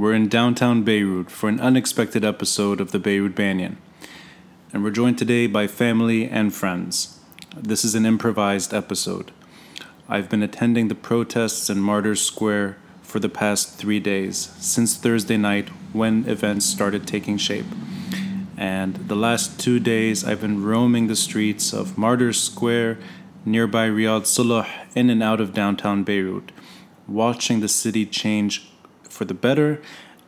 [0.00, 3.78] we're in downtown Beirut for an unexpected episode of the Beirut Banyan.
[4.72, 7.18] And we're joined today by family and friends.
[7.56, 9.32] This is an improvised episode.
[10.08, 15.36] I've been attending the protests in Martyrs Square for the past three days, since Thursday
[15.36, 17.66] night when events started taking shape.
[18.56, 22.98] And the last two days, I've been roaming the streets of Martyrs Square,
[23.44, 26.52] nearby Riyadh Salah, in and out of downtown Beirut,
[27.06, 28.67] watching the city change
[29.08, 29.80] for the better,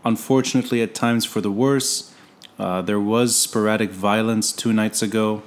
[0.05, 2.13] unfortunately, at times for the worse.
[2.59, 5.43] Uh, there was sporadic violence two nights ago.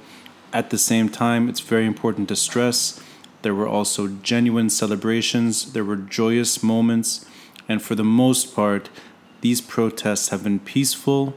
[0.52, 3.00] At the same time, it's very important to stress
[3.44, 7.26] there were also genuine celebrations, there were joyous moments,
[7.68, 8.88] and for the most part,
[9.42, 11.34] these protests have been peaceful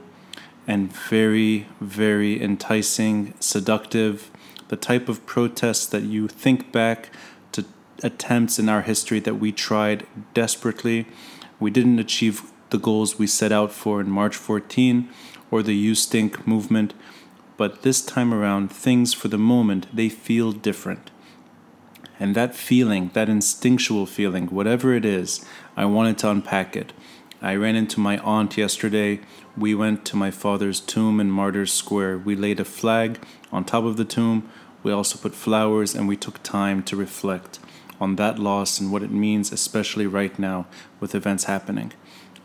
[0.66, 4.32] and very, very enticing, seductive.
[4.70, 7.10] The type of protests that you think back
[7.52, 7.66] to
[8.02, 11.08] attempts in our history that we tried desperately.
[11.60, 15.10] We didn't achieve the goals we set out for in March 14
[15.50, 16.94] or the You Stink movement,
[17.56, 21.10] but this time around, things for the moment, they feel different.
[22.20, 26.94] And that feeling, that instinctual feeling, whatever it is, I wanted to unpack it.
[27.42, 29.22] I ran into my aunt yesterday.
[29.56, 32.20] We went to my father's tomb in Martyrs Square.
[32.20, 34.50] We laid a flag on top of the tomb.
[34.82, 37.60] We also put flowers and we took time to reflect
[38.00, 40.66] on that loss and what it means, especially right now
[41.00, 41.94] with events happening.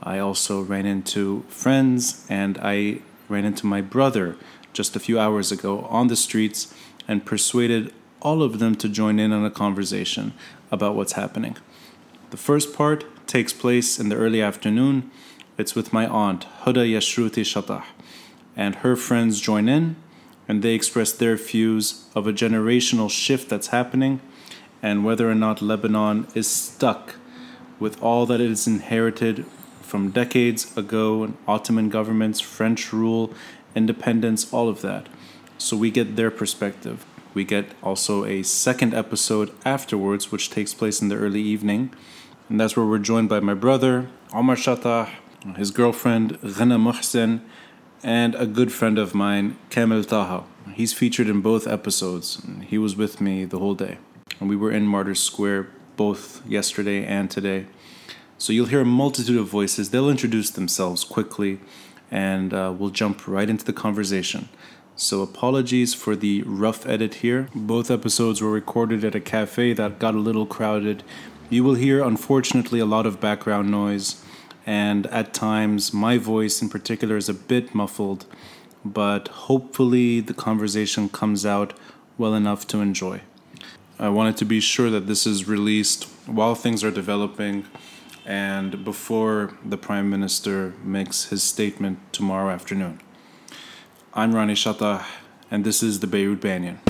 [0.03, 4.37] I also ran into friends and I ran into my brother
[4.73, 6.75] just a few hours ago on the streets
[7.07, 10.33] and persuaded all of them to join in on a conversation
[10.71, 11.57] about what's happening.
[12.31, 15.11] The first part takes place in the early afternoon.
[15.59, 17.85] It's with my aunt, Huda Yashruti Shatah,
[18.57, 19.97] and her friends join in
[20.49, 24.21] and they express their views of a generational shift that's happening
[24.83, 27.15] and whether or not Lebanon is stuck
[27.79, 29.47] with all that it has inherited
[29.81, 33.33] from decades ago and Ottoman governments, French rule,
[33.75, 35.09] independence, all of that.
[35.59, 37.05] So we get their perspective.
[37.35, 41.95] We get also a second episode afterwards, which takes place in the early evening.
[42.49, 45.09] And that's where we're joined by my brother, Omar Shatah,
[45.57, 47.41] his girlfriend, Ghana Muhsin,
[48.03, 50.45] and a good friend of mine, Kamel Taha.
[50.75, 52.43] He's featured in both episodes.
[52.67, 53.99] He was with me the whole day.
[54.43, 57.67] And we were in Martyrs Square both yesterday and today.
[58.39, 59.91] So you'll hear a multitude of voices.
[59.91, 61.61] They'll introduce themselves quickly,
[62.11, 64.49] and uh, we'll jump right into the conversation.
[64.97, 67.51] So, apologies for the rough edit here.
[67.55, 71.05] Both episodes were recorded at a cafe that got a little crowded.
[71.49, 74.25] You will hear, unfortunately, a lot of background noise,
[74.67, 78.27] and at times, my voice in particular is a bit muffled,
[78.85, 81.79] but hopefully, the conversation comes out
[82.19, 83.21] well enough to enjoy.
[84.03, 87.67] I wanted to be sure that this is released while things are developing
[88.27, 93.01] and before the Prime Minister makes his statement tomorrow afternoon.
[94.13, 95.05] I'm Rani Shatah,
[95.53, 96.81] and this is the Beirut Banyan.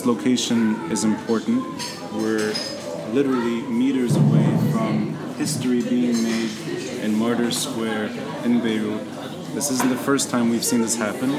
[0.00, 1.62] This location is important.
[2.14, 2.54] We're
[3.12, 6.50] literally meters away from history being made
[7.02, 8.06] in Martyrs Square
[8.44, 9.04] in Beirut.
[9.52, 11.32] This isn't the first time we've seen this happen.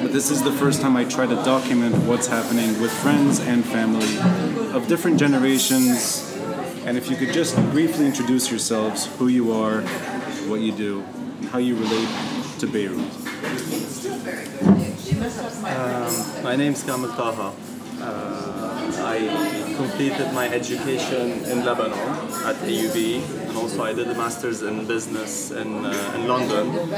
[0.00, 3.64] But this is the first time I try to document what's happening with friends and
[3.64, 4.18] family
[4.72, 6.32] of different generations.
[6.84, 9.80] And if you could just briefly introduce yourselves, who you are,
[10.46, 11.02] what you do,
[11.40, 12.08] and how you relate
[12.60, 13.83] to Beirut.
[16.44, 17.54] My name is Kamel Taha.
[18.02, 21.98] Uh, I completed my education in Lebanon
[22.44, 26.92] at AUB and also I did a master's in business in, uh, in London.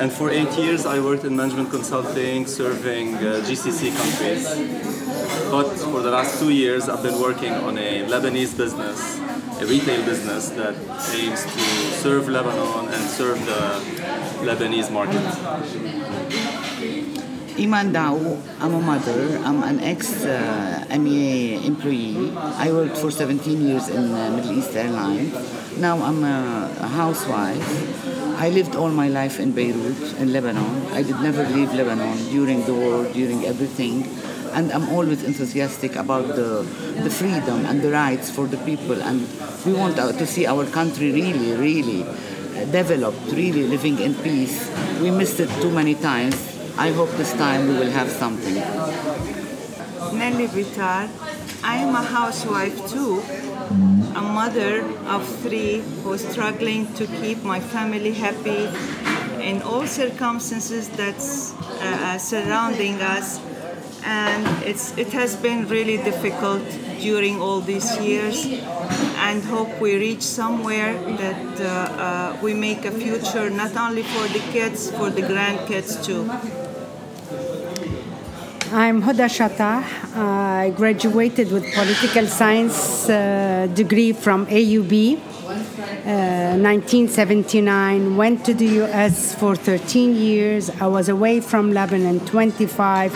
[0.00, 4.44] And for eight years I worked in management consulting serving uh, GCC countries.
[5.52, 9.20] But for the last two years I've been working on a Lebanese business,
[9.60, 10.74] a retail business that
[11.14, 11.60] aims to
[12.02, 13.62] serve Lebanon and serve the
[14.44, 16.59] Lebanese market.
[17.60, 19.36] Iman Dao, I'm a mother.
[19.44, 22.32] I'm an ex uh, MEA employee.
[22.34, 25.36] I worked for 17 years in uh, Middle East Airlines.
[25.76, 27.60] Now I'm a, a housewife.
[28.40, 30.86] I lived all my life in Beirut, in Lebanon.
[30.92, 34.08] I did never leave Lebanon during the war, during everything.
[34.52, 36.64] And I'm always enthusiastic about the,
[37.04, 39.02] the freedom and the rights for the people.
[39.02, 39.28] And
[39.66, 42.04] we want uh, to see our country really, really
[42.72, 44.70] developed, really living in peace.
[45.02, 48.54] We missed it too many times I hope this time we will have something.
[50.18, 51.10] Nelly Vitar.
[51.62, 53.20] I am a housewife too,
[54.16, 58.62] a mother of three who's struggling to keep my family happy
[59.44, 63.38] in all circumstances that's uh, uh, surrounding us.
[64.02, 66.62] And it's, it has been really difficult
[66.98, 68.46] during all these years
[69.26, 74.26] and hope we reach somewhere that uh, uh, we make a future not only for
[74.28, 76.24] the kids, for the grandkids too.
[78.72, 79.82] I'm Huda Shatah.
[80.16, 85.16] I graduated with political science uh, degree from AUB.
[85.16, 90.70] Uh, 1979 went to the US for 13 years.
[90.70, 93.12] I was away from Lebanon 25.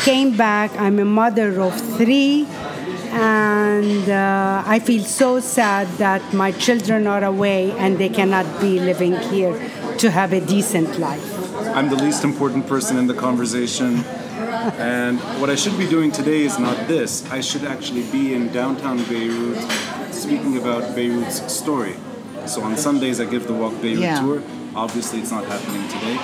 [0.00, 0.78] Came back.
[0.78, 2.46] I'm a mother of three,
[3.12, 8.78] and uh, I feel so sad that my children are away and they cannot be
[8.78, 9.54] living here
[9.96, 11.26] to have a decent life.
[11.74, 14.04] I'm the least important person in the conversation.
[14.62, 17.28] And what I should be doing today is not this.
[17.30, 19.58] I should actually be in downtown Beirut
[20.12, 21.96] speaking about Beirut's story.
[22.46, 24.20] So on Sundays, I give the Walk Beirut Yeah.
[24.20, 24.42] tour.
[24.74, 26.18] Obviously, it's not happening today.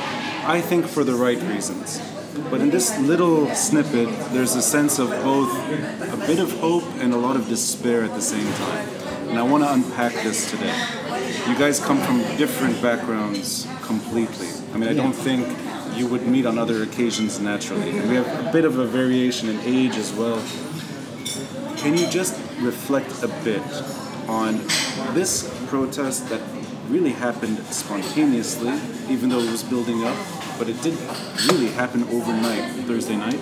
[0.47, 2.01] I think for the right reasons.
[2.51, 5.51] But in this little snippet, there's a sense of both
[6.13, 8.89] a bit of hope and a lot of despair at the same time.
[9.31, 10.75] And I want to unpack this today.
[11.49, 14.49] You guys come from different backgrounds completely.
[14.73, 15.47] I mean, I don't think
[15.99, 17.99] you would meet on other occasions naturally.
[17.99, 20.41] And we have a bit of a variation in age as well.
[21.77, 23.63] Can you just reflect a bit
[24.29, 24.59] on
[25.15, 26.41] this protest that
[26.89, 28.73] really happened spontaneously,
[29.09, 30.17] even though it was building up,
[30.59, 30.97] but it did
[31.51, 33.41] really happen overnight, Thursday night?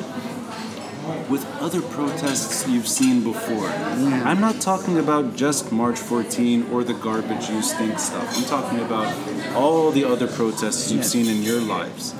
[1.30, 6.94] With other protests you've seen before, I'm not talking about just March 14 or the
[6.94, 8.36] garbage you stink stuff.
[8.36, 9.14] I'm talking about
[9.54, 12.14] all the other protests you've seen in your lives.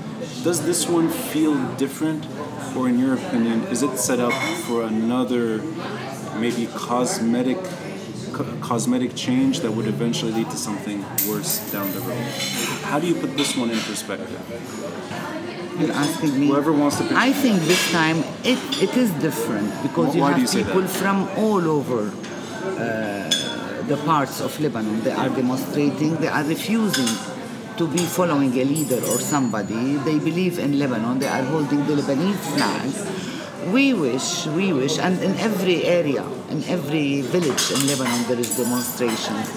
[0.47, 2.25] Does this one feel different,
[2.77, 4.33] or in your opinion, is it set up
[4.67, 5.61] for another,
[6.39, 7.59] maybe cosmetic,
[8.33, 12.23] co- cosmetic change that would eventually lead to something worse down the road?
[12.91, 14.41] How do you put this one in perspective?
[15.81, 16.47] You're asking me.
[16.47, 17.17] Whoever wants to pick.
[17.17, 21.29] I think this time it, it is different because Wh- you have you people from
[21.37, 22.03] all over
[22.79, 25.03] uh, the parts of Lebanon.
[25.03, 27.36] They are demonstrating, they are refusing
[27.77, 29.97] to be following a leader or somebody.
[29.97, 33.73] They believe in Lebanon, they are holding the Lebanese flag.
[33.73, 38.57] We wish, we wish, and in every area, in every village in Lebanon, there is
[38.57, 39.51] demonstrations.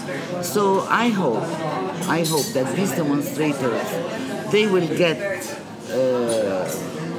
[0.45, 1.43] So I hope,
[2.09, 5.17] I hope that these demonstrators, they will get
[5.91, 6.67] uh,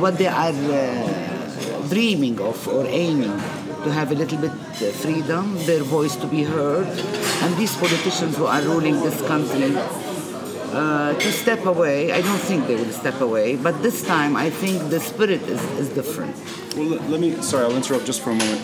[0.02, 3.38] what they are uh, dreaming of or aiming
[3.84, 8.36] to have a little bit uh, freedom, their voice to be heard, and these politicians
[8.36, 9.74] who are ruling this country
[10.72, 12.12] uh, to step away.
[12.12, 15.62] I don't think they will step away, but this time I think the spirit is,
[15.78, 16.36] is different.
[16.76, 17.40] Well, let, let me.
[17.42, 18.60] Sorry, I'll interrupt just for a moment.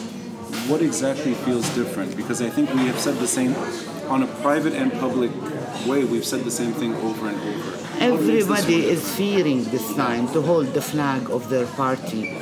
[0.68, 2.16] What exactly feels different?
[2.16, 3.54] Because I think we have said the same
[4.08, 5.30] on a private and public
[5.86, 6.04] way.
[6.04, 7.70] We've said the same thing over and over.
[7.96, 12.36] What makes this Everybody is fearing this time to hold the flag of their party,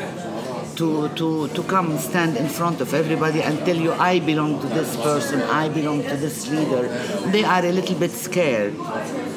[0.77, 4.67] to, to, to come stand in front of everybody and tell you, I belong to
[4.67, 6.89] this person, I belong to this leader.
[7.31, 8.75] They are a little bit scared,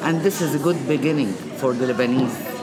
[0.02, 2.54] and this is a good beginning for the Lebanese.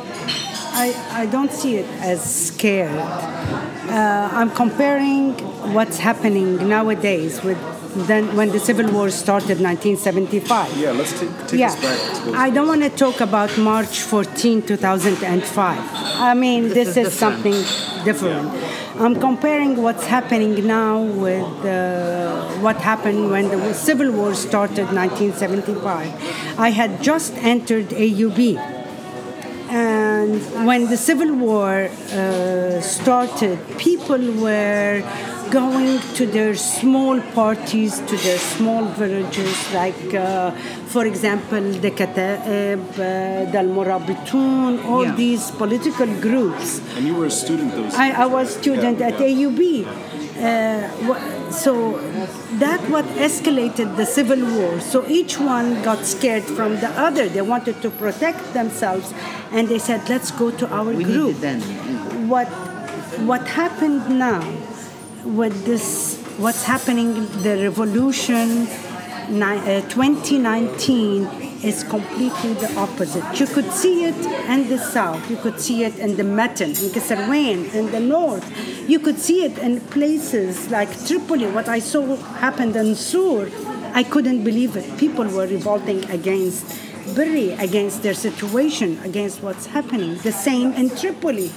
[0.77, 2.99] I, I don't see it as scared.
[2.99, 5.33] Uh, I'm comparing
[5.73, 7.57] what's happening nowadays with
[7.95, 12.23] then when the civil war started 1975 Yeah, let's take, take yeah, us back.
[12.25, 15.79] To I don't want to talk about March 14, 2005.
[16.19, 17.43] I mean, This this, is is, different.
[17.45, 18.51] something different.
[18.99, 26.59] I'm comparing what's happening now with uh, what happened when the Civil War started 1975.
[26.59, 28.57] I had just entered AUB.
[29.69, 35.01] And when the Civil War uh, started, people were
[35.51, 40.51] going to their small parties, to their small villages, like, uh,
[40.93, 45.15] for example, the Kataib, uh, the Al-Murabitun, all Yeah.
[45.15, 46.79] these political groups.
[46.95, 47.93] and you were a student those.
[47.95, 49.27] I, I was student Yeah, at yeah.
[49.27, 49.85] AUB.
[50.37, 51.71] Uh, so
[52.59, 54.81] that what escalated the civil war.
[54.81, 57.29] So each one got scared from the other.
[57.29, 59.13] They wanted to protect themselves,
[59.53, 61.61] and they said, "Let's go to our We need group." it then.
[62.27, 62.49] What
[63.31, 64.41] what happened now
[65.25, 66.21] with this?
[66.37, 67.25] What's happening?
[67.41, 68.67] The revolution.
[69.27, 71.25] uh, 2019
[71.63, 73.39] is completely the opposite.
[73.39, 74.15] You could see it
[74.47, 78.45] in the south, you could see it in the Metn, in Keserwan, in the north.
[78.87, 81.47] You could see it in places like Tripoli.
[81.47, 83.49] What I saw happened in Sur,
[83.93, 84.97] I couldn't believe it.
[84.99, 86.65] People were revolting against
[87.15, 90.17] Berri, against their situation, against what's happening.
[90.17, 91.49] The same in Tripoli.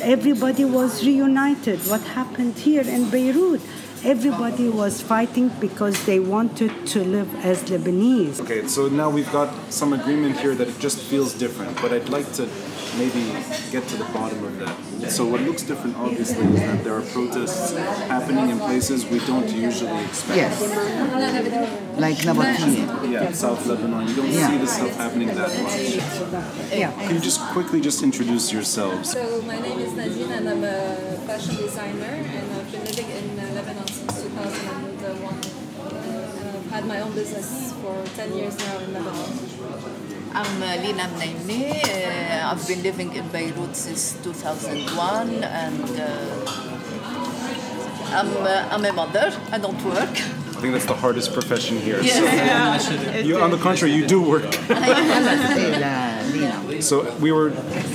[0.00, 1.80] Everybody was reunited.
[1.86, 3.60] What happened here in Beirut?
[4.04, 8.40] everybody was fighting because they wanted to live as Lebanese.
[8.40, 12.10] Okay, so now we've got some agreement here that it just feels different, but I'd
[12.10, 12.46] like to
[12.96, 13.22] maybe
[13.70, 15.10] get to the bottom of that.
[15.10, 17.72] So what looks different, obviously, is that there are protests
[18.08, 20.36] happening in places we don't usually expect.
[20.36, 20.60] Yes.
[21.98, 23.10] Like Nabatieh.
[23.12, 24.08] Yeah, South Lebanon.
[24.08, 24.48] You don't Yeah.
[24.48, 26.72] see this stuff happening that much.
[26.72, 26.90] Yeah.
[26.92, 29.10] Can you just quickly just introduce yourselves?
[29.12, 30.96] So my name is Nadine and I'm a
[31.26, 35.34] fashion designer and I've been living in uh, Lebanon since 2001.
[35.94, 40.03] And I've had my own business for 10 years now in Lebanon.
[40.36, 41.84] I'm uh, Lina Mnaimi.
[41.84, 46.64] Uh, I've been living in Beirut since 2001 and uh,
[48.06, 49.32] I'm, uh, I'm a mother.
[49.52, 50.10] I don't work.
[50.10, 52.00] I think that's the hardest profession here.
[52.02, 52.78] Yeah.
[52.78, 54.52] So you, on the contrary, you do work.
[54.52, 56.82] Say la Lina.
[56.82, 57.52] So we were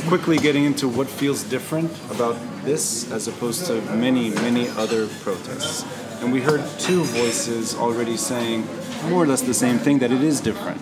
[0.08, 5.84] quickly getting into what feels different about this as opposed to many, many other protests.
[6.22, 8.65] And we heard two voices already saying
[9.10, 10.79] more or less the same thing that it is different.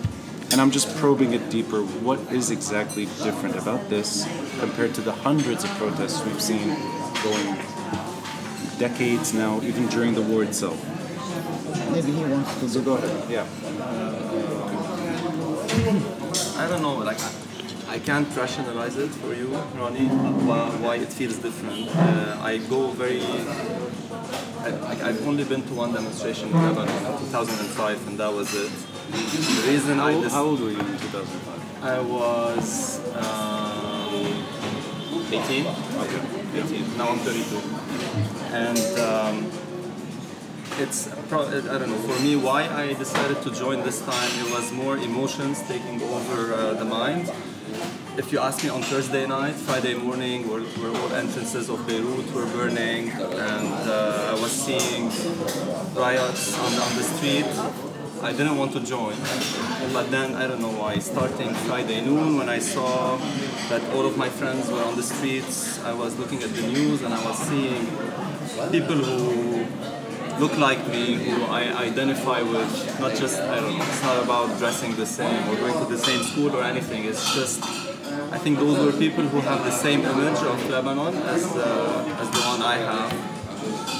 [0.50, 1.82] And I'm just probing it deeper.
[1.82, 4.26] What is exactly different about this
[4.60, 6.68] compared to the hundreds of protests we've seen
[7.22, 7.56] going
[8.78, 10.78] decades now, even during the war itself?
[11.92, 13.30] Maybe he wants to So go ahead.
[13.30, 13.46] Yeah.
[16.56, 17.30] I don't know, like I,
[17.88, 21.88] I can't rationalize it for you, Ronnie, why, why it feels different.
[21.94, 23.22] Uh, I go very.
[24.60, 28.72] I, I've only been to one demonstration in Lebanon in 2005, and that was it.
[29.10, 31.82] Reason I How, how old were you in 2005?
[31.82, 34.44] I was um,
[35.32, 35.66] 18.
[36.54, 36.98] 18.
[36.98, 37.56] Now I'm 32.
[38.54, 39.50] And um,
[40.78, 44.50] it's, pro- I don't know, for me, why I decided to join this time, it
[44.52, 47.32] was more emotions taking over uh, the mind.
[48.18, 52.30] If you ask me on Thursday night, Friday morning, where, where all entrances of Beirut
[52.34, 55.08] were burning, and uh, I was seeing
[55.94, 57.46] riots on on the street,
[58.22, 59.14] I didn't want to join.
[59.92, 63.16] But then, I don't know why, starting Friday noon, when I saw
[63.68, 67.02] that all of my friends were on the streets, I was looking at the news
[67.02, 67.86] and I was seeing
[68.72, 69.66] people who
[70.40, 74.58] look like me, who I identify with, not just, I don't know, it's not about
[74.58, 77.62] dressing the same or going to the same school or anything, it's just,
[78.32, 82.30] I think those were people who have the same image of Lebanon as, uh, as
[82.30, 83.37] the one I have.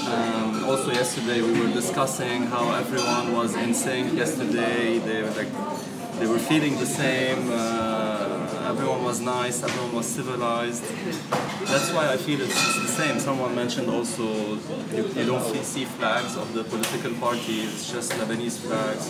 [0.09, 4.97] Um, also yesterday we were discussing how everyone was in sync yesterday.
[4.97, 5.51] They were like
[6.19, 7.51] they were feeling the same.
[7.51, 7.88] Uh,
[8.69, 9.63] everyone was nice.
[9.63, 10.83] Everyone was civilized.
[11.71, 13.19] That's why I feel it's, it's the same.
[13.19, 14.23] Someone mentioned also
[14.95, 17.65] you, you don't fe- see flags of the political parties.
[17.73, 19.03] It's just Lebanese flags.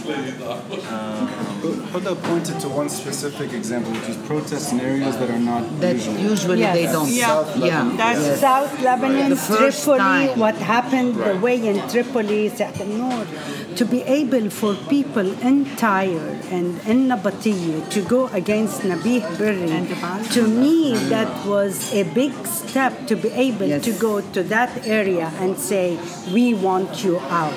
[1.93, 5.95] Huda pointed to one specific example, which is protests in areas that are not That
[5.95, 6.17] usual.
[6.31, 6.75] usually Yes.
[6.77, 7.09] they don't.
[7.09, 7.55] Yeah.
[7.57, 7.93] Yeah.
[7.97, 8.39] That's- yes.
[8.41, 10.39] South Lebanon, The first Tripoli, time.
[10.39, 13.27] what happened the way in Tripoli, South North,
[13.75, 19.21] to be able for people in Tyre and in Nabatieh to go against Nabih
[19.53, 23.83] Berri, to me that was a big step to be able Yes.
[23.85, 25.97] to go to that area and say,
[26.33, 27.53] we want you out.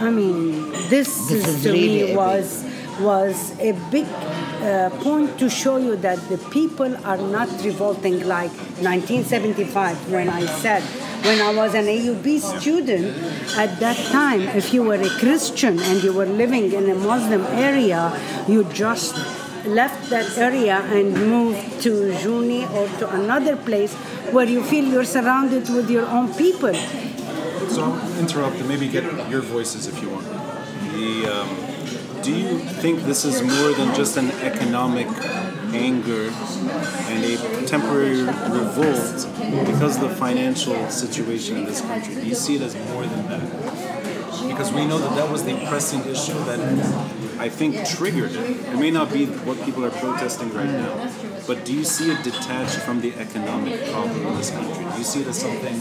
[0.00, 2.64] I mean, this, This is, is to really me was
[3.00, 8.52] was a big uh, point to show you that the people are not revolting like
[8.78, 10.82] 1975 when I said
[11.26, 13.06] when I was an AUB student
[13.56, 17.42] at that time if you were a Christian and you were living in a Muslim
[17.50, 18.14] area
[18.46, 19.16] you just
[19.66, 23.94] left that area and moved to Jounieh or to another place
[24.30, 26.74] where you feel you're surrounded with your own people
[27.68, 30.26] So I'll interrupt and maybe get your voices if you want.
[30.92, 35.08] The, um, do you think this is more than just an economic
[35.74, 36.30] anger
[37.10, 39.28] and a temporary revolt
[39.66, 42.14] because of the financial situation in this country?
[42.14, 43.42] Do you see it as more than that?
[44.48, 46.60] Because we know that that was the pressing issue that
[47.38, 48.50] I think triggered it.
[48.68, 51.10] It may not be what people are protesting right now,
[51.46, 54.84] but do you see it detached from the economic problem in this country?
[54.84, 55.76] Do you see it as something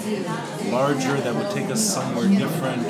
[0.71, 2.83] larger that would take us somewhere different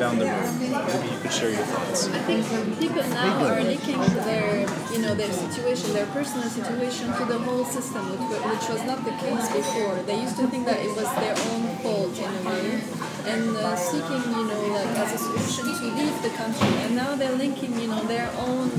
[0.00, 0.50] down the road?
[0.58, 2.08] Maybe you could share your thoughts.
[2.08, 7.24] I think people now are linking their, you know, their situation, their personal situation to
[7.24, 9.94] the whole system, which, which was not the case before.
[10.02, 12.82] They used to think that it was their own fault in a way,
[13.26, 16.68] and uh, seeking, you know, like as a solution to leave the country.
[16.82, 18.70] And now they're linking, you know, their own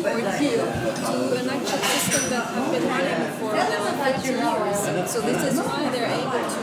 [0.00, 5.10] ordeal to an actual system that have been running for now 50 years.
[5.10, 6.62] So this is why they're able to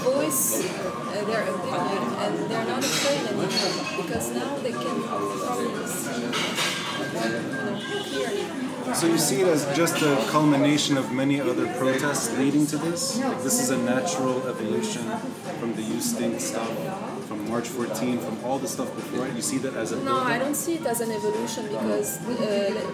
[0.00, 6.70] voice uh, their opinion and they're not afraid anymore because now they can probably see
[8.10, 8.60] clearly.
[8.94, 13.18] So you see it as just a culmination of many other protests leading to this?
[13.18, 15.02] Like this is a natural evolution
[15.60, 16.68] from the You Stink stuff,
[17.30, 19.36] from March 14, from all the stuff before it?
[19.36, 22.32] You see that as a No, I don't see it as an evolution because uh,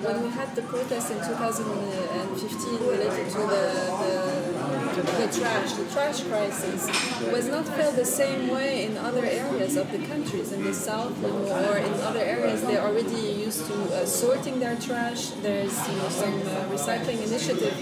[0.04, 3.64] when we had the protest in 2015 related to the,
[4.02, 6.84] the, the trash, the trash crisis,
[7.32, 11.16] was not felt the same way in other areas of the countries, in the south
[11.24, 12.60] or in other areas.
[12.60, 15.30] They're already used to uh, sorting their trash.
[15.46, 17.74] There's you know, some uh, recycling initiative.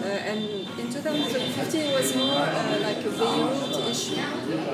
[0.00, 4.16] Uh, and in 2015 it was more uh, like a Beirut issue.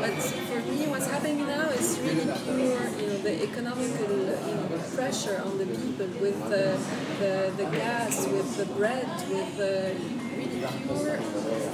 [0.01, 0.15] But
[0.49, 5.43] for me, what's happening now is really pure, you know, the economical you know, pressure
[5.45, 6.79] on the people with the,
[7.19, 9.97] the, the gas, with the bread, with the
[10.37, 11.19] really pure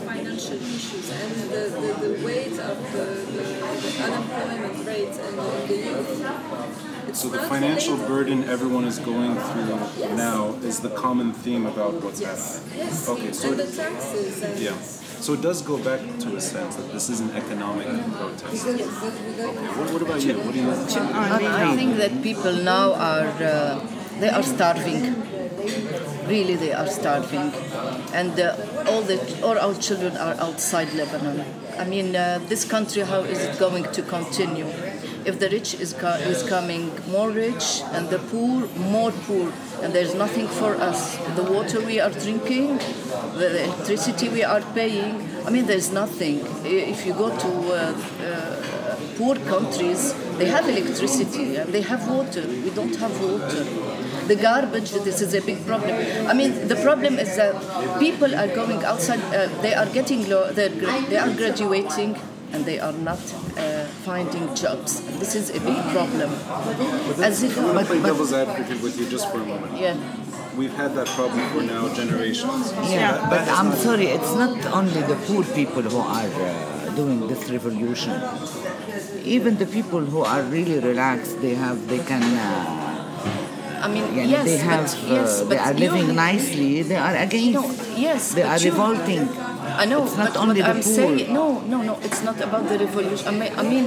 [0.08, 3.04] financial issues and the, the, the weight of the,
[3.36, 3.42] the,
[3.84, 6.71] the unemployment rate and the, the youth.
[7.12, 11.92] It's So the financial burden everyone is going through now is the common theme about
[12.02, 12.86] what's Yes, happening.
[12.86, 13.08] yes.
[13.12, 14.76] Okay, so and it- the taxes and Yeah.
[15.24, 17.86] So it does go back to a sense that this is an economic
[18.18, 18.66] protest.
[18.66, 18.84] Okay.
[19.78, 20.32] What, what about you?
[20.44, 20.70] What do you
[21.36, 23.78] I, I think that people now are uh,
[24.20, 25.02] they are starving.
[26.34, 27.52] Really, they are starving,
[28.20, 28.56] and uh,
[28.90, 31.44] all the all our children are outside Lebanon.
[31.78, 34.66] I mean, uh, this country, how is it going to continue?
[35.24, 39.52] If the rich is co- is coming more rich and the poor more poor,
[39.82, 41.16] and there's nothing for us.
[41.36, 42.78] The water we are drinking,
[43.42, 45.28] the electricity we are paying.
[45.46, 46.40] I mean, there's nothing.
[46.64, 47.94] If you go to uh,
[48.28, 52.42] uh, poor countries, they have electricity and they have water.
[52.64, 53.64] We don't have water.
[54.26, 55.94] The garbage, this is a big problem.
[56.28, 57.54] I mean, the problem is that
[57.98, 62.14] people are going outside, uh, they are getting, low, they are graduating
[62.52, 63.18] and they are not
[63.56, 65.00] uh, finding jobs.
[65.00, 66.30] And this is a big problem.
[67.22, 69.76] As if, I want to play devil's advocate with you just for a moment.
[69.78, 69.96] yeah.
[70.56, 72.72] We've had that problem for now generations.
[72.90, 77.48] Yeah, but I'm sorry, it's not only the poor people who are uh, doing this
[77.48, 78.12] revolution.
[79.24, 82.91] Even the people who are really relaxed, they have, they can, uh,
[83.82, 86.82] I mean, yes, they have, but, yes, uh, but they are you- living nicely.
[86.82, 87.52] They are against.
[87.58, 87.64] No,
[88.08, 89.28] yes, they but are you- revolting.
[89.82, 90.96] I know, It's not but only the I'm poor.
[90.98, 93.26] saying, no, no, no, it's not about the revolution.
[93.28, 93.84] I mean, I mean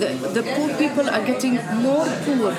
[0.00, 1.54] the, the poor people are getting
[1.86, 2.52] more poor.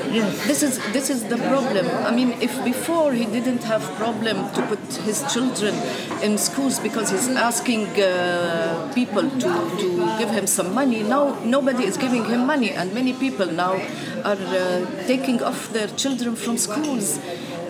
[0.50, 1.86] This is this is the problem.
[2.10, 5.74] I mean, if before he didn't have problem to put his children
[6.22, 9.50] in schools because he's asking uh, people to,
[9.82, 9.88] to
[10.20, 11.24] give him some money, now
[11.58, 13.74] nobody is giving him money, and many people now
[14.30, 17.08] are uh, taking off their children from schools.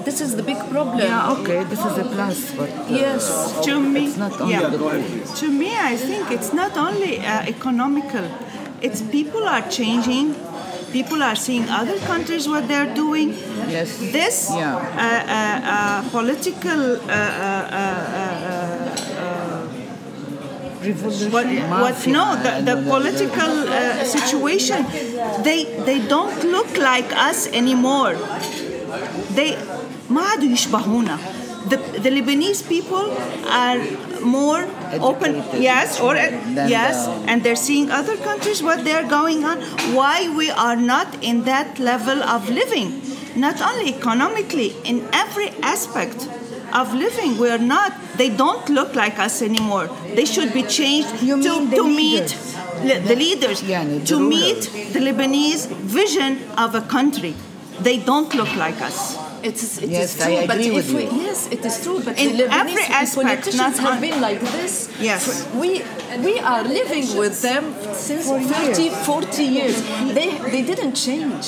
[0.08, 1.00] This is the big problem.
[1.00, 3.24] Yeah, okay, this is a plus, but uh, Yes.
[3.68, 4.70] To me, it's not only yeah.
[4.74, 5.32] the Go ahead, please.
[5.42, 8.26] To me, I think it's not only uh, economical.
[8.82, 10.28] It's people are changing.
[10.98, 13.30] People are seeing other countries what they're doing.
[13.76, 13.90] Yes.
[14.18, 14.76] This Yeah.
[14.78, 18.87] uh, uh, uh, political uh, uh, uh, uh,
[20.83, 21.33] revolution.
[21.33, 22.91] what, what mafia, no the, and the all that.
[22.97, 24.81] political uh, situation
[25.49, 28.15] they they don't look like us anymore
[29.37, 29.57] they
[30.11, 31.19] ما عادوا يشبهونا
[31.71, 33.07] the, the Lebanese people
[33.49, 33.79] are
[34.21, 34.63] more
[35.01, 35.63] open Educated.
[35.63, 39.59] yes or Than yes the- and they're seeing other countries what they're going on
[39.99, 42.89] why we are not in that level of living
[43.37, 46.19] not only economically in every aspect
[46.74, 47.38] of living.
[47.38, 49.88] We're not they don't look like us anymore.
[50.16, 52.36] They should be changed You to, to meet
[52.84, 54.30] le- the leaders Yeah, the to rulers.
[54.74, 57.36] meet the Lebanese vision of a country.
[57.80, 60.74] They don't look like us It is, it Yes, is true, I but agree if
[60.76, 61.24] with we, you.
[61.28, 62.02] yes, it is true.
[62.04, 64.90] But In the every aspect, politicians not have been like this.
[65.00, 65.22] Yes.
[65.26, 65.84] for- we
[66.28, 69.76] we are living with them since 30, 40 years.
[70.18, 71.46] They they didn't change.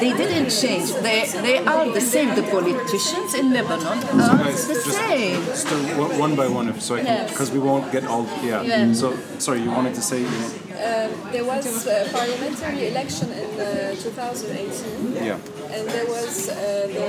[0.00, 0.88] They didn't change.
[1.06, 2.34] They they are the same.
[2.34, 5.44] The politicians in Lebanon are Guys, the same.
[5.44, 7.30] just uh, one- one by one, if so I can, Yes.
[7.30, 8.26] because we won't get all.
[8.42, 8.62] Yeah.
[8.62, 8.92] Yeah.
[8.92, 9.06] So
[9.38, 10.18] sorry, you wanted to say.
[10.20, 13.66] You know, Um, there was a parliamentary election in uh,
[13.98, 15.26] 2018.
[15.28, 15.74] yeah.
[15.74, 16.54] And there was uh,
[16.98, 17.08] the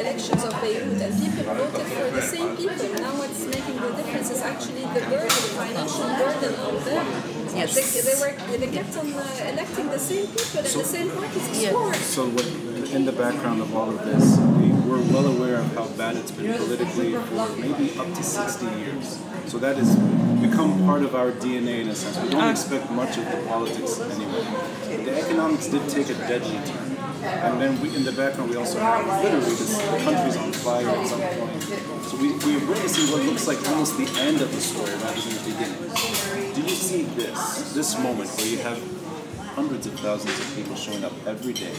[0.00, 2.88] elections of Beirut, and people voted for the same people.
[3.00, 7.06] Now, what's making the difference is actually the burden, the financial burden on them.
[7.54, 7.74] Yes.
[7.74, 11.48] They, they were they kept on uh, electing the same people and the same parties
[11.48, 11.94] before.
[11.94, 12.46] So what,
[12.94, 16.30] in the background of all of this, we, we're well aware of how bad it's
[16.30, 19.20] been politically for maybe up to 60 years.
[19.46, 19.96] So that has
[20.40, 22.18] become part of our DNA in a sense.
[22.18, 24.46] We don't expect much of the politics anymore.
[24.86, 26.99] The economics did take a deadly turn.
[27.22, 31.06] And then we, in the background, we also have literally this country's on fire at
[31.06, 31.62] some point.
[32.04, 35.34] So we, we're witnessing what looks like almost the end of the story rather than
[35.34, 36.54] the beginning.
[36.54, 38.80] Do you see this, this moment where you have
[39.54, 41.74] hundreds of thousands of people showing up every day,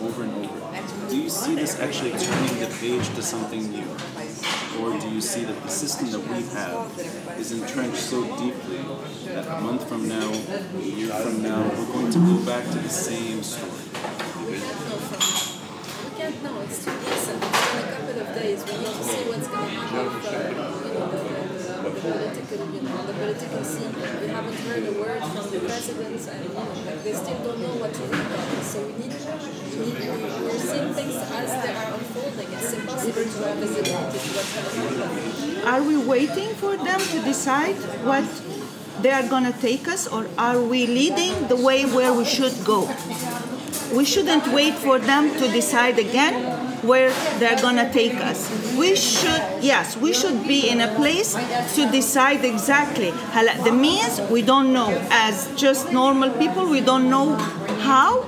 [0.00, 1.08] over and over.
[1.08, 3.86] Do you see this actually turning the page to something new?
[4.80, 8.78] Or do you see that the system that we have is entrenched so deeply
[9.26, 12.78] that a month from now, a year from now, we're going to go back to
[12.78, 13.89] the same story?
[16.30, 16.60] Can't know.
[16.60, 17.42] It's too recent.
[17.42, 20.46] In a couple of days, we need to see what's going to happen with uh,
[20.46, 23.90] you know, the, the, the political, you know, the political scene.
[23.98, 27.58] We haven't heard a word from the presidents, and you know, like they still don't
[27.58, 28.22] know what to do.
[28.62, 29.10] So we need,
[29.74, 30.06] we need,
[30.46, 32.48] we're seeing things as they are unfolding.
[32.54, 35.66] It's impossible to have visibility to what's going to happen.
[35.66, 37.74] Are we waiting for them to decide
[38.06, 38.22] what
[39.02, 42.54] they are going to take us, or are we leading the way where we should
[42.64, 42.86] go?
[43.92, 48.48] we shouldn't wait for them to decide again where they're gonna take us.
[48.76, 51.34] We should, yes, we should be in a place
[51.74, 53.12] to decide exactly.
[53.64, 54.90] The means we don't know.
[55.10, 57.34] As just normal people, we don't know
[57.80, 58.22] how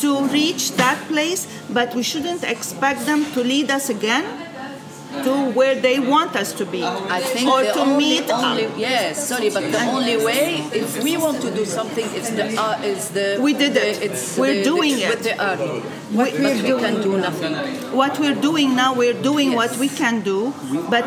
[0.00, 4.47] to reach that place, but we shouldn't expect them to lead us again
[5.24, 6.82] to where they want us to be.
[6.84, 11.16] I think or to only, meet only yes, sorry, but the only way if we
[11.16, 13.96] want to do something, it's the uh, is the We did it.
[13.98, 15.10] the- it's We're the, doing the, it.
[15.10, 15.82] with the.
[16.10, 17.54] We- but we can do nothing.
[17.94, 20.54] what we're doing now, we're doing what we can do,
[20.88, 21.04] but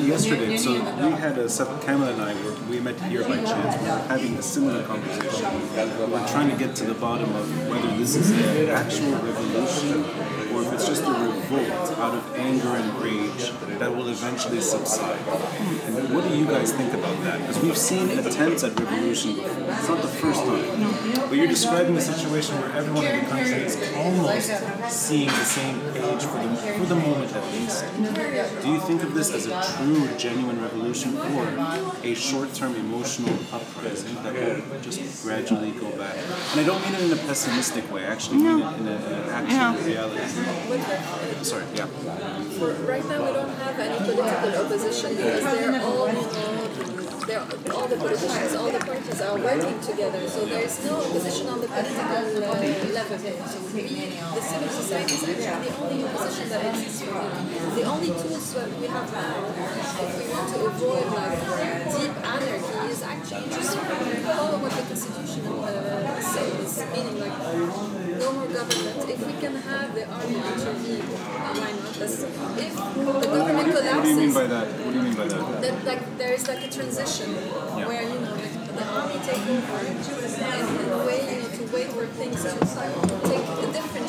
[0.00, 1.48] Yesterday, so we had a
[1.84, 3.74] Kamel and I were, we met here by chance.
[3.82, 5.46] We were having a similar conversation.
[6.10, 10.04] We're trying to get to the bottom of whether this is an actual revolution
[10.54, 15.18] or if it's just a revolt out of anger and rage that will eventually subside.
[15.86, 17.40] And what do you guys think about that?
[17.40, 19.70] Because we've seen attempts at revolution before.
[19.70, 21.28] It's not the first time.
[21.28, 24.43] But you're describing a situation where everyone in the country is almost
[24.88, 27.84] seeing the same page for the, for the moment at least.
[28.62, 31.46] Do you think of this as a true, genuine revolution or
[32.02, 36.16] a short-term emotional uprising that will just gradually go back?
[36.52, 38.04] And I don't mean it in a pessimistic way.
[38.04, 39.86] I actually mean it in, an actual Yeah.
[39.86, 41.44] reality.
[41.44, 41.86] Sorry, yeah.
[42.58, 46.22] For right now, we don't have any political opposition because they're all, you know,
[46.74, 47.03] they're,
[47.36, 50.28] all the politicians, all the parties are working together.
[50.28, 52.60] So there is no opposition on the political uh,
[52.94, 53.18] level.
[53.74, 57.02] We, the civil society is actually the only opposition that exists.
[57.02, 57.74] Know.
[57.74, 61.40] The only tools that we have now, if we want to avoid like
[61.90, 68.38] deep anarchy, is actually just follow what the constitution uh, says, meaning like Oh no
[68.38, 69.10] more government.
[69.10, 71.92] If we can have the army intervene, why not?
[72.00, 74.66] That's, if the government What do you mean by that?
[74.66, 75.60] What do you mean by that?
[75.60, 77.34] that like there is like a transition
[77.84, 78.48] where you know the,
[78.80, 82.50] the army take over and in a way you know to wait for things to
[83.28, 83.44] take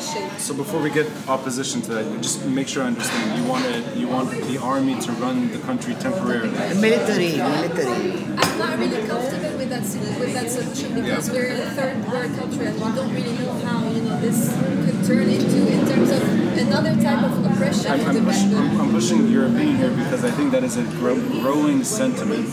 [0.06, 0.40] a different shape.
[0.40, 3.42] So before we get opposition to that, just make sure I understand.
[3.42, 6.50] You want it, you want the army to run the country temporarily.
[6.80, 8.12] Military, military.
[8.36, 9.82] I'm not really comfortable with that
[10.20, 13.52] with that solution because we're in a third world country and we don't really know
[13.64, 14.52] how you know this
[14.84, 16.22] could turn into in terms of
[16.58, 17.90] another type of oppression.
[17.90, 20.84] I'm, I'm, push, I'm, I'm pushing your opinion here because I think that is a
[20.98, 22.48] grow, growing sentiment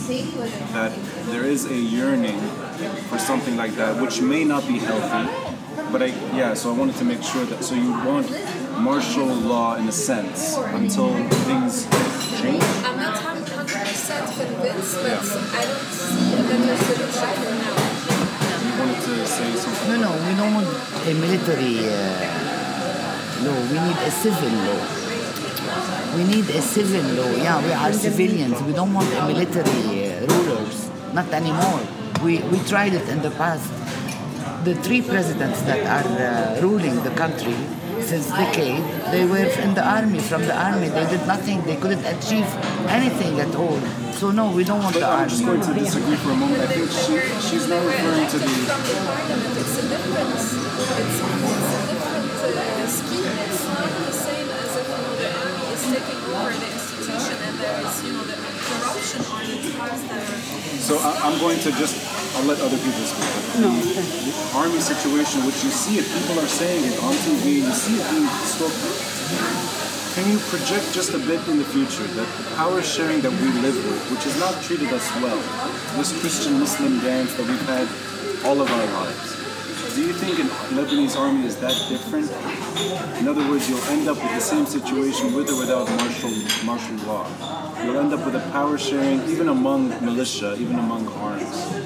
[0.72, 0.92] that
[1.26, 2.38] there is a yearning
[3.08, 5.53] for something like that, which may not be healthy.
[5.94, 8.28] But I, yeah, so I wanted to make sure that, so you want
[8.82, 11.14] martial law in a sense until
[11.46, 11.86] things
[12.42, 12.64] change?
[12.82, 15.22] I'm not 100% convinced, but
[15.54, 17.78] I don't see a better solution for now.
[18.58, 20.00] You wanted to say something?
[20.00, 22.26] No, no, we don't want a military uh,
[23.46, 23.54] law.
[23.70, 24.82] We need a civil law.
[26.16, 27.30] We need a civil law.
[27.36, 28.60] Yeah, we are civilians.
[28.64, 30.90] We don't want a military uh, rulers.
[31.14, 31.86] Not anymore.
[32.24, 33.83] We, we tried it in the past.
[34.64, 36.08] The three presidents that are
[36.56, 37.54] uh, ruling the country
[38.00, 40.88] since decade, they were in the army, from the army.
[40.88, 41.62] They did nothing.
[41.64, 42.46] They couldn't achieve
[42.88, 43.78] anything at all.
[44.16, 46.62] So no, we don't want But the I'm just going to disagree for a moment.
[46.62, 48.48] I think she, she's not referring to Elected the.
[48.64, 53.28] from the parliament, it's a different, it's, it's a different scheme.
[53.44, 57.36] It's not the same as if you know, the army is taking over the institution
[57.36, 60.64] and there is you know the corruption on the tribes that are.
[60.88, 61.96] So I'm going to just,
[62.34, 63.30] I'll let other people speak.
[63.62, 67.72] The, the army situation, which you see it, people are saying it on TV, you
[67.72, 68.90] see it being spoken.
[70.14, 73.48] Can you project just a bit in the future that the power sharing that we
[73.62, 75.38] live with, which has not treated us well,
[75.98, 77.86] this Christian Muslim dance that we've had
[78.46, 79.34] all of our lives,
[79.94, 82.28] do you think an Lebanese army is that different?
[83.20, 86.30] In other words, you'll end up with the same situation with or without martial
[86.64, 87.26] martial law.
[87.84, 91.83] You'll end up with a power sharing even among militia, even among arms.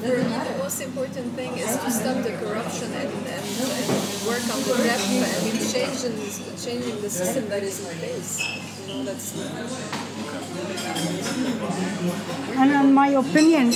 [0.00, 4.80] The most important thing is to stop the corruption and, and, and work on the
[4.84, 6.16] depth and changing,
[6.56, 8.68] changing the system that is in place.
[12.56, 13.72] And in my opinion,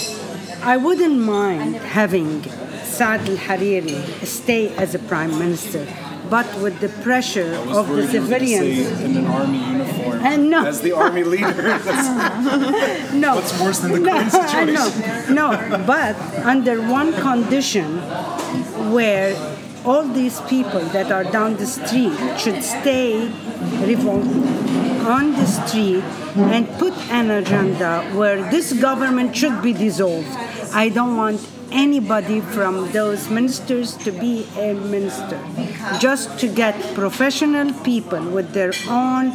[0.63, 2.43] I wouldn't mind having
[2.85, 5.87] Saad al Hariri stay as a prime minister
[6.33, 8.89] but with the pressure of the civilians.
[9.03, 10.65] in an army uniform And no.
[10.65, 11.63] as the army leader.
[13.25, 13.35] No.
[13.37, 15.35] what's worse than the no, current situation.
[15.35, 16.17] No, no, but
[16.55, 17.99] under one condition
[18.97, 19.29] where
[19.85, 23.29] all these people that are down the street should stay
[25.17, 26.05] on the street
[26.55, 30.33] and put an agenda where this government should be dissolved.
[30.73, 31.41] I don't want
[31.73, 35.41] anybody from those ministers to be a minister.
[35.99, 39.33] Just to get professional people with their own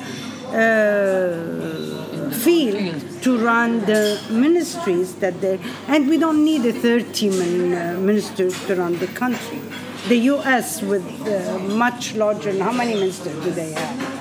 [0.53, 7.73] uh, field to run the ministries that they and we don't need a 30 min,
[7.73, 9.59] uh, ministers to run the country.
[10.07, 14.17] The us with uh, much larger how many ministers do they have?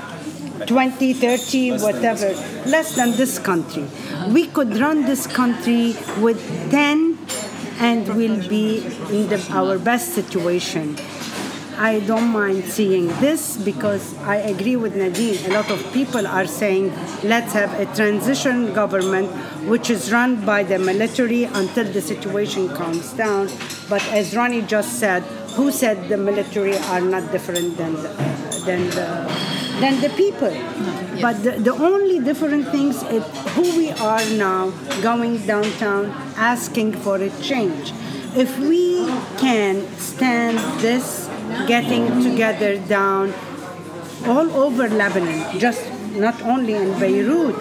[0.66, 2.32] 20 30 whatever.
[2.66, 3.86] less than this country.
[4.30, 7.18] We could run this country with 10
[7.78, 8.78] and we'll be
[9.10, 10.96] in the, our best situation
[11.78, 15.36] I don't mind seeing this because I agree with Nadine.
[15.44, 16.90] A lot of people are saying
[17.22, 19.28] let's have a transition government
[19.68, 23.50] which is run by the military until the situation calms down.
[23.90, 28.08] But as Ronnie just said, who said the military are not different than the,
[28.64, 30.52] than the, than the people?
[31.20, 34.70] But the, the only different things is who we are now
[35.02, 37.92] going downtown asking for a change.
[38.34, 39.06] If we
[39.38, 41.28] can stand this
[41.66, 43.32] getting together down
[44.26, 45.82] all over Lebanon, just
[46.16, 47.56] not only in Beirut.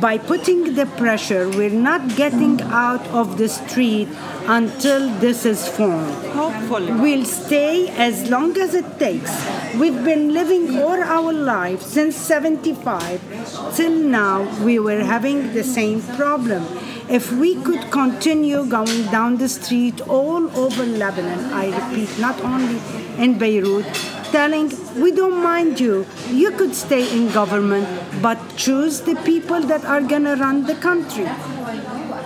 [0.00, 4.08] By putting the pressure, we're not getting out of the street
[4.46, 6.14] until this is formed.
[6.26, 6.92] Hopefully.
[6.92, 9.32] We'll stay as long as it takes.
[9.74, 14.46] We've been living all our life since 75 till now.
[14.64, 16.64] We were having the same problem.
[17.08, 22.78] If we could continue going down the street all over Lebanon, I repeat, not only
[23.16, 23.86] in Beirut,
[24.30, 27.86] telling we don't mind you, you could stay in government,
[28.22, 31.28] but choose the people that are gonna run the country.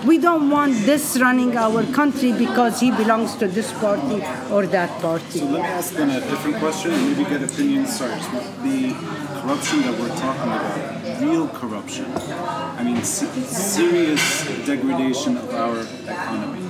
[0.05, 4.89] We don't want this running our country because he belongs to this party or that
[5.01, 5.39] party.
[5.39, 7.97] So let me ask then a different question and maybe get opinions.
[7.97, 8.19] Sorry,
[8.67, 8.93] the
[9.39, 12.05] corruption that we're talking about, real corruption.
[12.79, 16.67] I mean, se- serious degradation of our economy,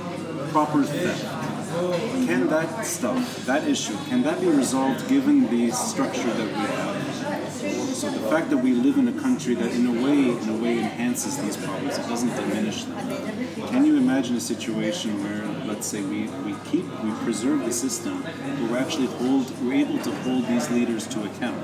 [0.52, 1.43] proper theft.
[1.74, 7.52] Can that stuff, that issue, can that be resolved given the structure that we have?
[7.94, 10.56] So the fact that we live in a country that, in a way, in a
[10.62, 13.66] way, enhances these problems, it doesn't diminish them.
[13.68, 18.22] Can you imagine a situation where, let's say, we, we keep, we preserve the system,
[18.22, 21.60] but we're actually hold, we're able to hold these leaders to account?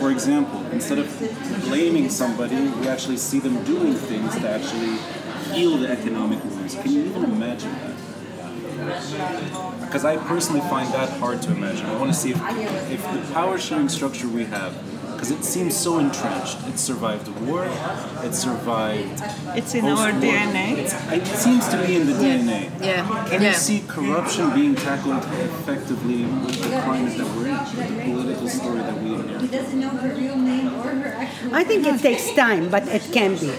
[0.00, 1.06] For example, instead of
[1.62, 4.96] blaming somebody, we actually see them doing things to actually
[5.54, 6.74] heal the economic wounds.
[6.74, 7.99] Can you even imagine that?
[9.80, 11.86] Because I personally find that hard to imagine.
[11.86, 12.40] I want to see if,
[12.90, 14.74] if the power sharing structure we have,
[15.20, 16.56] because it seems so entrenched.
[16.66, 17.66] It survived the war,
[18.24, 19.22] it survived.
[19.54, 20.32] It's in our post-war.
[20.32, 20.78] DNA.
[20.78, 22.70] It's, it seems to be in the DNA.
[22.80, 23.06] Yeah.
[23.28, 23.48] Can yeah.
[23.48, 28.48] you see corruption being tackled effectively with the climate that we're in, with the political
[28.48, 29.52] story that we inherit?
[31.52, 33.52] I think it takes time, but it can be.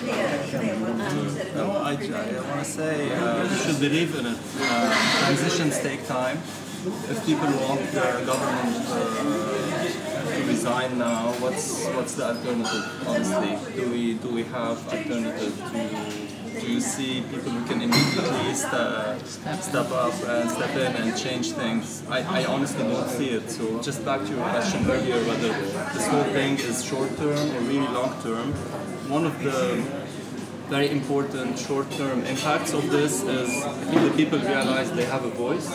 [1.92, 4.38] I, I want to say uh, we should believe in it.
[4.62, 6.38] Uh, transitions take time.
[7.12, 12.84] If people want the government uh, to resign now, what's what's the alternative?
[13.06, 16.62] Honestly, do we do we have alternative to?
[16.62, 21.52] Do you see people who can immediately sta step up and step in and change
[21.52, 22.04] things?
[22.10, 23.50] I, I honestly don't see it.
[23.50, 25.52] So just back to your question earlier, whether
[25.94, 28.54] this whole thing is short term or really long term.
[29.10, 30.01] One of the
[30.72, 35.34] very important short-term impacts of this is I think the people realize they have a
[35.46, 35.70] voice,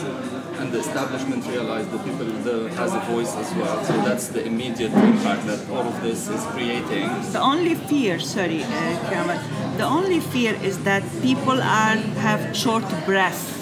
[0.59, 3.77] and the establishment realize the people the, has a voice as well.
[3.85, 7.07] So that's the immediate impact that all of this is creating.
[7.31, 13.53] The only fear, sorry, uh, the only fear is that people are have short breath.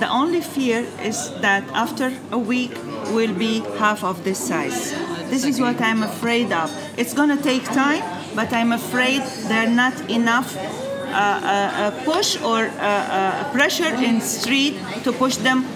[0.00, 2.72] The only fear is that after a week
[3.16, 4.94] will be half of this size.
[5.28, 6.72] This is what I'm afraid of.
[6.96, 8.02] It's going to take time,
[8.38, 13.92] but I'm afraid there are not enough uh, uh, uh, push or uh, uh, pressure
[14.08, 15.66] in street to push them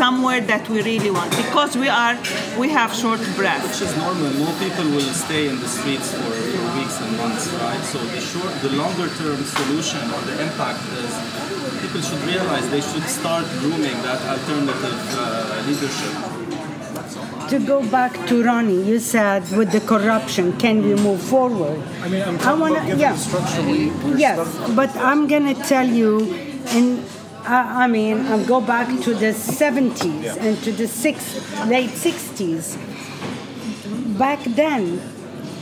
[0.00, 2.16] somewhere that we really want because we are
[2.62, 3.62] we have short breath.
[3.68, 4.30] Which is normal.
[4.40, 7.84] More people will stay in the streets for, for weeks and months, right?
[7.92, 11.12] So the short, the longer term solution or the impact is
[11.84, 16.41] people should realize they should start grooming that alternative uh, leadership.
[17.52, 21.78] To go back to Ronnie, you said with the corruption, can we move forward?
[22.00, 23.12] I mean, I'm I wanna- about yeah.
[23.12, 24.38] the structure we, we're Yes,
[24.74, 26.32] but I'm gonna tell you,
[26.74, 27.04] in
[27.44, 31.18] I, I mean, I go back to the 70s and to the six,
[31.66, 32.78] late 60s.
[34.16, 35.02] Back then,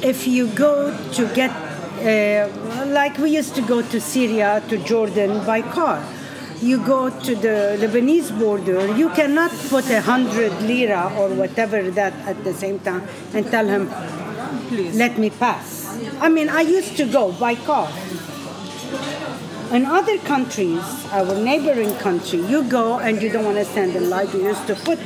[0.00, 5.44] if you go to get, uh, like we used to go to Syria, to Jordan
[5.44, 5.98] by car.
[6.62, 12.12] You go to the Lebanese border, you cannot put a hundred lira or whatever that
[12.28, 13.88] at the same time and tell him,
[14.68, 14.94] Please.
[14.96, 15.88] let me pass.
[16.20, 17.90] I mean, I used to go by car.
[19.72, 24.10] In other countries, our neighboring country, you go and you don't want to stand in
[24.10, 24.98] line, you used to put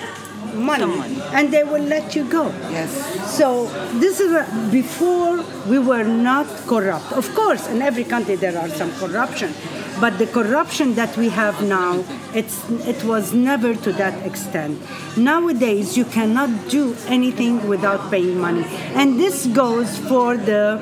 [0.54, 1.20] money, money.
[1.32, 2.46] and they will let you go.
[2.70, 2.90] Yes.
[3.36, 3.66] So
[3.98, 7.12] this is a, before we were not corrupt.
[7.12, 9.52] Of course, in every country there are some corruption,
[10.00, 12.04] but the corruption that we have now,
[12.34, 14.80] it's it was never to that extent.
[15.16, 20.80] Nowadays, you cannot do anything without paying money, and this goes for the.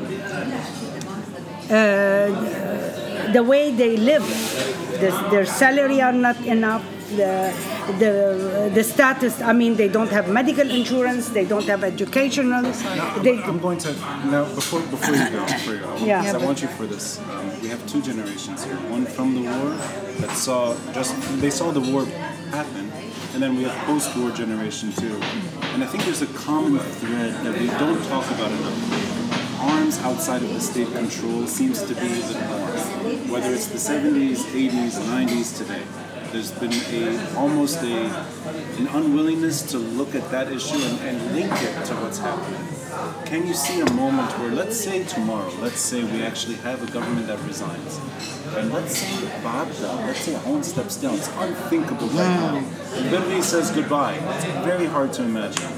[1.70, 2.72] Uh,
[3.33, 4.25] the way they live,
[5.01, 6.85] the, their salary are not enough.
[7.16, 7.53] The,
[7.98, 9.40] the the status.
[9.42, 11.29] I mean, they don't have medical insurance.
[11.29, 12.62] They don't have educational.
[13.22, 13.92] They, I'm going to
[14.33, 15.44] now before before you go.
[15.53, 16.33] Before you go I want, Yeah.
[16.33, 17.18] I want you for this.
[17.20, 18.77] Um, we have two generations here.
[18.96, 19.70] One from the war
[20.22, 22.05] that saw just they saw the war
[22.59, 22.90] happen,
[23.35, 25.16] and then we have post-war generation too.
[25.75, 29.61] And I think there's a common thread that we don't talk about enough.
[29.61, 33.31] Arms outside of the state control seems to be the norm.
[33.31, 35.83] Whether it's the 70s, 80s, 90s, today.
[36.33, 38.07] There's been a almost a
[38.79, 43.27] an unwillingness to look at that issue and, and link it to what's happening.
[43.27, 46.90] Can you see a moment where, let's say tomorrow, let's say we actually have a
[46.90, 48.01] government that resigns,
[48.57, 51.16] and let's say Baabda, let's say Aoun steps down.
[51.16, 52.61] It's unthinkable right now.
[52.61, 52.97] Hmm.
[52.97, 54.14] And Benvi says goodbye.
[54.14, 55.71] It's very hard to imagine.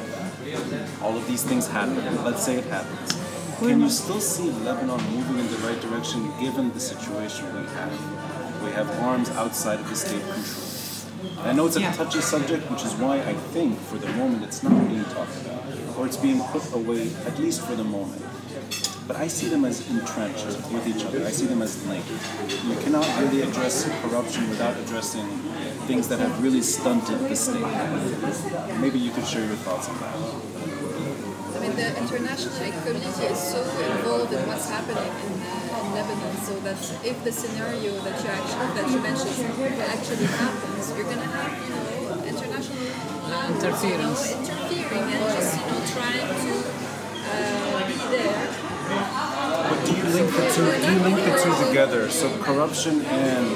[1.03, 1.97] All of these things happen.
[2.25, 3.11] Let's say it happens.
[3.59, 3.83] Can hmm.
[3.83, 8.23] you still see Lebanon moving in the right direction given the situation we have?
[8.64, 11.44] We have arms outside of the state control.
[11.44, 14.62] I know it's a touchy subject, which is why I think for the moment it's
[14.62, 18.22] not being talked about, or it's being put away, at least for the moment.
[19.07, 21.27] But I see them as entrenched with each other.
[21.27, 22.09] I see them as linked.
[22.64, 25.27] You cannot really address corruption without addressing
[25.87, 27.68] things that have really stunted the state.
[28.81, 30.16] Maybe you could share your thoughts on that.
[31.55, 35.43] I mean, the international community is so involved in what's happening in
[35.94, 36.76] Lebanon, so that
[37.07, 39.30] if the scenario that you actually that you mentioned
[39.80, 42.90] actually happens, you're going to have you know international
[43.30, 46.52] actors, you know, interfering and just you know trying to
[47.30, 48.74] uh, be there.
[49.70, 50.66] But do you link the two?
[50.85, 52.11] Do you link the two together?
[52.11, 53.46] So corruption and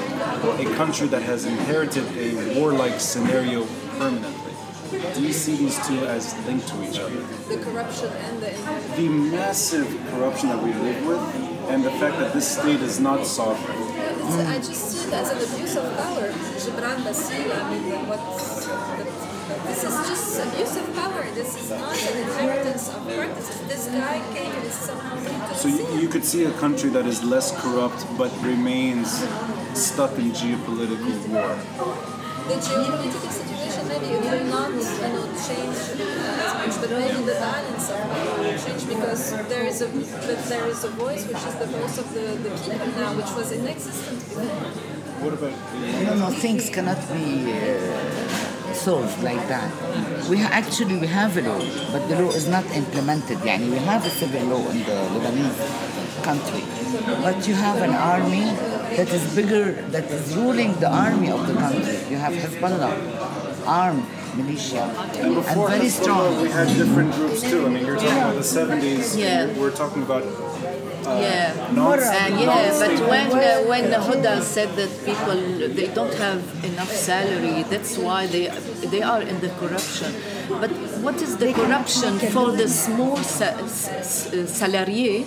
[0.65, 3.65] a country that has inherited a warlike scenario
[3.97, 4.53] permanently.
[5.13, 7.19] Do you see these two as linked to each other?
[7.47, 8.49] The corruption and the.
[8.95, 13.25] The massive corruption that we live with, and the fact that this state is not
[13.25, 13.77] sovereign.
[13.77, 16.27] It's, I just see it as an abuse of power.
[16.63, 18.65] Gebran Bassil, I mean, what's
[19.69, 21.23] this is just abuse of power.
[21.33, 23.67] This is not an inheritance of practices.
[23.67, 27.51] This guy came and somehow So you, you could see a country that is less
[27.61, 29.09] corrupt but remains
[29.73, 31.55] stuck in geopolitical war.
[32.47, 37.21] the geopolitical situation maybe it will not you know change uh, as much, but maybe
[37.31, 41.23] the balance of power will change because there is a but there is a voice
[41.27, 44.43] which is the voice of the, the people now, which was inexistent before.
[45.23, 45.53] What about
[46.05, 49.69] No, no, things cannot be uh, solved like that.
[50.29, 51.59] We ha- actually we have a law,
[51.91, 53.37] but the law is not implemented.
[53.39, 55.59] Yani we have a civil law in the Lebanese
[56.23, 56.63] country,
[57.25, 58.45] but you have an army
[58.97, 61.97] that is bigger, that is ruling the army of the country.
[62.09, 62.93] You have Hezbollah,
[63.65, 64.03] armed
[64.35, 64.83] militia,
[65.19, 66.41] and very strong.
[66.41, 67.65] we had different groups too.
[67.65, 69.17] I mean, you're talking about the 70s.
[69.17, 69.47] Yeah.
[69.59, 70.23] We're, talking about
[71.09, 71.53] Yeah.
[71.73, 75.39] non- And yeah, but when uh, when Huda said that people
[75.77, 78.45] they don't have enough salary, that's why they
[78.93, 80.11] they are in the corruption.
[80.61, 80.71] But
[81.05, 83.57] what is the corruption for the small sa-
[84.61, 85.25] salarié?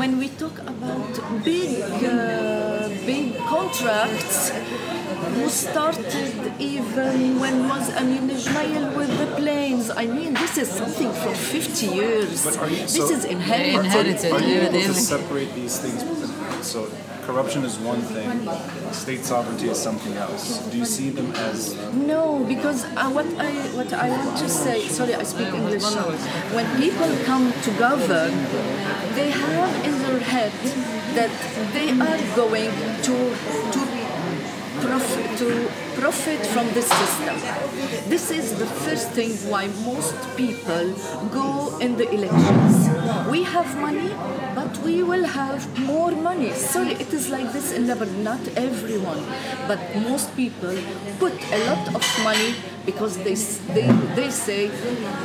[0.00, 1.12] When we talk about
[1.44, 2.65] big uh,
[3.04, 4.50] big contracts,
[5.34, 9.90] who started even when was Amin Gemayel with the planes?
[9.90, 12.46] I mean, this is something from 50 years.
[12.56, 13.84] are you- This is inherited.
[13.84, 14.32] Inherited.
[14.32, 16.02] Are you able to separate these things?
[16.62, 16.88] So
[17.26, 18.30] corruption is one thing,
[18.92, 20.58] state sovereignty is something else.
[20.70, 24.86] Do you see them as No, because uh, what I what I want to say.
[24.88, 26.06] Sorry, I speak English now.
[26.56, 28.32] When people come to govern,
[29.18, 30.52] they have in their head
[31.16, 31.32] that
[31.72, 32.70] they are going
[33.08, 33.16] to
[33.74, 33.80] to
[34.84, 35.48] profit to
[35.98, 37.36] profit from this system.
[38.08, 40.92] This is the first thing why most people
[41.32, 42.86] go in the elections
[43.30, 44.10] we have money,
[44.54, 46.52] but we will have more money.
[46.52, 48.24] Sorry, it is like this in Lebanon.
[48.24, 49.22] Not everyone,
[49.68, 50.76] but most people
[51.18, 52.54] put a lot of money
[52.86, 53.34] because they,
[53.74, 54.70] they, they say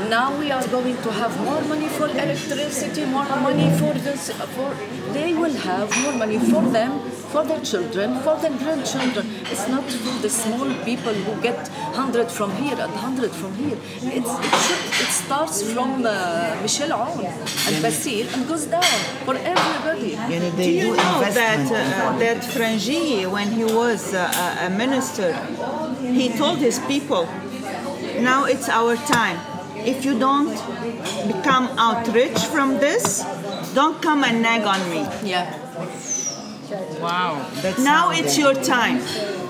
[0.09, 4.31] now we are going to have more money for electricity, more money for this.
[4.31, 4.75] For,
[5.13, 6.99] they will have more money for them,
[7.31, 9.25] for their children, for their grandchildren.
[9.51, 13.77] It's not for the small people who get 100 from here and 100 from here.
[14.01, 18.83] It's, it, should, it starts from uh, Michel Aoun and Basir and goes down
[19.25, 20.15] for everybody.
[20.57, 25.33] Do you know that, uh, that Frangieh, when he was uh, a minister,
[26.01, 27.27] he told his people,
[28.19, 29.39] "Now it's our time.
[29.75, 30.53] If you don't
[31.27, 33.23] become out rich from this,
[33.73, 35.07] don't come and nag on me.
[35.23, 35.45] Yeah.
[36.99, 37.45] Wow.
[37.61, 39.01] That's Now how it's your time."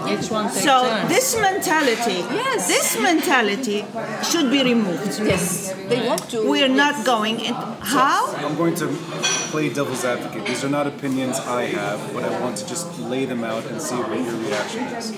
[0.08, 1.10] Each one takes So turns.
[1.10, 2.68] this mentality, Yes.
[2.68, 3.86] this mentality
[4.30, 5.20] should be removed.
[5.24, 5.74] Yes.
[5.90, 6.50] They want to.
[6.50, 7.54] We are not going in.
[7.54, 8.34] How?
[8.46, 8.88] I'm going to
[9.52, 10.46] play devil's advocate.
[10.48, 13.80] These are not opinions I have, but I want to just lay them out and
[13.82, 15.14] see what your reaction is.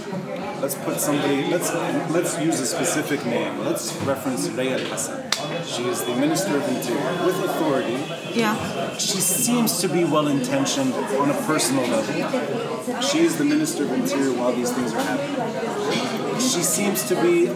[0.61, 1.45] Let's put somebody.
[1.53, 1.69] Let's
[2.09, 3.59] let's use a specific name.
[3.63, 5.21] Let's reference Raya Hassan.
[5.65, 7.99] She is the Minister of Interior with authority.
[8.33, 8.97] Yeah.
[8.97, 13.01] She seems to be well intentioned on a personal level.
[13.01, 16.39] She is the Minister of Interior while these things are happening.
[16.39, 17.49] She seems to be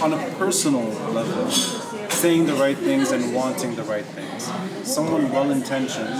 [0.00, 4.50] on a personal level saying the right things and wanting the right things.
[4.88, 6.14] Someone well intentioned,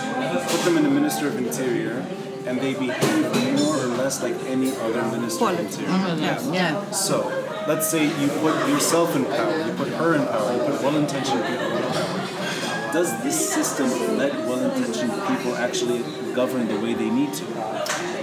[0.49, 2.05] put them in the Minister of Interior,
[2.47, 5.91] and they behave more or less like any other Minister of Interior.
[5.91, 6.55] Mm-hmm.
[6.55, 6.91] Yeah.
[6.91, 7.31] So,
[7.67, 11.45] let's say you put yourself in power, you put her in power, you put well-intentioned
[11.45, 12.93] people in power.
[12.93, 13.89] Does this system
[14.19, 16.03] let well-intentioned people actually
[16.35, 17.45] govern the way they need to?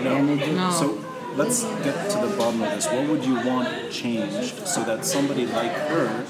[0.03, 0.69] No.
[0.71, 1.03] So
[1.35, 2.87] let's get to the bottom of this.
[2.87, 6.25] What would you want changed so that somebody like her,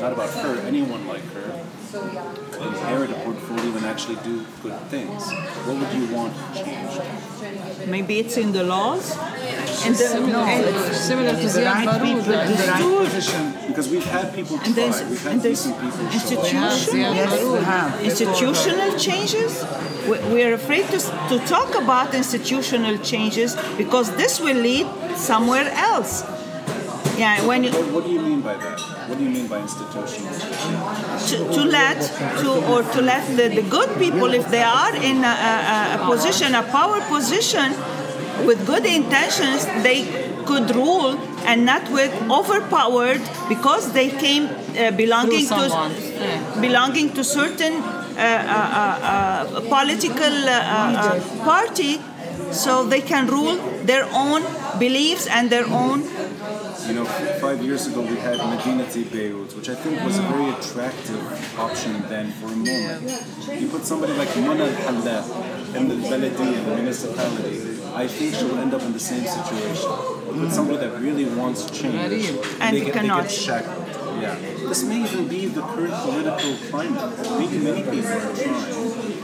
[0.00, 1.64] not about her, anyone like her,
[2.50, 5.30] could inherit a portfolio and actually do good things?
[5.66, 7.02] What would you want changed?
[7.86, 9.10] Maybe it's in the laws.
[9.86, 12.48] And the, and, Similar to The Ziad right people, Baroud.
[12.48, 15.80] the right Position, because we've had people try, and there's, we've had and there's decent
[15.80, 16.14] people try.
[16.14, 18.02] institution, Yes, we have.
[18.02, 19.52] institutional changes.
[20.08, 20.98] We- We're afraid to,
[21.30, 24.86] to talk about institutional changes because this will lead
[25.16, 26.24] somewhere else.
[27.16, 28.80] Yeah, when you, What, what do you mean by that?
[29.08, 30.34] What do you mean by institutional?
[31.28, 32.00] to, to let
[32.40, 36.06] to or to let the, the good people if they are in a, a, a
[36.06, 37.72] position a power position
[38.46, 40.00] with good intentions they
[40.44, 46.60] could rule and not with overpowered because they came uh, belonging to yeah.
[46.60, 52.00] belonging to certain uh, uh, uh, uh, political uh, uh, party
[52.50, 54.42] so they can rule their own
[54.78, 56.02] beliefs and their own
[56.86, 57.04] You know,
[57.40, 62.02] five years ago we had Medina Beirut, which I think was a very attractive option
[62.08, 63.60] then for a moment.
[63.60, 68.58] You put somebody like Mona Al-Hallah in the Baladi, in the municipality, I think she'll
[68.58, 69.90] end up in the same situation.
[70.40, 73.22] Put somebody that really wants change, And they, get, they cannot.
[73.22, 73.86] get shackled.
[74.20, 74.34] Yeah.
[74.68, 77.38] This may even be the current political climate.
[77.38, 78.72] Maybe many people are trying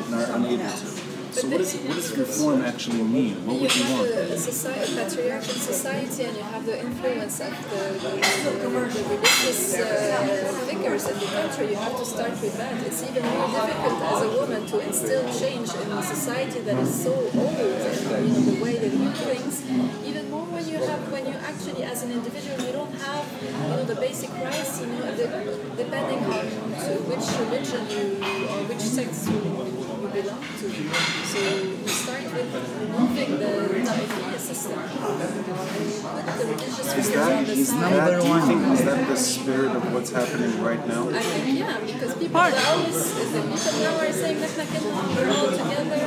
[0.06, 0.99] and are unable to.
[1.32, 3.46] So what, is, what does reform actually mean?
[3.46, 4.12] What would you want?
[4.14, 9.78] have the society, patriarchal society, and you have the influence of the, the, the religious
[9.78, 10.49] uh,
[11.08, 11.70] in the country.
[11.70, 12.74] You have to start with that.
[12.86, 17.02] It's even more difficult as a woman to instill change in a society that is
[17.04, 19.64] so old, and you know the way they view things.
[20.04, 23.50] Even more when you have when you actually, as an individual, you don't have you
[23.50, 24.80] know the basic rights.
[24.80, 25.26] You know, the,
[25.76, 26.44] depending on
[27.10, 28.06] which religion you
[28.50, 30.66] or which sex you, you belong to.
[31.32, 31.40] So
[32.32, 32.46] is
[37.12, 41.08] that, is that, do you think is that the spirit of what's happening right now?
[41.08, 45.98] I think yeah, because people are always the people now are saying we're all together,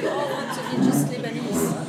[0.00, 1.87] we all want to be just Lebanese.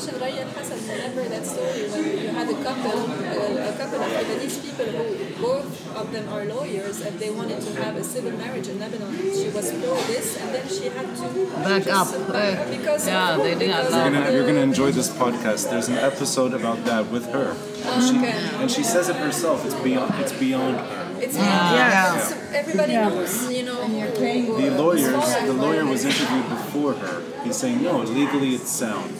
[0.00, 3.76] And you mentioned Raya Hassan, remember that story when you had a couple, uh, a
[3.76, 7.96] couple of Lebanese people who both of them are lawyers and they wanted to have
[7.96, 9.12] a civil marriage in Lebanon.
[9.18, 11.30] She was pro this and then she had to
[11.60, 14.46] Back up, back up because Yeah, of, they didn't because allow You're gonna, the- you're
[14.46, 15.70] gonna enjoy this podcast.
[15.70, 18.32] There's an episode about that with her, and she, Okay.
[18.60, 19.64] and she says it herself.
[19.66, 20.14] It's beyond.
[20.20, 21.16] It's beyond her.
[21.20, 21.74] It's yeah.
[21.74, 22.18] Yeah.
[22.20, 23.74] So everybody knows, you know.
[23.86, 27.22] who- The lawyers, the lawyer was interviewed before her.
[27.44, 29.12] He's saying no, legally it's sound,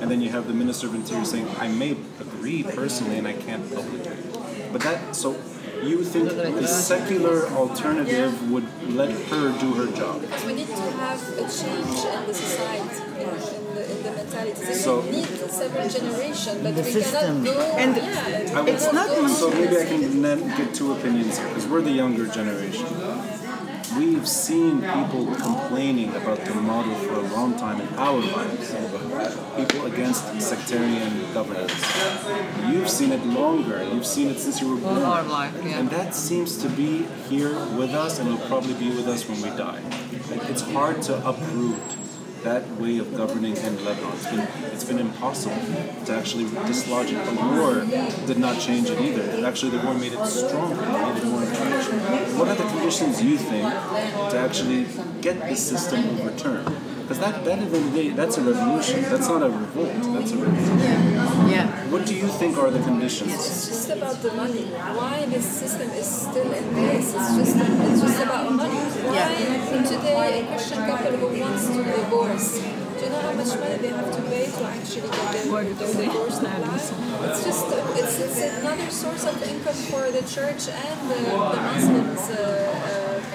[0.00, 3.32] and then you have the minister of interior saying I may agree personally and I
[3.34, 4.16] can't publicly.
[4.72, 5.36] But that so
[5.82, 10.22] you think the secular alternative would let her do her job.
[10.46, 14.64] We need to have a change in the society, in, in, the, in the mentality.
[14.64, 17.44] So, So- we need several generations, but The we system.
[17.44, 17.76] cannot go.
[17.82, 21.82] And yeah, it's not So maybe I can then get two opinions here, because we're
[21.82, 22.86] the younger generation.
[23.96, 28.74] We've seen people complaining about the model for a long time in our lives.
[29.56, 31.72] People against sectarian governance.
[32.68, 33.82] You've seen it longer.
[33.82, 35.02] You've seen it since you were born.
[35.02, 35.78] our life, yeah.
[35.78, 39.42] And that seems to be here with us, and will probably be with us when
[39.42, 39.82] we die.
[40.30, 42.01] Like, It's hard to uproot
[42.42, 44.12] that way of governing in Lebanon.
[44.14, 44.40] It's been,
[44.72, 45.56] it's been impossible
[46.06, 47.24] to actually dislodge it.
[47.24, 47.84] The war
[48.26, 49.22] did not change it either.
[49.22, 51.90] It Actually, the war made it stronger, it made it more entrenched.
[52.38, 54.86] What are the conditions you think to actually
[55.20, 56.74] get the system overturned?
[57.02, 59.02] Because that, that, that's a revolution.
[59.02, 60.14] That's not a revolt.
[60.14, 61.11] That's a revolution.
[61.52, 61.68] Yeah.
[61.92, 63.34] What do you think are the conditions?
[63.34, 64.64] It's just about the money.
[64.98, 67.12] Why this system is still in place?
[67.12, 68.80] It's just it's just about money.
[69.04, 73.76] Why today a Christian couple who wants to divorce, do you know how much money
[73.84, 77.28] they have to pay to actually get their, their divorce applied?
[77.28, 77.64] It's just
[78.00, 81.20] it's, it's another source of income for the church and the,
[81.52, 82.30] the Muslims.
[82.30, 82.91] Uh,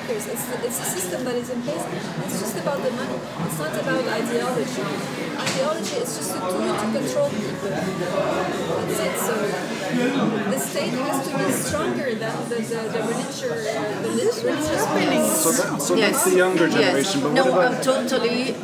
[0.08, 0.28] figures.
[0.28, 1.84] It's, it's a system that is in place.
[2.26, 3.20] It's just about the money.
[3.46, 4.82] It's not about ideology.
[5.38, 7.70] Ideology is just a tool to control people.
[7.70, 9.18] That's it.
[9.20, 9.36] So
[10.52, 15.82] the state has to be stronger than the, the, the religious, the religious So, that,
[15.82, 16.12] so Yes.
[16.12, 16.74] that's the younger Yes.
[16.80, 17.22] generation.
[17.22, 18.56] But no, what about I'm totally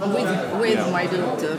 [0.00, 1.58] with, with my daughter.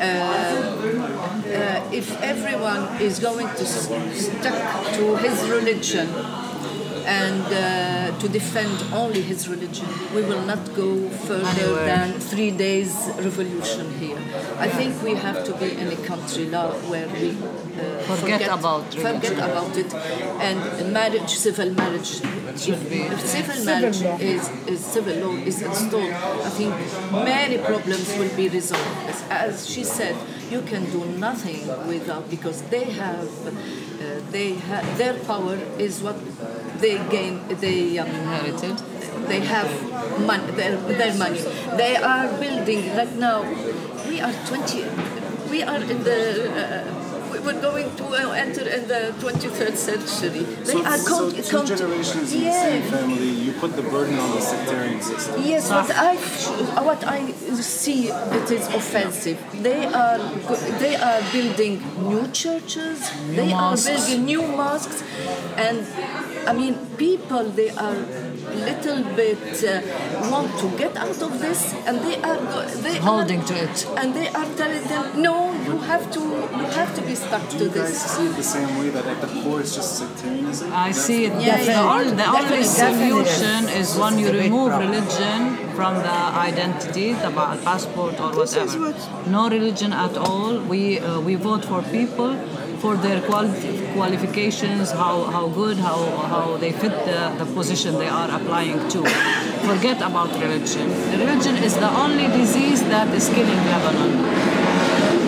[0.00, 6.08] Uh, uh, if everyone is going to s- stuck to his religion
[7.06, 13.08] and uh, to defend only his religion, we will not go further than three days
[13.18, 14.18] revolution here.
[14.58, 18.94] I think we have to be in a country now where we uh, Forget about
[18.94, 19.20] religion.
[19.20, 22.20] forget about it, and marriage, civil marriage
[22.60, 23.00] Should be.
[23.02, 26.74] if civil marriage is, is civil law is installed, I think
[27.12, 29.08] many problems will be resolved.
[29.08, 30.16] As, as she said,
[30.50, 33.50] you can do nothing without because they have uh,
[34.32, 36.16] they ha- their power is what
[36.80, 38.76] they gain they um, Inherited.
[39.28, 39.68] they have
[40.26, 41.40] money their, their money
[41.76, 43.42] they are building right now
[44.08, 44.84] we are 20
[45.50, 46.18] we are in the
[46.50, 46.96] uh,
[47.32, 51.42] we- we're going to uh, enter in the 23rd century they so, are so con-
[51.42, 52.62] two con- generations in the Yeah.
[52.68, 55.40] same family, you put the burden on the sectarian system.
[55.52, 56.16] Yes, what I
[56.88, 57.30] what I
[57.76, 58.08] see
[58.38, 59.38] it is offensive.
[59.62, 60.18] They are
[60.84, 61.74] they are building
[62.10, 62.98] new churches.
[63.38, 63.86] they mosques.
[63.86, 65.02] are building new mosques,
[65.66, 65.78] and
[66.46, 67.96] I mean people they are
[68.68, 69.80] little bit uh,
[70.30, 73.86] want to get out of this, and they are go- they Holding are, to it.
[73.96, 77.58] and they are telling them no, you have to you have to be stuck Do
[77.58, 78.02] to you guys this.
[78.16, 80.72] see it the same way that at the core it's just sectarianism?
[80.72, 81.32] I That's see it.
[81.40, 81.94] Yeah, the yeah.
[81.94, 86.18] only, the only solution is when you remove religion from the
[86.48, 87.30] identity, the
[87.64, 88.78] passport or whatever.
[88.80, 90.58] what- No religion at all.
[90.72, 92.32] We uh, we vote for people
[92.80, 93.52] for their quali-
[93.94, 95.98] qualifications, how, how good, how,
[96.32, 99.04] how they fit the, the position they are applying to.
[99.70, 100.88] Forget about religion.
[101.18, 104.12] Religion is the only disease that is killing Lebanon.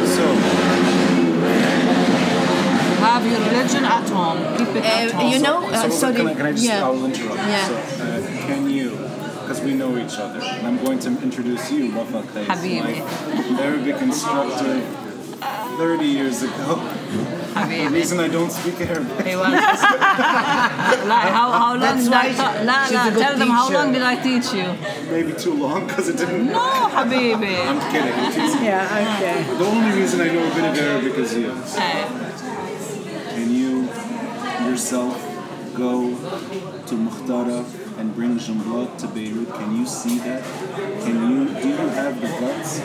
[0.06, 0.24] So,
[3.02, 4.38] Have your religion at home.
[4.56, 5.32] Keep it at Uh, home.
[5.32, 6.14] you know, uh, so sorry.
[6.16, 6.84] Can I, can I just, yeah.
[6.84, 7.36] I'll interrupt.
[7.36, 7.66] Yeah.
[7.66, 8.90] So, uh, can you,
[9.42, 13.52] because we know each other, and I'm going to introduce you, Wafa Qais, Habibi.
[13.52, 14.80] my Arabic instructor
[15.76, 16.76] 30 years ago.
[17.54, 19.26] The reason I don't speak Arabic.
[19.26, 19.52] He was.
[19.52, 23.70] like how, how long That's did I ta- la, she's la, a good them how
[23.70, 24.72] long did I teach you?
[25.10, 27.56] Maybe too long because it didn't No, Habibi.
[27.66, 28.64] I'm kidding.
[28.64, 29.42] Yeah, okay.
[29.58, 31.52] The only reason I know a bit of Arabic is you.
[31.52, 32.06] Hey,
[33.34, 33.88] Can you
[34.68, 35.14] yourself
[35.74, 36.08] go
[36.88, 37.64] to Mukhtara
[38.02, 39.48] and bring Jumblat to Beirut?
[39.54, 40.42] Can you see that?
[41.04, 42.80] Can you do you have the guts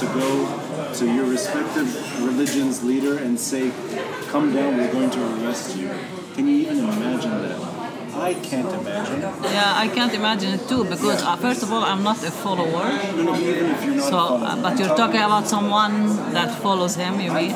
[0.00, 0.30] to go
[0.98, 1.88] to your respective
[2.28, 3.64] religion's leader and say,
[4.32, 5.90] "Come down, we're going to arrest you"?
[6.34, 7.58] Can you even imagine that?
[8.14, 9.20] I can't imagine.
[9.56, 12.86] yeah, I can't imagine it too because uh, first of all, I'm not a follower.
[13.16, 14.10] No, no, even if you're not.
[14.14, 15.94] So, uh, but you're talking about someone
[16.36, 17.20] that follows him.
[17.20, 17.52] You mean?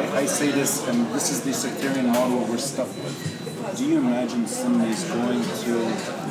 [0.00, 3.44] I, I say this, and this is the sectarian model we're stuck with.
[3.76, 5.90] Do you imagine Sunnis going to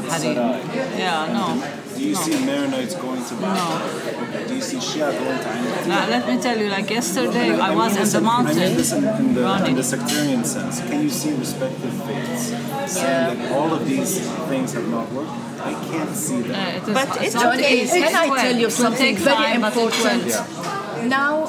[0.09, 0.61] Sarai?
[0.97, 1.93] Yeah, no.
[1.93, 4.47] Do you see Maronites going to No.
[4.47, 7.75] Do you see Shia going to Ain Now, let me tell you, like yesterday, I
[7.75, 10.79] was in the I mean mountain this in, in, the, in the sectarian sense.
[10.81, 12.45] Can you see respective faiths
[12.93, 15.31] saying that all of these things have not worked?
[15.59, 16.55] I can't see that.
[16.55, 17.87] Uh, it is, But it's not okay.
[17.87, 19.87] Can I tell you something very time, but it will.
[19.87, 21.09] important?
[21.09, 21.47] Now,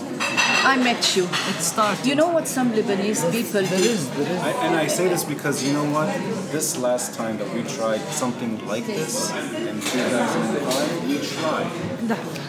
[0.66, 1.24] I met you.
[1.24, 2.06] It started.
[2.06, 4.24] You know what some Lebanese people do?
[4.64, 6.08] and I say this because you know what?
[6.52, 11.93] This last time that we tried something like this in 2005, we tried.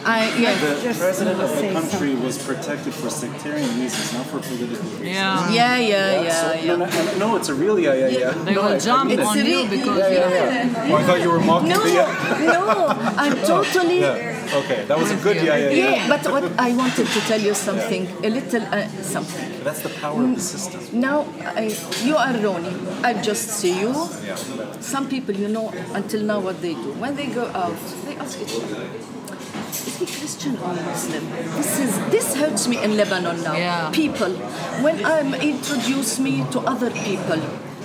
[0.04, 0.54] I, yeah.
[0.58, 4.68] The Just president of the say country was protected for sectarian reasons, not for political
[4.68, 5.02] reasons.
[5.02, 5.50] Yeah.
[5.50, 6.76] Yeah, yeah, yeah, So- yeah.
[6.76, 8.30] No, no, no, it's a real yeah, yeah, yeah.
[8.32, 10.92] They no, will I- I mean on It's you because Yeah, yeah, yeah.
[10.92, 12.52] Oh, I thought you were mocking No, the yeah.
[12.54, 12.86] no,
[13.22, 14.00] I'm totally.
[14.00, 14.60] Yeah.
[14.60, 15.90] Okay, that was a good yeah, yeah, yeah.
[15.96, 19.64] Yeah, but what I wanted to tell you something, a little uh, something.
[19.64, 20.80] That's the power of the system.
[21.00, 22.72] Now, I, you are Roni.
[23.02, 23.90] I just see you.
[24.24, 24.36] Yeah.
[24.80, 26.92] Some people, you know, until now what they do.
[27.02, 27.74] When they go out,
[28.06, 28.86] they ask each other,
[29.70, 31.24] is he Christian or Muslim?
[31.56, 33.54] This is this hurts me in Lebanon now.
[33.56, 33.90] Yeah.
[33.92, 34.32] People,
[34.82, 37.40] when I'm introduce me to other people,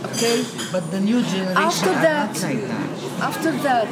[0.06, 0.44] okay?
[0.72, 3.22] But the new generation After that, like that.
[3.22, 3.90] after that,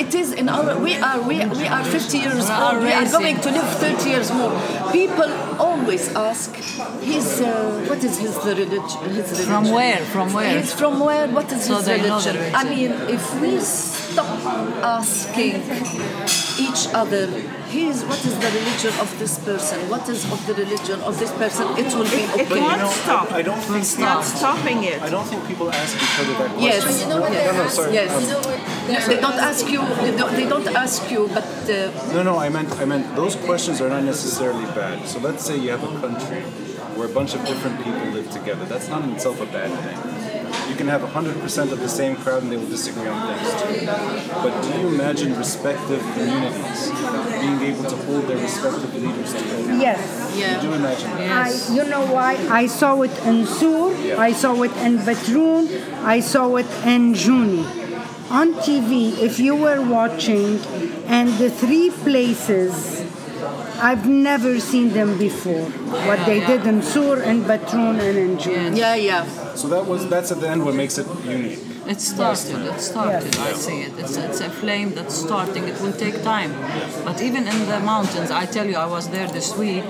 [0.00, 0.78] it is in our.
[0.78, 2.82] We are we, we are 50 years old.
[2.82, 4.52] We are going to live 30 years more.
[4.92, 6.54] People always ask,
[7.00, 8.80] his uh, what is his religion?
[8.80, 9.46] His religion?
[9.46, 9.98] From where?
[9.98, 10.58] From where?
[10.60, 11.28] He's from where?
[11.28, 12.36] What is So his religion?
[12.54, 13.58] I mean, if we
[14.12, 14.38] stop
[14.82, 15.54] asking
[16.58, 17.26] each other,
[17.70, 19.78] here's what is the religion of this person?
[19.88, 21.66] What is of the religion of this person?
[21.78, 22.60] It will be It okay.
[22.60, 23.32] won't know, stop.
[23.32, 25.00] I, I don't think It's not stopping it.
[25.02, 26.62] I don't think people ask each other that question.
[26.62, 27.02] Yes.
[27.02, 27.94] You know what they No, no, sorry.
[27.94, 28.10] Yes.
[28.20, 29.80] You know They don't ask you.
[30.04, 33.36] They don't, they don't ask you, but uh, No, no, I meant, I meant those
[33.36, 35.06] questions are not necessarily bad.
[35.06, 36.42] So let's say you have a country
[36.96, 38.64] where a bunch of different people live together.
[38.66, 40.19] That's not in itself a bad thing.
[40.68, 43.86] You can have 100% of the same crowd and they will disagree on things too.
[44.42, 46.90] But do you imagine respective communities
[47.40, 49.74] being able to hold their respective leaders together?
[49.76, 50.60] Yes.
[50.60, 51.10] Do you imagine?
[51.10, 52.36] I, you know why?
[52.50, 55.68] I saw it in Sur, I saw it in Batroun,
[56.04, 57.80] I saw it in Jounieh.
[58.30, 60.60] On TV, if you were watching,
[61.06, 62.99] and the three places,
[63.82, 65.64] I've never seen them before.
[66.08, 68.76] What they did in Sur, and Batroun, and in Jounieh.
[68.76, 69.24] yeah, yeah.
[69.54, 71.58] So that was that's at the end what makes it unique.
[71.86, 72.60] It started.
[72.72, 73.36] It started.
[73.38, 73.92] I see it.
[73.98, 75.64] It's, it's a flame that's starting.
[75.66, 76.52] It will take time.
[77.04, 79.84] But even in the mountains, I tell you, I was there this week,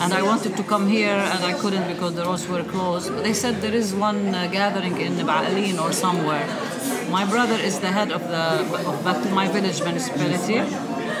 [0.00, 3.12] and I wanted to come here, and I couldn't because the roads were closed.
[3.14, 6.46] But they said there is one uh, gathering in Ba'alin or somewhere.
[7.10, 8.44] My brother is the head of the
[8.90, 10.60] of Bat- my village municipality.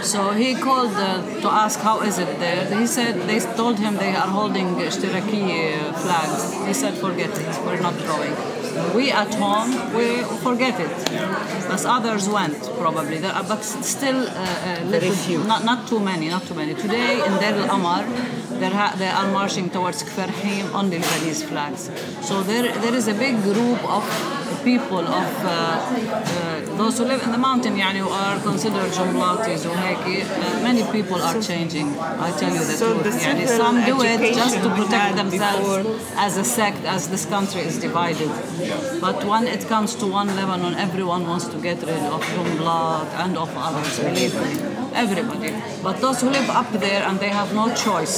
[0.04, 2.62] So he called uh, to ask how is it there.
[2.78, 6.52] He said they told him they are holding Ishtiraki uh, flags.
[6.66, 8.34] He said forget it, we're not going.
[8.94, 10.90] We at home we forget it.
[11.74, 16.28] As others went probably, there are, but still uh, uh, little, not not too many,
[16.28, 16.74] not too many.
[16.74, 18.02] Today in Deir al Amar,
[18.60, 21.90] they ha- they are marching towards Kferhim on the Lebanese flags.
[22.28, 24.04] So there there is a big group of
[24.63, 29.65] people of uh, uh, those who live in the mountain يعني who are considered jumlatis
[29.65, 31.87] وهيك uh, many people are changing
[32.27, 34.69] I tell you the So truth the يعني civil some do it just education to
[34.69, 38.31] we protect had themselves before- as a sect as this country is divided
[39.05, 43.31] but when it comes to one Lebanon everyone wants to get rid of Jumblat and
[43.43, 44.51] of others believe me
[45.03, 45.51] everybody
[45.85, 48.17] but those who live up there and they have no choice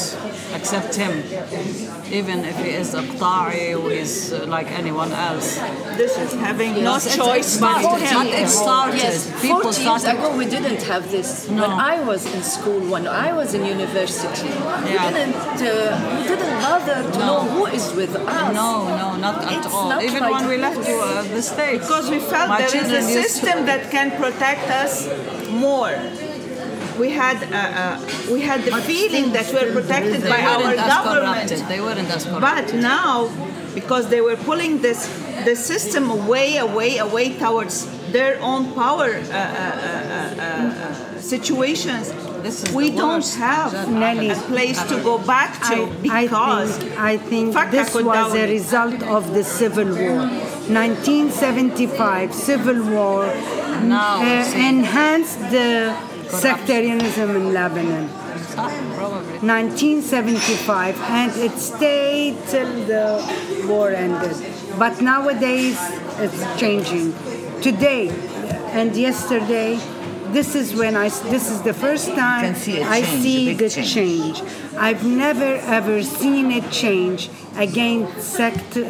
[0.55, 1.13] except him
[2.13, 5.59] even if he is a Qta'i or is uh, like anyone else
[5.97, 8.99] This is having no it's- choice but but it started.
[8.99, 11.49] Yes, People 40 years started- ago we didn't have this.
[11.49, 11.63] No.
[11.63, 14.51] When I was in school, when I was in university,
[14.87, 17.27] we didn't uh, we didn't bother to No.
[17.29, 18.55] know who is with us.
[18.63, 18.71] No,
[19.03, 19.89] no, not at It's all.
[19.93, 21.81] not Even like when we left to uh, the States.
[21.87, 24.93] Because we felt My there is a used to- system that can protect us
[25.67, 25.95] more.
[26.99, 31.49] We had uh, uh, we had the feeling that we're protected by our government.
[31.51, 31.69] corrupted.
[31.69, 32.41] They weren't as corrupted.
[32.41, 33.29] But now,
[33.75, 35.01] because they were pulling this
[35.45, 39.43] the system away, away, away towards their own power uh, uh,
[40.39, 42.13] uh, uh, situations,
[42.73, 44.31] we don't have Nelly.
[44.31, 46.79] a place to go back to I, because
[47.13, 50.19] I think, I think this was a result of the Civil War.
[50.69, 55.95] 1975 Civil War uh, enhanced the
[56.29, 58.09] sectarianism in Lebanon.
[58.55, 59.39] Probably.
[59.39, 64.37] 1975 and it stayed till the war ended.
[64.79, 65.79] But nowadays
[66.19, 67.13] it's changing.
[67.61, 68.09] Today
[68.73, 69.79] and yesterday,
[70.33, 73.71] this is when I this is the first time see a I change, see the
[73.71, 73.93] change.
[73.93, 74.43] change.
[74.77, 78.81] I've never ever seen it change against sect uh,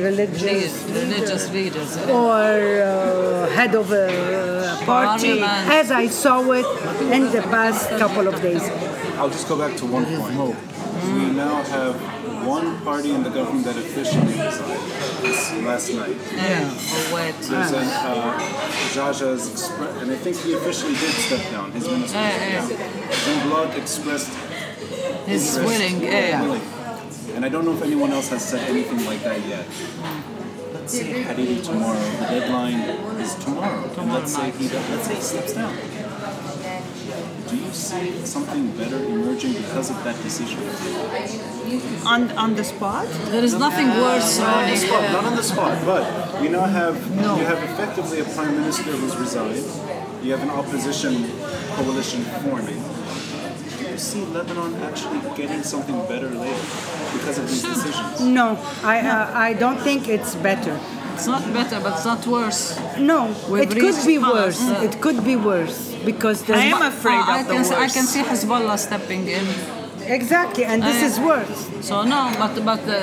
[0.00, 1.96] religious These religious leaders.
[2.08, 2.42] or
[2.82, 5.70] uh, head of a party Parliament.
[5.80, 6.66] as I saw it
[7.12, 8.62] in the past couple of days.
[9.18, 10.56] I'll just go back to one point.
[11.14, 11.94] We now have
[12.46, 14.90] one party in the government that officially resigned
[15.22, 16.16] this last night.
[16.34, 16.68] Yeah.
[16.70, 17.34] Or wait.
[17.40, 18.38] There's an uh,
[18.92, 21.72] Geagea's expre- and I think he officially did step down.
[21.72, 22.68] His minister Yeah, yeah.
[22.68, 23.10] down.
[23.24, 24.32] Jumblat expressed
[25.26, 25.58] He's interest.
[25.64, 26.40] willing, eh.
[26.42, 26.60] Willing.
[27.34, 29.66] And I don't know if anyone else has said anything like that yet.
[30.72, 32.80] Let's say Hariri tomorrow, the deadline
[33.20, 33.90] is tomorrow.
[33.98, 35.74] and let's say he does, let's say he steps down.
[37.48, 40.60] Do you see something better emerging because of that decision?
[42.06, 43.06] On on the spot.
[43.32, 46.66] There is nothing worse, Not on the spot, not on the spot, but you now
[46.66, 46.96] have
[47.40, 49.66] you have effectively a prime minister who's resigned.
[50.22, 51.14] You have an opposition
[51.76, 52.80] coalition forming.
[53.78, 58.20] Do you see Lebanon actually getting something better later because of these decisions?
[58.20, 60.78] No, I, uh, I don't think it's better.
[61.14, 62.76] It's not better, but it's not worse.
[62.98, 64.60] No, We've it could be past, worse.
[64.60, 67.88] uh, it could be worse because I am afraid I, I of the can, I
[67.88, 69.46] can see Hezbollah stepping in.
[70.18, 71.70] exactly, and this I- is worse.
[71.88, 73.00] So no, but but the,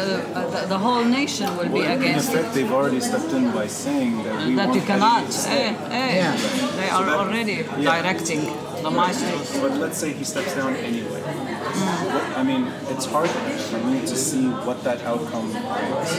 [0.53, 2.35] the, the whole nation will be Well, in against it.
[2.39, 5.23] effect, they've already stepped in by saying that we That want you cannot.
[5.23, 5.67] Hariri to stay.
[5.69, 6.77] Eh, eh.
[6.79, 7.57] They are already
[7.91, 8.41] directing
[8.83, 9.47] the maestros.
[9.61, 11.20] But let's say he steps down anyway.
[11.73, 16.11] I mean, it's hard for me to see what that outcome brings.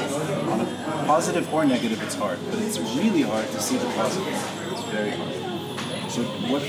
[0.49, 4.35] On a positive or negative, it's hard, but it's really hard to see the positive.
[4.73, 5.53] It's very hard.
[6.11, 6.23] So
[6.53, 6.63] what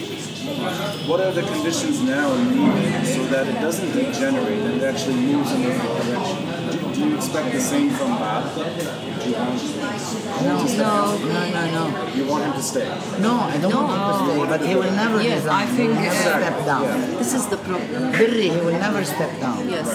[1.07, 5.51] what are the conditions now needed so that it doesn't degenerate and it actually moves
[5.51, 6.45] in the right direction?
[6.71, 9.12] Do, do you expect the same from Bob?
[9.23, 9.53] Do you want
[10.43, 11.21] No, to step down?
[11.35, 12.13] no, no, no.
[12.13, 12.87] You want him to stay?
[13.19, 15.63] No, I don't want him to stay, but he will never Yeah, resign.
[15.63, 16.83] I think, he will never uh, step down.
[17.21, 18.11] This is the problem.
[18.11, 19.69] Berri, he will never step down.
[19.69, 19.89] Yes.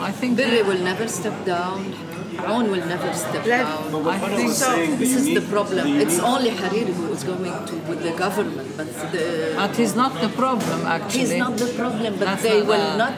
[0.00, 1.78] I think Berri will never step down.
[2.44, 4.04] Aoun will never step Let- down.
[4.04, 4.70] But I think so.
[5.02, 5.84] This the is the problem.
[5.94, 9.24] the It's unique- only Hariri who is going to with the government, but the,
[9.56, 11.20] But he's not the problem, actually.
[11.20, 12.10] he's not the problem.
[12.18, 13.16] But That's they not will the- not.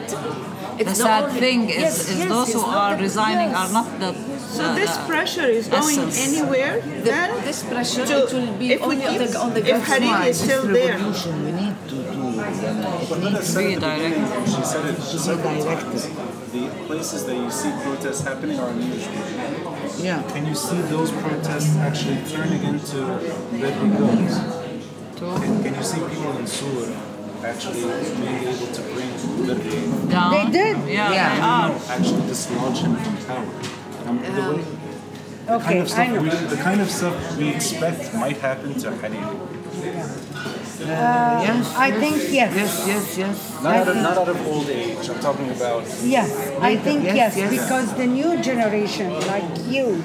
[0.77, 3.59] The sad only- thing is, Yes, is yes, those who are the- resigning yes.
[3.61, 4.09] are not the.
[4.55, 5.07] So the- this ah, ah.
[5.07, 6.27] pressure is going essence.
[6.27, 6.81] anywhere.
[6.81, 9.61] The- then this pressure, to- it will be if we on keep- the- on the
[9.61, 10.27] if government.
[10.27, 10.97] Is still there.
[10.97, 12.23] we need to do.
[12.39, 16.07] It But needs Nada to Be at the she said it be several times.
[16.53, 19.13] The places that you see protests happening are unusual.
[19.99, 20.21] Yeah.
[20.33, 22.97] Can you see those protests actually turning into
[23.63, 24.35] living goods?
[25.19, 26.93] Can, can you see people in Sur
[27.43, 27.83] actually
[28.21, 29.11] being able to bring
[29.47, 30.31] Liberty, down.
[30.33, 30.75] They did.
[30.87, 31.35] Yeah, Yeah.
[31.35, 31.71] they are.
[31.95, 33.76] actually dislodge him from power?
[34.07, 34.63] Um, the, way,
[35.45, 39.57] the, kind of stuff we, the kind of stuff we expect might happen to Hariri.
[40.79, 41.75] yes.
[41.75, 42.55] I think yes.
[42.55, 43.63] Yes, yes, yes.
[43.63, 45.09] Not out, of, not out of old age.
[45.09, 46.31] I'm talking about Yes,
[46.61, 47.51] I think Yes, yes, yes.
[47.51, 50.01] because the new generation, like you,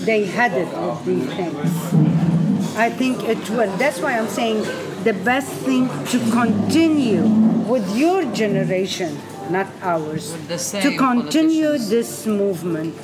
[0.00, 2.76] they had it with these things.
[2.76, 3.76] I think it will.
[3.76, 4.62] That's why I'm saying
[5.04, 7.22] the best thing to continue
[7.66, 9.18] with your generation,
[9.50, 12.94] not ours, the same to continue this movement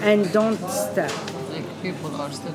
[0.00, 1.10] and don't stop.
[1.50, 2.54] Like people are still.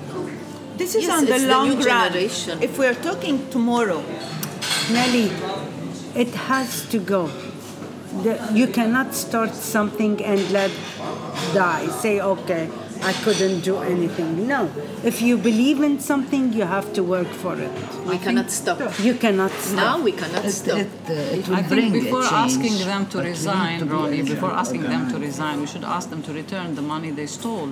[0.78, 1.84] This is Yes, on the it's the long run.
[2.12, 2.62] generation.
[2.64, 4.04] If we're talking tomorrow,
[4.92, 5.32] Nelly,
[6.16, 7.28] it has to go.
[8.24, 10.72] The, you cannot start something and let
[11.54, 11.88] die.
[11.88, 12.70] Say, okay,
[13.04, 14.48] I couldn't do anything.
[14.48, 14.70] No.
[15.04, 17.72] If you believe in something, you have to work for it.
[18.08, 18.80] We cannot stop.
[19.00, 19.76] You cannot stop.
[19.76, 20.78] Now we cannot It, stop.
[20.78, 23.86] it, uh, it I think before change, asking them to but we need resign, to
[23.86, 24.30] be Ronnie, organized.
[24.36, 27.68] before asking them to resign, we should ask them to return the money they stole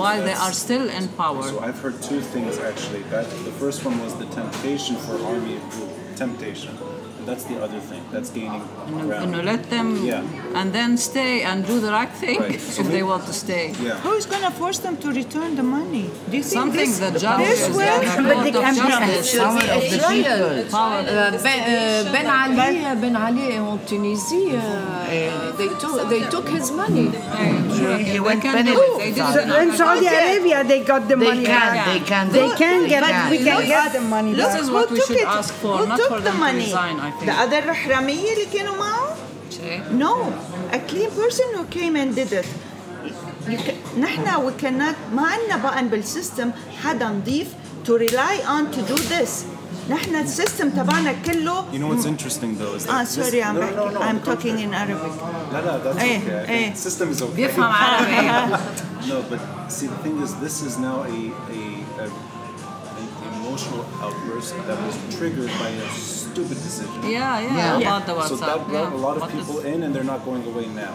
[0.00, 1.42] while they are still in power.
[1.44, 3.02] So I've heard two things actually.
[3.14, 5.92] That the first one was the temptation for army rule.
[6.16, 6.76] Temptation.
[7.24, 8.02] And that's the other thing.
[8.12, 9.44] That's gaining You know, ground.
[9.52, 10.58] let them Yeah.
[10.58, 12.60] and then stay and do the right thing Right.
[12.74, 13.64] So if we- they want to stay.
[13.80, 13.96] Yeah.
[14.04, 16.06] who is going to force them to return the money?
[16.30, 18.00] Do you think Something this, the judges, this the, will?
[18.00, 19.38] the But court they of can- justice.
[19.40, 20.52] Power of the people.
[20.76, 21.00] Power.
[21.00, 26.68] Uh, ben, uh, ben Ali, Ben Ali in Tunisia, uh, they took they took his
[26.80, 27.06] money.
[27.08, 29.00] They He went can do penniless.
[29.00, 29.14] it.
[29.16, 31.44] They did in Saudi Arabia, they got the They money.
[31.52, 31.86] can, back.
[31.90, 32.24] they can.
[32.38, 33.00] They can get.
[33.06, 34.52] But We can get the money look back.
[34.52, 36.64] This is what we should ask for, not for the them to money?
[36.68, 37.25] resign, I think.
[37.25, 39.15] The other حرامية اللي كانوا معه?
[39.51, 39.81] See?
[40.03, 40.13] No,
[40.71, 42.45] a clean person who came and did it.
[43.49, 46.51] You ca- نحن we cannot ما عندنا بقى بالسيستم
[46.83, 47.47] حدا نضيف
[47.85, 49.29] to rely on to do this.
[49.89, 53.55] نحن السيستم تبعنا كله You know what's interesting though is that Ah, this- sorry, I'm,
[53.55, 54.63] no, no, no, I'm the talking contrary.
[54.63, 55.13] in Arabic.
[55.53, 56.37] No, no, that's Eh, okay.
[56.37, 56.47] I eh.
[56.47, 57.35] think the system is okay.
[57.47, 58.57] بيفهم عربي.
[59.09, 59.39] No, but
[59.75, 61.19] see, the thing is, this is now a,
[61.57, 61.61] a,
[62.03, 62.05] a
[62.99, 63.07] an
[63.41, 65.89] emotional outburst that was triggered by a
[66.34, 66.94] stupid decision.
[67.04, 67.78] Yeah, yeah, Yeah.
[67.80, 68.98] about the So that brought yeah.
[68.98, 70.94] a lot of What is- people in, and they're not going away now.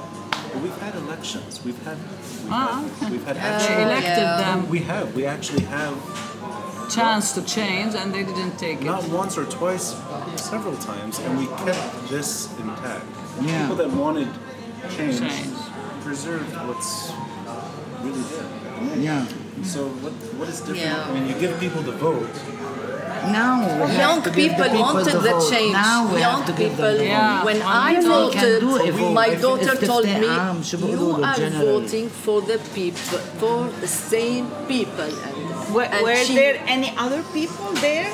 [0.52, 1.52] But we've had elections.
[1.66, 1.98] We've had
[2.44, 5.96] we've Ah, had, we've had They actual, elected them we have we actually have
[7.00, 8.86] chance to change and they didn't take it.
[8.96, 9.88] not once or twice,
[10.52, 12.30] several times, and we kept this
[12.64, 13.06] intact.
[13.38, 13.62] And Yeah.
[13.62, 14.30] People that wanted
[14.98, 15.56] change, Change.
[16.04, 16.92] preserved what's
[18.04, 18.44] really there.
[18.44, 19.02] at the moment.
[19.10, 19.26] Yeah.
[19.74, 20.82] So what what is different?
[20.82, 21.08] Yeah.
[21.08, 22.36] I mean, you give people the vote
[23.32, 25.74] now young people, wanted the, the change.
[25.74, 27.44] Now young people, yeah.
[27.44, 28.64] when I voted,
[29.14, 30.28] my daughter told me,
[30.88, 35.12] you are voting for the people, for the same people.
[35.26, 38.12] And, were, and were she, there any other people there?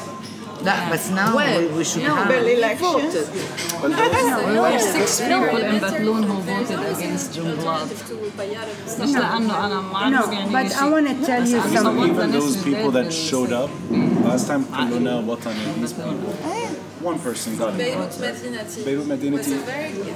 [0.66, 2.82] That, but now well, we, we, should no, have elections.
[2.82, 3.92] Voted.
[3.92, 7.88] No, we were six people in Batloon who voted against Jumblat.
[8.98, 12.10] No, no, but I want to tell you something.
[12.10, 13.70] Even those people that showed up
[14.26, 17.78] last time, Kuluna, Watani, these people one person got it.
[17.78, 18.84] Beirut Madinati.
[18.84, 19.54] Beirut Madinati.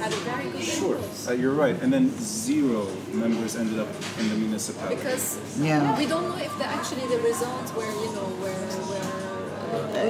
[0.02, 0.98] had a very good Sure,
[1.28, 1.80] uh, you're right.
[1.82, 3.88] And then zero members ended up
[4.18, 4.96] in the municipality.
[4.96, 5.96] Because yeah.
[5.96, 8.89] we don't know if the, actually the results were, you know, were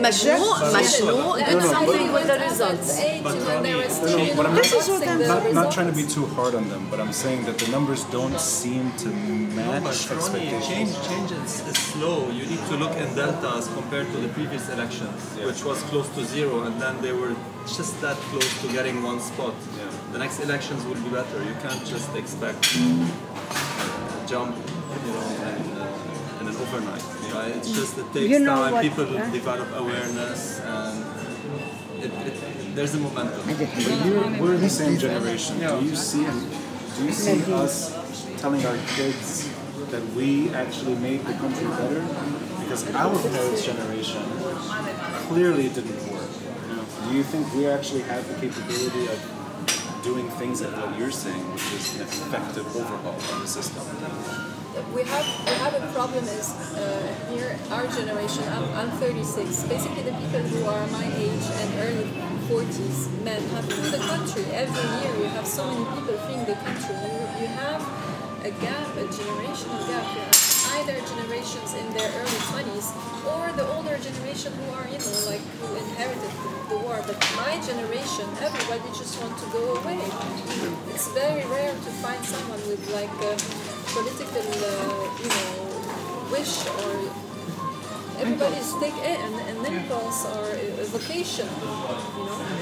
[0.01, 2.87] مشروع مشروع And did something something with went the up at results.
[3.09, 5.41] age when they were No, still, no, you but know, I'm not, discussing the not,
[5.61, 6.15] not trying to be results.
[6.17, 9.83] too hard on them, but I'm saying that the numbers don't seem to But match
[9.83, 10.65] Ronnie, expectations.
[10.71, 12.17] change, change is, is slow.
[12.39, 16.21] You need to look in deltas compared to the previous elections, which was close to
[16.35, 17.33] zero, and then they were
[17.77, 19.55] just that close to getting one spot.
[20.13, 21.37] The next elections will be better.
[21.51, 24.53] You can't just expect a jump,
[25.05, 27.05] you know, in, uh, in an overnight.
[27.32, 27.56] Right?
[27.56, 28.72] It's just it takes You know time.
[28.72, 29.30] what, People huh?
[29.30, 31.04] develop awareness, and
[32.04, 33.46] it, it, there's a momentum.
[33.46, 35.58] We're, we're the same generation.
[35.60, 36.24] Do you see?
[36.24, 37.94] Do you see us
[38.40, 39.48] telling our kids
[39.90, 42.02] that we actually made the country better?
[42.62, 44.22] Because our parents' generation
[45.28, 46.28] clearly didn't work.
[47.08, 49.18] Do you think we actually have the capability of
[50.04, 53.82] doing things like what you're saying, which is an effective overhaul of the system?
[54.94, 60.02] We have we have a problem is uh, here our generation I'm, I'm 36 basically
[60.02, 64.42] the people who are my age and early 40s men have flew the country.
[64.50, 66.96] Every year you have so many people fleeing the country.
[66.96, 67.80] You, you have
[68.44, 72.88] a gap a generational gap either generations in their early 20s
[73.26, 77.02] or the older generation who are you know like who inherited the, the war.
[77.06, 80.00] But my generation everybody just want to go away.
[80.94, 83.34] It's very rare to find someone with like a
[83.92, 85.70] political uh, you know
[86.30, 86.92] wish or
[88.22, 92.59] everybody's take an, an impulse or a, a vocation you know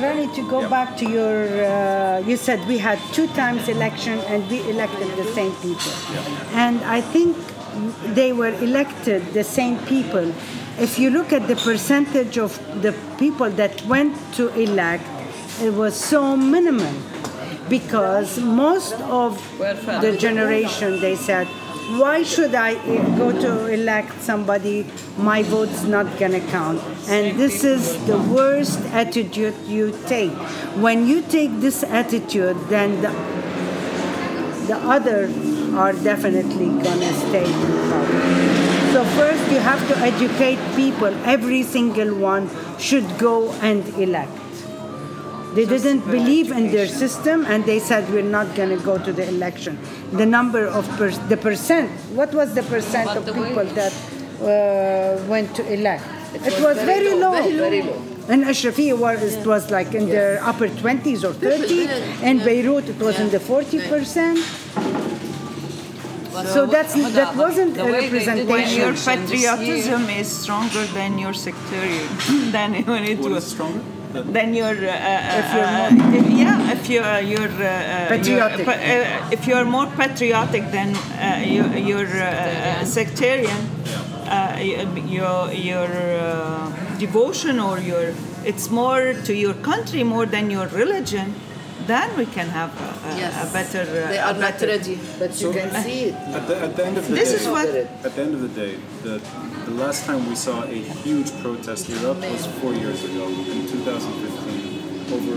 [0.00, 4.48] Rani, to go back to your, uh, you said we had two times election and
[4.50, 5.92] we elected the same people.
[6.54, 7.36] And I think
[8.14, 10.32] they were elected the same people.
[10.78, 15.04] If you look at the percentage of the people that went to elect,
[15.60, 16.94] it was so minimal
[17.68, 19.38] because most of
[20.00, 21.46] the generation they said
[21.98, 22.74] why should I
[23.16, 24.86] go to elect somebody?
[25.18, 26.80] My vote's not gonna count.
[27.08, 30.32] And this is the worst attitude you take.
[30.78, 33.10] When you take this attitude, then the,
[34.68, 35.26] the other
[35.76, 38.52] are definitely gonna stay in power.
[38.92, 41.12] So first you have to educate people.
[41.24, 44.41] Every single one should go and elect.
[45.54, 49.12] They didn't believe in their system and they said we're not going to go to
[49.12, 49.78] the election.
[50.12, 53.66] The number of per- the percent, what was the percent But of the way- people
[53.80, 56.04] that uh, went to elect?
[56.34, 57.32] It, was, very, low.
[57.32, 58.00] very, very low.
[58.30, 62.24] In Ashrafiyya, was, it was like in their upper 20s or 30.
[62.24, 64.38] In Beirut, it was in the 40%.
[66.54, 68.48] So that's that wasn't a the way they did representation.
[68.48, 69.56] When your Election this year.
[69.56, 72.08] patriotism is stronger than your sectarian,
[72.56, 73.82] then when it What was stronger?
[74.12, 78.08] The- then you're, uh, uh, If you're uh, more- if- yeah, if you're, uh, you're
[78.08, 78.66] Patriotic.
[78.66, 83.60] you're, if you're more patriotic than uh, you, you're uh, sectarian,
[84.28, 84.56] uh,
[85.16, 88.12] your your uh, devotion or your
[88.44, 91.34] it's more to your country more than your religion.
[91.86, 93.50] Then we can have a, a, Yes.
[93.50, 93.80] a better.
[93.82, 94.98] Uh, They a are not better- ready.
[95.18, 96.14] But you can see it.
[96.14, 98.40] At the, at the end of the This day, is what At the end of
[98.40, 99.20] the day, the,
[99.64, 105.12] the last time we saw a huge protest erupt was four years ago in 2015
[105.16, 105.36] over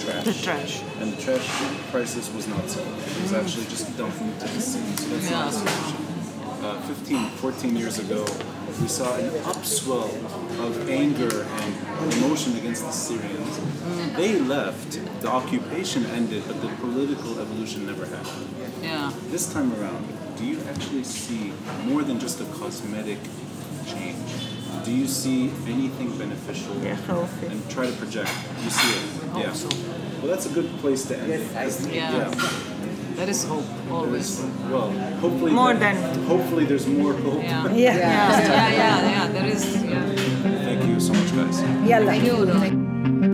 [0.00, 0.24] trash.
[0.24, 0.82] The trash.
[1.00, 1.46] And the trash
[1.90, 2.98] crisis was not solved.
[3.16, 4.80] It was actually just dumped into the sea.
[4.96, 6.00] So that's not a solution.
[6.64, 8.24] Uh, 15, 14 years ago,
[8.80, 10.10] we saw an upswell
[10.66, 13.60] of anger and emotion against the Syrians.
[14.16, 18.48] They left, the occupation ended, but the political evolution never happened.
[18.82, 19.12] Yeah.
[19.30, 20.06] This time around,
[20.36, 21.52] do you actually see
[21.84, 23.18] more than just a cosmetic
[23.86, 24.16] change?
[24.84, 26.76] Do you see anything beneficial?
[26.82, 27.46] Yeah, healthy.
[27.46, 28.30] And try to project.
[28.62, 29.04] You see it.
[29.36, 29.54] Yeah.
[30.20, 31.52] Well, that's a good place to end it.
[31.52, 32.30] That's- Yeah.
[33.16, 34.40] There is hope always.
[34.70, 34.90] Well,
[35.20, 35.52] hopefully.
[35.52, 35.96] More than-
[36.26, 37.42] Hopefully, there's more hope.
[37.42, 37.72] Yeah.
[37.72, 37.96] Yeah.
[37.96, 39.26] Yeah, yeah, yeah, yeah.
[39.32, 39.64] There is.
[39.84, 40.04] Yeah.
[40.66, 41.62] Thank you so much, guys.
[41.88, 42.06] Yalla.
[42.06, 43.33] Thank you.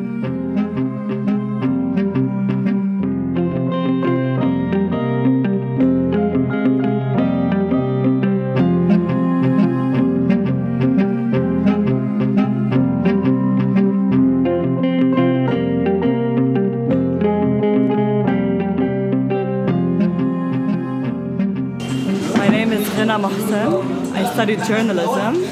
[24.51, 25.45] Studied journalism.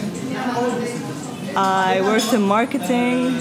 [1.57, 3.39] I worked in marketing.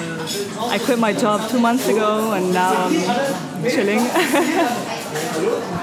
[0.60, 4.00] I quit my job two months ago and now I'm chilling.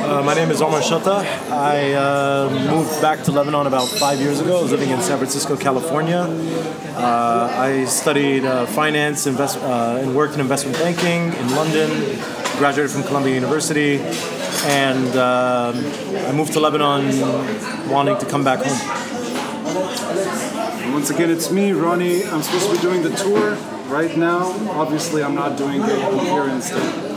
[0.00, 1.22] Uh, my name is Omar Shata.
[1.50, 4.58] I uh, moved back to Lebanon about five years ago.
[4.58, 6.22] I was living in San Francisco, California.
[6.96, 11.90] Uh, I studied uh, finance invest- uh, and worked in investment banking in London.
[12.58, 13.98] Graduated from Columbia University,
[14.66, 15.76] and um,
[16.26, 18.99] I moved to Lebanon wanting to come back home.
[20.92, 22.24] Once again, it's me, Ronnie.
[22.24, 23.54] I'm supposed to be doing the tour
[23.88, 24.50] right now.
[24.70, 27.10] Obviously, I'm not doing here instead.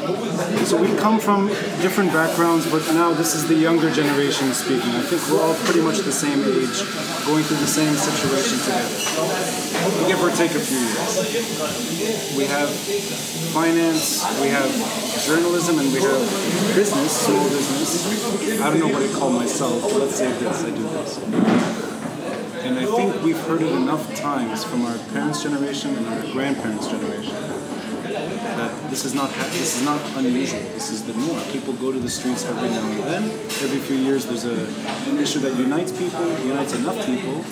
[0.65, 1.47] So we come from
[1.81, 4.91] different backgrounds, but now this is the younger generation speaking.
[4.91, 6.85] I think we're all pretty much the same age,
[7.25, 10.07] going through the same situation together.
[10.07, 12.37] Give or take a few years.
[12.37, 12.69] We have
[13.53, 14.69] finance, we have
[15.25, 16.21] journalism, and we have
[16.75, 18.61] business, small business.
[18.61, 21.92] I don't know what I call myself, let's say this, I do this.
[22.63, 26.87] And I think we've heard it enough times from our parents' generation and our grandparents'
[26.87, 27.35] generation
[28.57, 30.59] that this is not this is not unusual.
[30.77, 31.41] This is the norm.
[31.51, 33.23] People go to the streets every now and then.
[33.65, 34.57] Every few years, there's a,
[35.09, 37.43] an issue that unites people, unites enough people.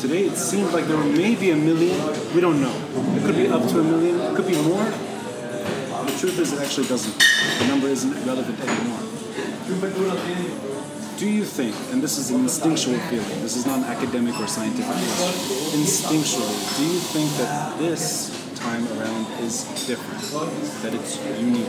[0.00, 1.96] Today, it seems like there may be a million.
[2.34, 2.74] We don't know.
[3.16, 4.20] It could be up to a million.
[4.20, 4.84] It could be more.
[4.84, 7.16] The truth is, it actually doesn't.
[7.60, 9.00] The number isn't relevant anymore.
[11.50, 15.80] Think, and this is an instinctual feeling, this is not an academic or scientific question,
[15.80, 20.22] instinctually, do you think that this time around is different,
[20.82, 21.68] that it's unique?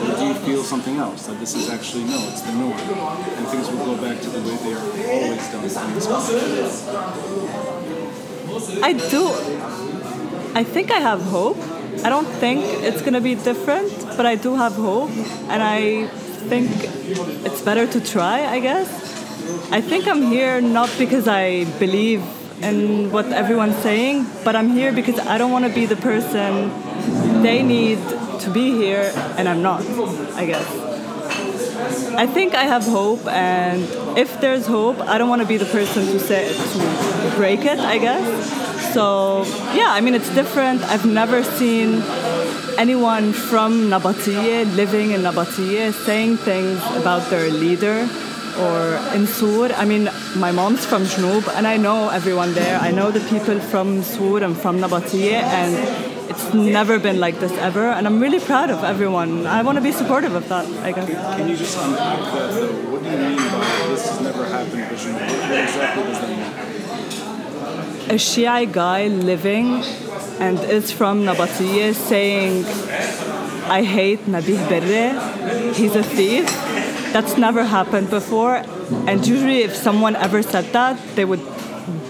[0.00, 3.46] Or do you feel something else, that this is actually, no, it's the norm, and
[3.48, 6.86] things will go back to the way they are always done in this?
[8.82, 9.34] I do.
[10.54, 11.58] I think I have hope.
[12.04, 15.10] I don't think it's gonna be different, but I do have hope,
[15.50, 16.06] and I
[16.48, 16.70] think
[17.44, 18.46] it's better to try.
[18.46, 18.88] I guess.
[19.72, 22.22] I think I'm here not because I believe
[22.62, 26.70] in what everyone's saying, but I'm here because I don't want to be the person
[27.42, 27.98] they need
[28.40, 29.84] to be here, and I'm not.
[30.34, 30.66] I guess.
[32.14, 33.82] I think I have hope, and
[34.18, 37.78] if there's hope, I don't want to be the person to say to break it.
[37.78, 38.92] I guess.
[38.94, 39.44] So
[39.74, 40.82] yeah, I mean it's different.
[40.82, 42.02] I've never seen
[42.78, 48.08] anyone from Nabatieh living in Nabatieh saying things about their leader
[48.58, 49.72] or in Sur.
[49.72, 52.78] I mean, my mom's from Jnoub, and I know everyone there.
[52.78, 57.52] I know the people from Sur and from Nabatieh, and it's never been like this
[57.52, 57.86] ever.
[57.86, 59.46] And I'm really proud of everyone.
[59.46, 60.66] I want to be supportive of that.
[60.84, 61.08] I guess.
[61.36, 62.72] Can you just unpack that though?
[62.90, 64.84] What do you mean by this has never happened?
[64.90, 65.14] Vision?
[65.14, 66.70] What, what exactly does that mean?
[68.10, 69.84] a Shiite guy living
[70.40, 72.64] and it's from Nabatieh saying,
[73.70, 76.46] I hate Nabih Berri, he's a thief.
[77.12, 78.56] That's never happened before.
[79.06, 81.42] And usually, if someone ever said that, they would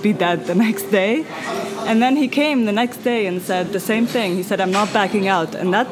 [0.03, 1.26] be dead the next day.
[1.89, 4.37] And then he came the next day and said the same thing.
[4.37, 5.55] He said, I'm not backing out.
[5.55, 5.91] And that's,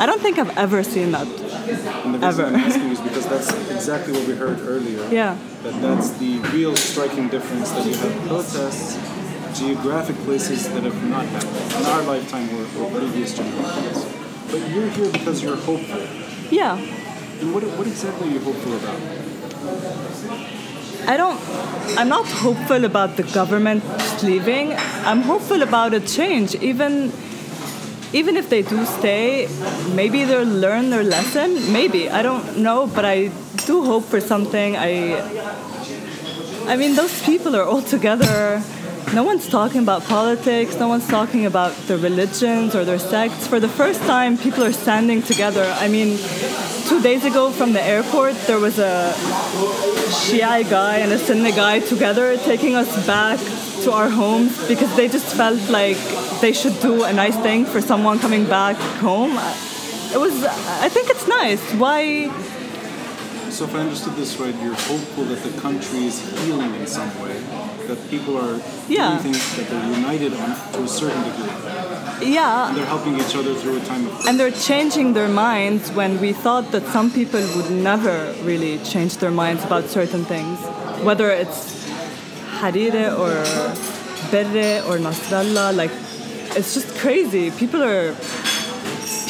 [0.00, 1.26] I don't think I've ever seen that.
[1.26, 2.44] And the reason Ever.
[2.46, 5.06] I'm asking is because that's exactly what we heard earlier.
[5.10, 5.38] Yeah.
[5.62, 8.96] That that's the real striking difference that you have protests,
[9.54, 14.04] geographic places that have not happened in our lifetime or, or previous generations.
[14.50, 16.02] But you're here because you're hopeful.
[16.50, 16.76] Yeah.
[16.76, 19.00] And what, what exactly are you hopeful about?
[21.08, 21.40] I don't.
[21.98, 23.82] I'm not hopeful about the government
[24.22, 24.72] leaving.
[25.04, 26.54] I'm hopeful about a change.
[26.56, 27.12] Even,
[28.12, 29.48] even if they do stay,
[29.94, 31.72] maybe they'll learn their lesson.
[31.72, 33.30] Maybe I don't know, but I
[33.66, 34.76] do hope for something.
[34.76, 35.20] I.
[36.66, 38.62] I mean, those people are all together.
[39.12, 40.76] No one's talking about politics.
[40.76, 43.44] No one's talking about their religions or their sects.
[43.48, 45.64] For the first time, people are standing together.
[45.80, 46.16] I mean,
[46.86, 49.12] two days ago from the airport, there was a
[50.22, 53.40] Shia guy and a Sunni guy together taking us back
[53.82, 55.96] to our homes because they just felt like
[56.40, 59.32] they should do a nice thing for someone coming back home.
[60.14, 61.60] It was, I think it's nice.
[61.74, 62.30] Why?
[63.50, 67.10] So if I understood this right, you're hopeful that the country is healing in some
[67.20, 67.34] way,
[67.90, 68.56] that people are
[68.88, 69.08] Yeah.
[69.08, 71.54] doing things that they're united on to a certain degree,
[72.36, 72.68] Yeah.
[72.68, 74.26] and they're helping each other through a time of.
[74.26, 78.16] And they're changing their minds when we thought that some people would never
[78.50, 80.56] really change their minds about certain things.
[81.08, 81.60] Whether it's
[82.60, 83.32] Hariri or
[84.30, 85.92] Berri or Nasrallah, like,
[86.58, 87.44] it's just crazy.
[87.62, 88.14] People are.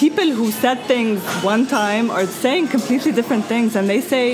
[0.04, 1.20] People who said things
[1.54, 4.24] one time are saying completely different things, and they say,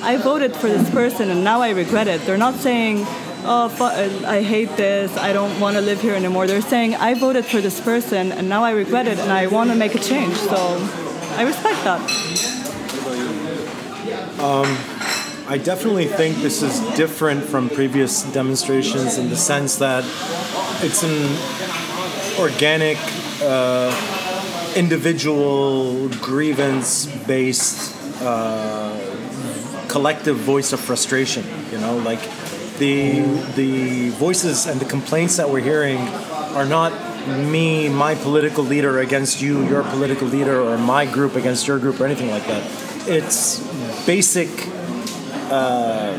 [0.00, 2.20] I voted for this person and now I regret it.
[2.24, 2.96] They're not saying,
[3.44, 6.46] oh, fu- uh, I hate this, I don't want to live here anymore.
[6.46, 9.70] They're saying, I voted for this person and now I regret it and I want
[9.70, 10.34] to make a change.
[10.34, 10.56] So
[11.36, 12.00] I respect that.
[12.42, 12.58] You?
[15.50, 20.04] I definitely think this is different from previous demonstrations in the sense that
[20.84, 22.98] it's an organic,
[23.42, 23.90] uh,
[24.76, 28.94] individual, grievance based, uh,
[29.88, 31.46] collective voice of frustration.
[31.72, 32.20] You know, like
[32.78, 33.20] the,
[33.56, 36.92] the voices and the complaints that we're hearing are not
[37.28, 42.00] me, my political leader against you, your political leader, or my group against your group,
[42.00, 42.62] or anything like that.
[43.08, 43.60] It's
[44.06, 44.48] basic
[45.50, 46.16] uh,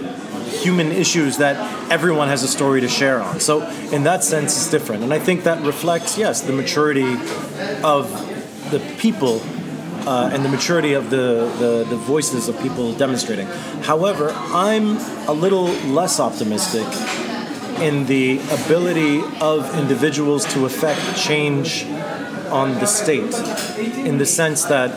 [0.50, 3.40] human issues that everyone has a story to share on.
[3.40, 5.04] So, in that sense, it's different.
[5.04, 7.14] And I think that reflects, yes, the maturity
[7.84, 8.12] of
[8.72, 9.42] the people
[10.08, 13.48] uh, and the maturity of the, the, the voices of people demonstrating.
[13.82, 14.98] However, I'm
[15.28, 16.88] a little less optimistic
[17.82, 21.86] in the ability of individuals to affect change
[22.50, 23.34] on the state,
[23.98, 24.90] in the sense that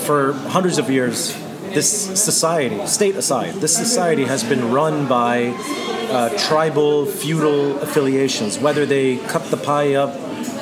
[0.00, 1.34] for hundreds of years,
[1.72, 1.90] this
[2.22, 5.48] society, state aside, this society has been run by
[6.10, 10.14] uh, tribal, feudal affiliations, whether they cut the pie up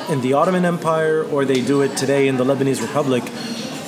[0.09, 3.23] in the Ottoman Empire or they do it today in the Lebanese Republic.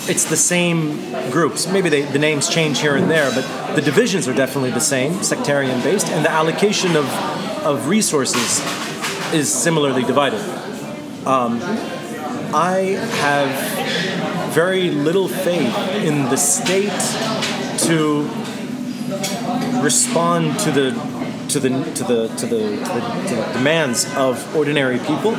[0.10, 1.68] It's the same groups.
[1.68, 5.22] Maybe they, the names change here and there, but the divisions are definitely the same,
[5.22, 7.06] sectarian based, and the allocation of,
[7.66, 8.62] of resources
[9.34, 10.40] is similarly divided.
[11.28, 11.60] Um,
[12.54, 16.90] I have very little faith in the state
[17.88, 18.24] to
[19.84, 20.92] respond to the
[21.50, 25.36] to the to the to the, to the, to the demands of ordinary people.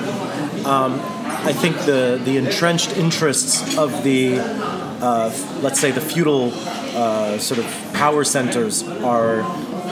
[0.68, 7.38] Um, I think the the entrenched interests of the uh, let's say the feudal uh,
[7.38, 9.42] sort of power centers are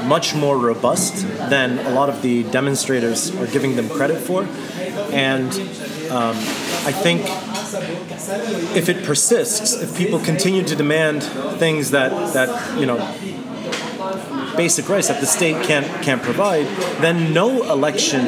[0.04, 4.42] much more robust than a lot of the demonstrators are giving them credit for,
[5.12, 5.50] and
[6.10, 6.36] um,
[6.84, 7.22] I think
[8.76, 11.22] if it persists, if people continue to demand
[11.58, 12.98] things that that you know
[14.58, 16.66] basic rights that the state can't can't provide,
[17.00, 18.26] then no election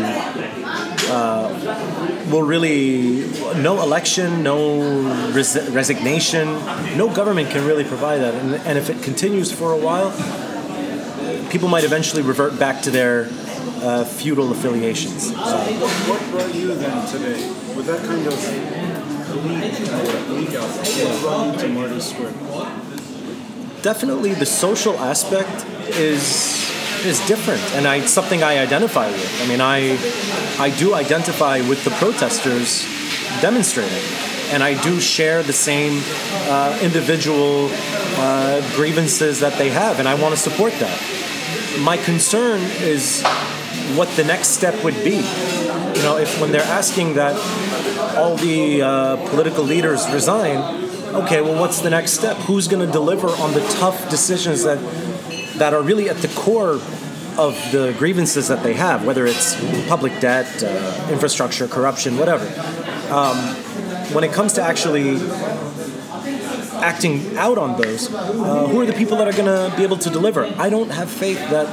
[1.11, 3.27] uh, will really
[3.57, 6.47] no election, no res- resignation,
[6.97, 8.35] no government can really provide that.
[8.35, 10.13] And, and if it continues for a while,
[11.51, 13.29] people might eventually revert back to their
[13.81, 15.29] uh, feudal affiliations.
[15.29, 18.35] So what, brought you then today with that kind of
[19.45, 19.73] leak,
[20.51, 20.69] leak out?
[20.69, 22.33] What brought you to Martyrs Square?
[23.83, 25.65] Definitely, the social aspect
[25.97, 26.58] is
[27.05, 29.43] is different, and I, it's something I identify with.
[29.43, 29.97] I mean, I
[30.59, 32.85] I do identify with the protesters
[33.41, 34.03] demonstrating,
[34.51, 36.03] and I do share the same
[36.51, 40.99] uh, individual uh, grievances that they have, and I want to support that.
[41.81, 43.23] My concern is
[43.95, 45.17] what the next step would be.
[45.17, 47.37] You know, if when they're asking that
[48.17, 50.59] all the uh, political leaders resign,
[51.15, 52.37] okay, well, what's the next step?
[52.39, 54.79] Who's going to deliver on the tough decisions that
[55.59, 56.81] that are really at the core
[57.39, 59.55] of the grievances that they have, whether it's
[59.89, 62.45] public debt, uh, infrastructure, corruption, whatever.
[63.13, 63.37] Um,
[64.13, 65.21] when it comes to actually
[66.81, 69.99] acting out on those, uh, who are the people that are going to be able
[69.99, 70.45] to deliver?
[70.59, 71.67] I don't have faith that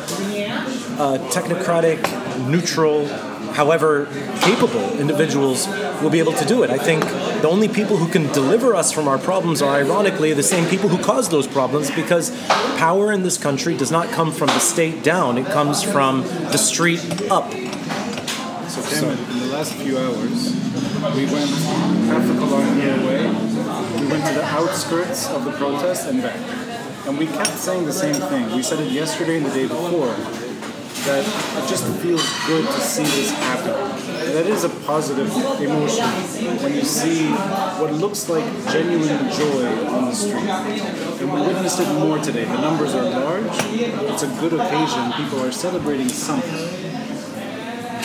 [0.99, 1.99] uh, technocratic,
[2.47, 3.07] neutral,
[3.53, 4.05] however
[4.41, 5.65] capable individuals
[6.01, 6.69] will be able to do it.
[6.69, 7.03] I think
[7.41, 10.89] the only people who can deliver us from our problems are ironically the same people
[10.89, 12.31] who cause those problems because
[12.77, 16.57] power in this country does not come from the state down, it comes from the
[16.57, 17.51] street up.
[18.69, 20.53] So, Cameron, in the last few hours,
[21.15, 21.49] we went
[22.09, 23.27] half a kilometer away,
[24.01, 26.39] we went to the outskirts of the protest and back.
[27.07, 28.51] And we kept saying the same thing.
[28.55, 30.44] We said it yesterday and the day before
[31.05, 33.73] that it just feels good to see this happen.
[34.33, 35.29] That is a positive
[35.61, 36.09] emotion
[36.63, 37.27] when you see
[37.79, 40.49] what looks like genuine joy on the street.
[41.21, 42.45] And we witnessed it more today.
[42.45, 46.95] The numbers are large, it's a good occasion, people are celebrating something.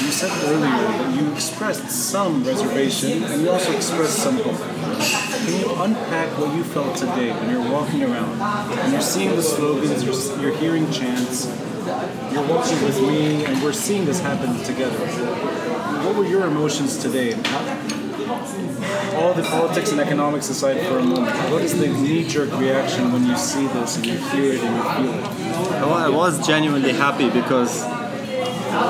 [0.00, 4.58] You said earlier that you expressed some reservation and you also expressed some hope.
[4.58, 8.40] Can you unpack what you felt today when you're walking around
[8.78, 11.46] and you're seeing the slogans, you're, you're hearing chants,
[12.32, 14.98] you're watching with me, and we're seeing this happen together.
[16.04, 17.34] What were your emotions today?
[19.14, 23.26] All the politics and economics aside for a moment, what is the knee-jerk reaction when
[23.26, 25.24] you see this and you hear it and you feel it?
[25.82, 27.82] Well, I was genuinely happy because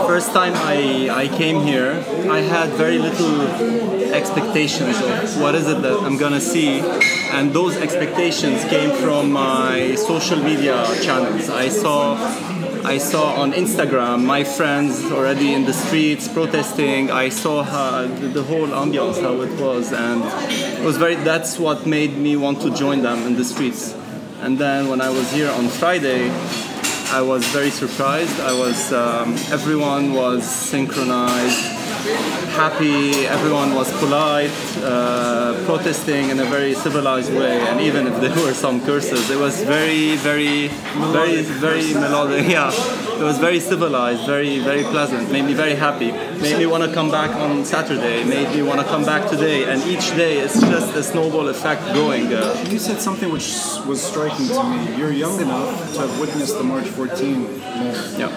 [0.06, 3.40] first time I, I came here, I had very little
[4.12, 6.80] expectations of what is it that I'm gonna see,
[7.32, 11.48] and those expectations came from my social media channels.
[11.48, 12.16] I saw
[12.84, 17.10] I saw on Instagram my friends already in the streets protesting.
[17.10, 20.22] I saw how, the whole ambiance, how it was, and
[20.78, 21.14] it was very.
[21.16, 23.94] That's what made me want to join them in the streets.
[24.40, 26.30] And then when I was here on Friday,
[27.12, 28.40] I was very surprised.
[28.40, 31.60] I was um, everyone was synchronized,
[32.04, 33.26] happy.
[33.26, 34.50] Everyone was polite,
[34.82, 37.60] uh, protesting in a very civilized way.
[37.60, 40.68] And even if there were some curses, it was very, very,
[41.12, 42.40] very, very melodic.
[42.50, 42.72] Yeah,
[43.20, 45.30] it was very civilized, very, very pleasant.
[45.30, 46.10] Made me very happy.
[46.40, 48.24] Made me want to come back on Saturday.
[48.24, 49.70] Made me want to come back today.
[49.70, 52.32] And each day, it's just a snowball effect going.
[52.32, 53.48] Uh, You said something which
[53.86, 54.96] was striking to me.
[54.96, 58.18] You're young enough to have witnessed the March 14 moment.
[58.18, 58.30] yeah.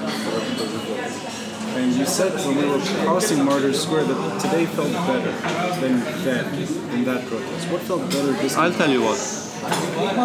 [1.75, 5.31] And you said when we were crossing Martyrs Square that today felt better
[5.81, 6.45] than then,
[6.93, 7.71] in that protest.
[7.71, 9.19] What felt better this I'll tell you what.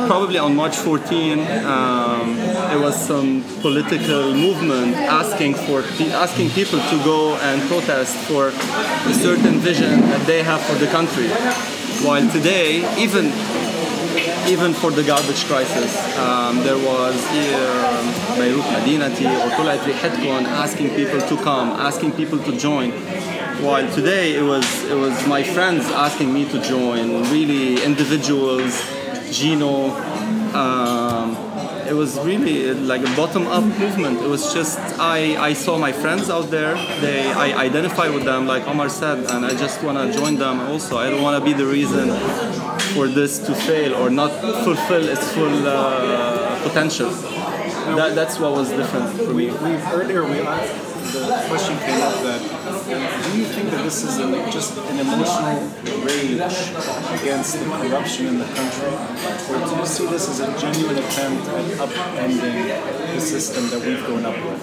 [0.08, 2.36] Probably on March 14, um,
[2.74, 9.14] it was some political movement asking for asking people to go and protest for a
[9.14, 11.28] certain vision that they have for the country.
[12.04, 13.32] While today, even
[14.48, 20.88] even for the garbage crisis, um, there was um, Beirut Madinati or Tulat Rihetkon asking
[20.94, 22.90] people to come, asking people to join.
[23.62, 28.72] While today it was it was my friends asking me to join, really individuals,
[29.30, 29.90] Gino.
[30.54, 31.47] Um,
[31.88, 34.20] it was really like a bottom-up movement.
[34.20, 36.74] It was just I, I saw my friends out there.
[37.00, 40.60] They I identify with them, like Omar said, and I just want to join them.
[40.60, 42.10] Also, I don't want to be the reason
[42.94, 44.30] for this to fail or not
[44.64, 47.10] fulfill its full uh, potential.
[47.96, 49.52] That, that's what was different for we, me.
[49.52, 52.57] we earlier we asked the question came up that
[52.88, 55.60] do you think that this is a, just an emotional
[56.04, 56.40] rage
[57.20, 61.46] against the corruption in the country, or do you see this as a genuine attempt
[61.48, 64.60] at upending the system that we've grown up with,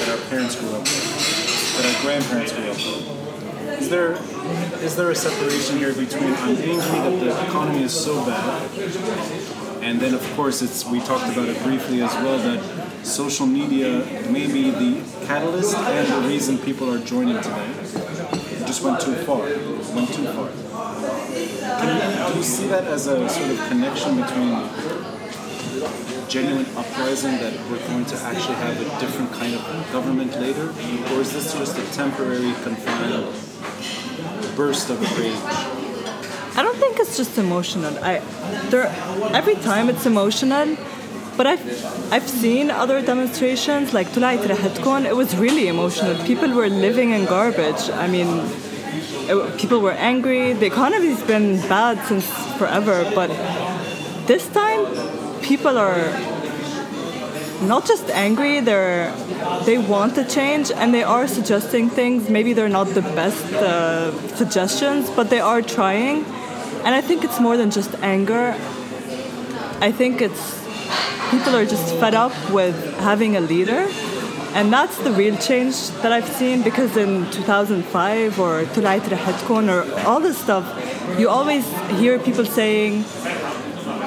[0.00, 3.80] that our parents grew up with, that our grandparents grew up with?
[3.80, 4.18] Is there
[4.82, 8.70] is there a separation here between I'm angry that the economy is so bad,
[9.82, 14.04] and then of course it's we talked about it briefly as well that social media
[14.30, 17.70] may be the catalyst and the reason people are joining today.
[17.70, 19.40] It just went too far.
[19.94, 20.48] Went too far.
[21.78, 24.68] Can you, do you see that as a sort of connection between
[26.28, 30.68] genuine uprising that we're going to actually have a different kind of government later,
[31.12, 33.26] or is this just a temporary confined
[34.56, 35.36] burst of rage?
[36.54, 37.96] I don't think it's just emotional.
[38.02, 38.20] I
[38.70, 38.86] there
[39.34, 40.76] every time it's emotional,
[41.36, 45.04] but I've I've seen other demonstrations like Tulayt Rahatkon.
[45.06, 46.14] It was really emotional.
[46.24, 47.90] People were living in garbage.
[47.90, 48.28] I mean,
[49.30, 50.52] it, people were angry.
[50.52, 52.26] The economy's been bad since
[52.58, 53.30] forever, but
[54.26, 54.80] this time
[55.40, 56.10] people are
[57.62, 58.60] not just angry.
[58.60, 59.12] They're
[59.64, 62.28] they want to change and they are suggesting things.
[62.28, 66.24] Maybe they're not the best uh, suggestions, but they are trying.
[66.84, 68.56] And I think it's more than just anger.
[69.80, 70.61] I think it's
[71.32, 73.88] people are just fed up with having a leader.
[74.54, 79.80] And that's the real change that I've seen because in 2005 or Tulayt Rahatkon or
[80.06, 80.66] all this stuff,
[81.18, 81.64] you always
[81.98, 83.04] hear people saying,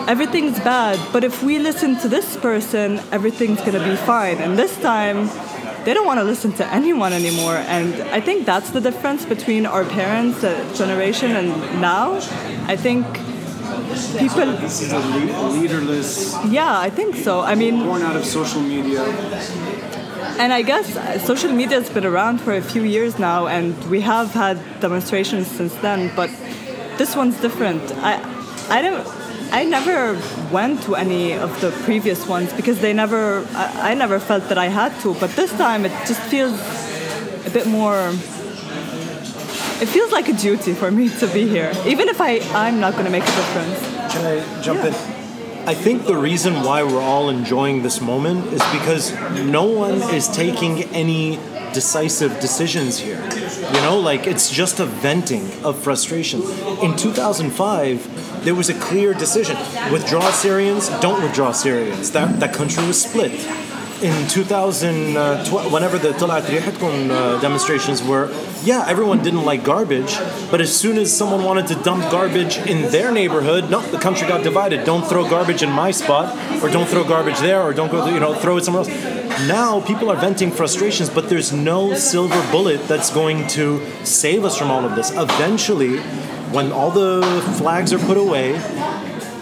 [0.08, 4.38] everything's bad, but if we listen to this person, everything's gonna be fine.
[4.38, 5.28] And this time,
[5.84, 7.58] they don't want to listen to anyone anymore.
[7.58, 10.42] And I think that's the difference between our parents'
[10.78, 11.50] generation and
[11.82, 12.16] now.
[12.68, 13.06] I think
[14.20, 17.42] people, This is a le- leaderless, yeah, I think so.
[17.42, 19.02] I mean, born out of social media.
[20.40, 23.74] and I guess uh, social media has been around for a few years now, and
[23.90, 26.12] we have had demonstrations since then.
[26.16, 26.30] But
[26.98, 27.82] this one's different.
[28.04, 28.14] I,
[28.70, 29.08] I don't.
[29.52, 30.20] I never
[30.52, 33.46] went to any of the previous ones because they never.
[33.54, 35.14] I, I never felt that I had to.
[35.16, 36.54] But this time, it just feels
[37.46, 38.12] a bit more.
[39.82, 42.94] It feels like a duty for me to be here, even if I I'm not
[42.94, 43.80] going to make a difference.
[44.14, 44.94] Can I jump in?
[45.68, 49.12] I think the reason why we're all enjoying this moment is because
[49.44, 51.40] no one is taking any
[51.74, 53.22] decisive decisions here.
[53.74, 56.42] You know, like it's just a venting of frustration.
[56.82, 59.58] In 2005, there was a clear decision:
[59.92, 62.12] withdraw Syrians, don't withdraw Syrians.
[62.12, 63.34] That that country was split.
[64.02, 68.30] In 2012, whenever the Talat Rihatkun uh, demonstrations were,
[68.62, 70.18] yeah, everyone didn't like garbage,
[70.52, 74.28] but as soon as someone wanted to dump garbage in their neighborhood, no, the country
[74.28, 74.84] got divided.
[74.84, 78.20] Don't throw garbage in my spot, or don't throw garbage there, or don't go, you
[78.20, 79.48] know, throw it somewhere else.
[79.48, 84.58] Now people are venting frustrations, but there's no silver bullet that's going to save us
[84.58, 85.12] from all of this.
[85.12, 86.00] Eventually,
[86.52, 87.22] when all the
[87.58, 88.56] flags are put away,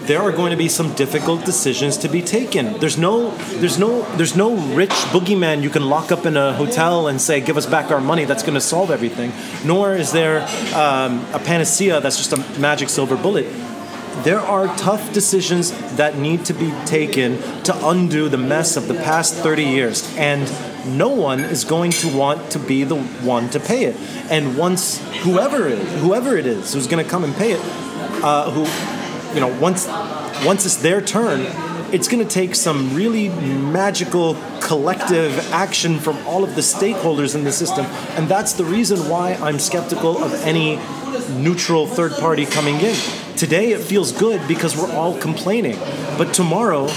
[0.05, 2.77] there are going to be some difficult decisions to be taken.
[2.79, 7.07] There's no, there's no, there's no rich boogeyman you can lock up in a hotel
[7.07, 9.31] and say, "Give us back our money." That's going to solve everything.
[9.65, 10.41] Nor is there
[10.75, 13.47] um, a panacea that's just a magic silver bullet.
[14.23, 18.93] there are tough decisions that need to be taken to undo the mess of the
[18.93, 20.15] past 30 years.
[20.17, 20.47] And
[20.85, 23.95] no one is going to want to be the one to pay it.
[24.29, 27.61] And once whoever it, whoever it is who's going to come and pay it,
[28.23, 28.65] uh, who,
[29.33, 29.87] you know, once
[30.45, 31.41] once it's their turn,
[31.93, 37.43] it's going to take some really magical collective action from all of the stakeholders in
[37.43, 37.85] the system.
[38.17, 40.79] And that's the reason why I'm skeptical of any
[41.37, 42.95] neutral third party coming in.
[43.37, 45.77] Today it feels good because we're all complaining.
[46.17, 46.87] But tomorrow,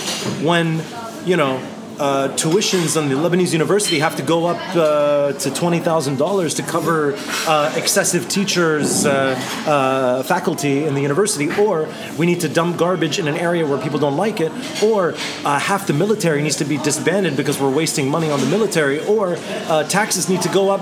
[0.43, 0.83] when,
[1.25, 1.61] you know,
[1.99, 6.55] uh, tuitions on the Lebanese university have to go up uh, to twenty thousand dollars
[6.55, 7.15] to cover
[7.47, 9.35] uh, excessive teachers, uh,
[9.67, 13.79] uh, faculty in the university, or we need to dump garbage in an area where
[13.79, 14.53] people don't like it,
[14.83, 15.15] or
[15.45, 19.05] uh, half the military needs to be disbanded because we're wasting money on the military,
[19.07, 19.37] or
[19.89, 20.81] taxes need to go up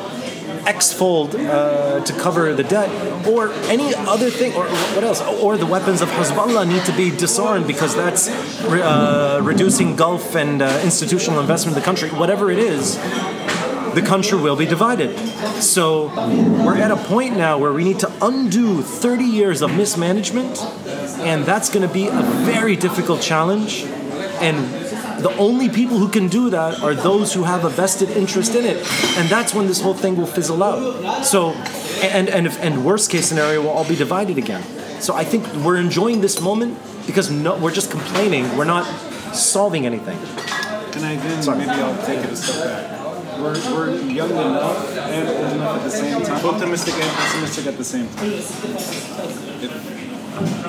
[0.66, 2.88] X-fold uh, to cover the debt,
[3.26, 5.20] or any other thing, or what else?
[5.22, 10.62] Or the weapons of Hezbollah need to be disarmed because that's uh, reducing Gulf and
[10.62, 12.10] uh, institutional investment in the country.
[12.10, 12.96] Whatever it is,
[13.94, 15.16] the country will be divided.
[15.62, 16.08] So
[16.64, 20.58] we're at a point now where we need to undo 30 years of mismanagement,
[21.20, 23.84] and that's going to be a very difficult challenge.
[24.40, 24.83] And
[25.24, 28.66] the only people who can do that are those who have a vested interest in
[28.66, 28.76] it,
[29.16, 31.24] and that's when this whole thing will fizzle out.
[31.24, 31.52] So,
[32.02, 34.62] and and if, and worst case scenario, we'll all be divided again.
[35.00, 36.76] So I think we're enjoying this moment
[37.06, 38.54] because no, we're just complaining.
[38.54, 38.84] We're not
[39.34, 40.18] solving anything.
[40.94, 41.56] And I then Sorry.
[41.56, 43.40] maybe I'll take it a step back.
[43.40, 47.78] We're, we're young enough and old enough at the same time, optimistic and pessimistic at
[47.78, 48.30] the same time.
[49.64, 49.80] If,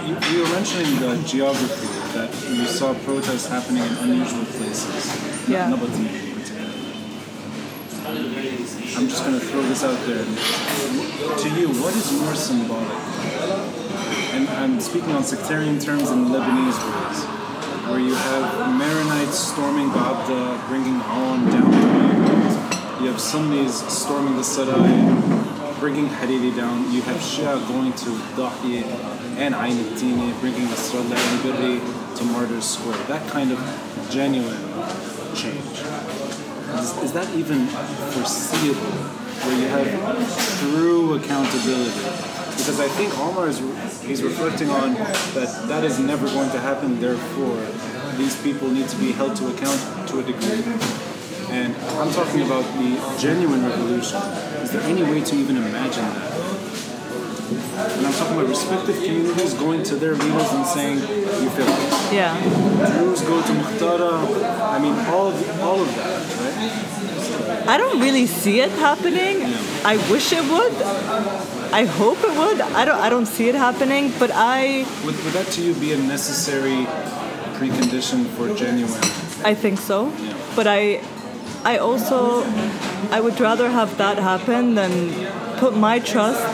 [0.08, 5.50] you, you were mentioning the geography that you saw protests happening in unusual places.
[5.50, 5.68] Yeah.
[8.96, 10.24] I'm just going to throw this out there.
[10.24, 12.88] To you, what is more symbolic?
[14.34, 17.20] And I'm speaking on sectarian terms in Lebanese words,
[17.90, 18.46] where you have
[18.80, 25.04] Maronites storming Baabda, bringing on down the You have Sunnis storming the Sarai,
[25.82, 26.90] bringing Hariri down.
[26.94, 28.10] You have Shia going to
[28.40, 28.84] Dahi
[29.38, 32.98] and Ain al bringing Nasrallah and Berri to Martyrs Square.
[33.08, 33.60] That kind of
[34.10, 34.58] genuine
[35.36, 35.84] change.
[36.80, 37.68] Is, is that even
[38.16, 38.96] foreseeable?
[39.44, 42.00] Where you have true accountability?
[42.56, 43.60] Because I think Omar is
[44.02, 47.00] he's reflecting on that that is never going to happen.
[47.00, 47.60] Therefore,
[48.18, 50.64] these people need to be held to account to a degree.
[51.50, 54.22] And I'm talking about the genuine revolution.
[54.64, 56.45] Is there any way to even imagine that?
[57.96, 62.14] And I'm talking about respective communities going to their leaders and saying, you feel it.
[62.14, 62.36] Yeah.
[63.00, 64.12] Jews go to Muhtara.
[64.62, 67.68] I mean, all of, the, all of that, right?
[67.68, 69.42] I don't really see it happening.
[69.42, 69.58] Yeah.
[69.86, 70.74] I wish it would.
[71.72, 72.62] I hope it would.
[72.62, 73.00] I don't.
[73.00, 74.12] I don't see it happening.
[74.20, 74.86] But I.
[75.06, 76.86] Would, would that to you be a necessary
[77.58, 78.94] precondition for genuine?
[79.44, 80.10] I think so.
[80.10, 80.38] Yeah.
[80.56, 81.02] But I,
[81.64, 82.44] I also,
[83.10, 85.12] I would rather have that happen than
[85.58, 86.46] put my trust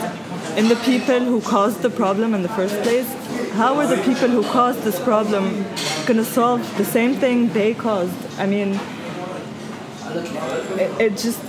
[0.56, 3.10] in the people who caused the problem in the first place.
[3.52, 5.64] How are the people who caused this problem
[6.06, 8.14] going to solve the same thing they caused?
[8.38, 8.80] I mean,
[10.78, 11.40] it, it, just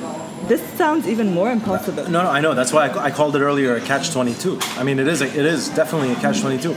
[0.47, 2.03] this sounds even more impossible.
[2.09, 2.53] No, no, I know.
[2.53, 4.59] That's why I, I called it earlier a catch twenty two.
[4.77, 6.75] I mean, it is a, it is definitely a catch twenty two.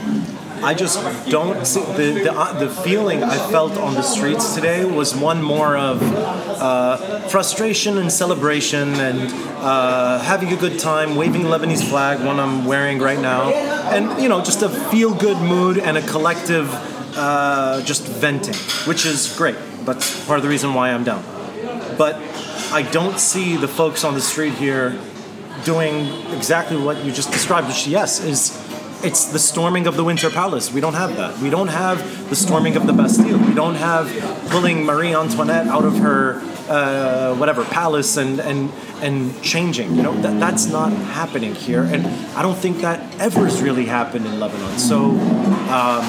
[0.63, 4.85] I just don't see the the, uh, the feeling I felt on the streets today
[4.85, 11.43] was one more of uh, frustration and celebration and uh, having a good time, waving
[11.43, 15.77] Lebanese flag, one I'm wearing right now, and you know just a feel good mood
[15.77, 16.69] and a collective
[17.15, 18.55] uh, just venting,
[18.87, 19.57] which is great.
[19.85, 21.23] That's part of the reason why I'm down.
[21.97, 22.15] But
[22.71, 24.99] I don't see the folks on the street here
[25.63, 28.66] doing exactly what you just described, which yes is
[29.03, 30.71] it's the storming of the Winter Palace.
[30.71, 31.37] We don't have that.
[31.39, 33.37] We don't have the storming of the Bastille.
[33.37, 34.07] We don't have
[34.49, 38.71] pulling Marie Antoinette out of her uh, whatever palace and and
[39.01, 39.95] and changing.
[39.95, 42.05] You know that that's not happening here, and
[42.35, 44.77] I don't think that ever has really happened in Lebanon.
[44.79, 46.03] So um,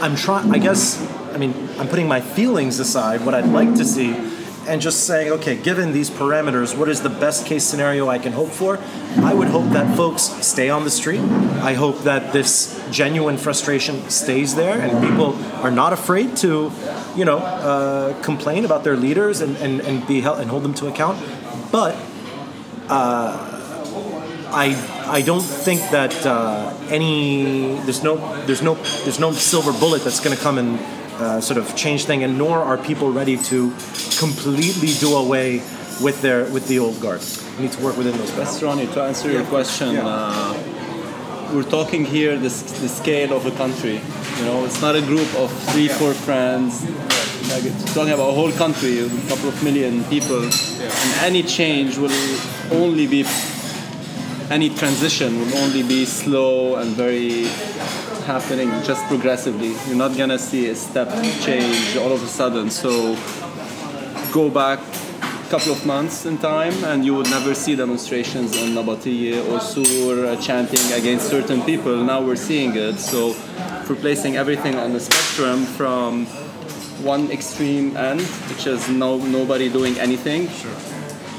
[0.00, 0.52] I'm trying.
[0.54, 1.00] I guess
[1.32, 3.24] I mean I'm putting my feelings aside.
[3.24, 4.33] What I'd like to see
[4.66, 8.32] and just saying, okay, given these parameters, what is the best case scenario I can
[8.32, 8.78] hope for?
[9.18, 11.20] I would hope that folks stay on the street.
[11.20, 16.70] I hope that this genuine frustration stays there and people are not afraid to,
[17.16, 20.74] you know, uh, complain about their leaders and, and, and be held and hold them
[20.74, 21.18] to account.
[21.70, 21.96] But
[22.88, 23.54] uh,
[24.54, 24.76] I
[25.06, 28.16] I don't think that uh, any there's no
[28.46, 28.74] there's no
[29.04, 30.78] there's no silver bullet that's going to come and
[31.18, 33.70] uh, sort of change thing, and nor are people ready to
[34.18, 35.62] completely do away
[36.02, 37.22] with their with the old guard.
[37.56, 38.34] We need to work within those.
[38.34, 38.86] That's Ronnie.
[38.88, 40.02] To answer your question, yeah.
[40.04, 44.00] uh, we're talking here the, the scale of a country.
[44.38, 46.82] You know, it's not a group of three, four friends.
[47.50, 51.98] Like it's talking about a whole country, a couple of million people, and any change
[51.98, 52.10] will
[52.72, 53.24] only be,
[54.50, 57.44] any transition will only be slow and very
[58.24, 59.72] happening just progressively.
[59.86, 61.08] You're not gonna see a step
[61.42, 62.70] change all of a sudden.
[62.70, 63.14] So
[64.32, 64.80] go back
[65.20, 69.60] a couple of months in time and you would never see demonstrations in Nabatieh or
[69.60, 71.96] Sur chanting against certain people.
[72.02, 72.98] Now we're seeing it.
[72.98, 73.34] So
[73.88, 76.26] we're placing everything on the spectrum from
[77.04, 80.48] one extreme end, which is no nobody doing anything,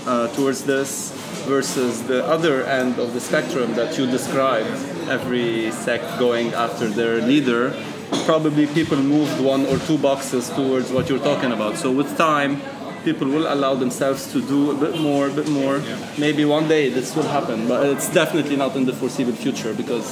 [0.06, 1.15] uh, towards this
[1.45, 4.69] versus the other end of the spectrum that you described,
[5.09, 7.73] every sect going after their leader,
[8.26, 11.77] probably people moved one or two boxes towards what you're talking about.
[11.77, 12.61] So with time,
[13.03, 15.81] people will allow themselves to do a bit more, a bit more.
[16.17, 20.07] Maybe one day this will happen, but it's definitely not in the foreseeable future because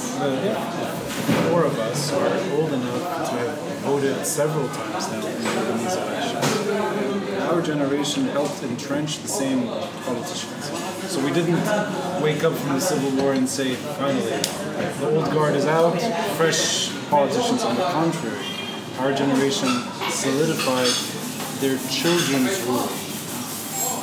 [1.48, 5.96] Four of us are old enough to have voted several times now in the Lebanese
[5.96, 7.40] elections.
[7.42, 9.68] Our generation helped entrench the same
[10.04, 10.63] politicians.
[11.14, 11.62] So we didn't
[12.20, 14.34] wake up from the Civil War and say, finally,
[14.98, 15.94] the old guard is out,
[16.34, 17.62] fresh politicians.
[17.62, 18.44] On the contrary,
[18.98, 19.68] our generation
[20.10, 20.90] solidified
[21.62, 22.90] their children's rule.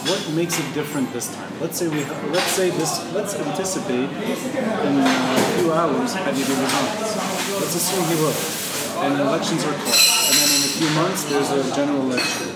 [0.07, 1.51] What makes it different this time?
[1.59, 7.11] Let's say we let's say this let's anticipate in a few hours Hadid resigns.
[7.59, 8.39] Let's assume he will.
[9.03, 9.99] And elections are called.
[10.31, 12.47] And then in a few months there's a general election.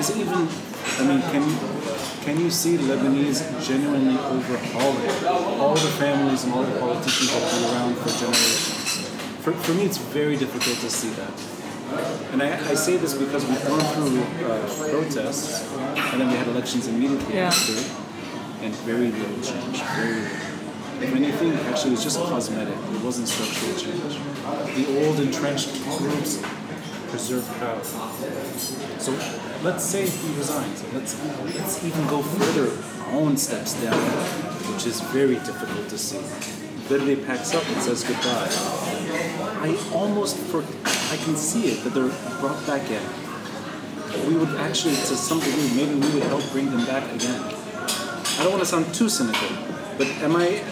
[0.00, 0.48] Is it even
[0.96, 1.79] I mean can you
[2.22, 7.52] can you see Lebanese genuinely overhauling all the families and all the politicians that have
[7.62, 9.08] been around for generations?
[9.42, 11.32] For, for me, it's very difficult to see that.
[12.32, 15.66] And I, I say this because we've gone through uh, protests,
[16.12, 17.46] and then we had elections immediately Yeah.
[17.48, 17.72] after,
[18.62, 19.80] and very little change.
[19.82, 20.46] Very little.
[21.02, 22.74] If anything, actually, it was just cosmetic.
[22.76, 24.20] It wasn't structural change.
[24.76, 26.42] The old entrenched groups
[27.08, 27.82] preserved power.
[27.82, 29.12] So
[29.62, 30.84] let's say he resigns.
[30.92, 31.14] Let's
[31.56, 32.66] let's even go further.
[33.10, 33.98] Aoun steps down,
[34.72, 36.20] which is very difficult to see.
[36.88, 38.48] Verde packs up and says goodbye.
[39.62, 43.02] I almost for I can see it that they're brought back in.
[44.26, 47.40] We would actually, to some degree, maybe we would help bring them back again.
[47.40, 49.48] I don't want to sound too cynical,
[49.98, 50.62] but am I?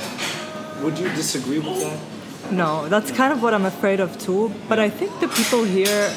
[0.82, 2.52] Would you disagree with that?
[2.52, 4.52] No, that's kind of what I'm afraid of too.
[4.68, 6.12] But I think the people here,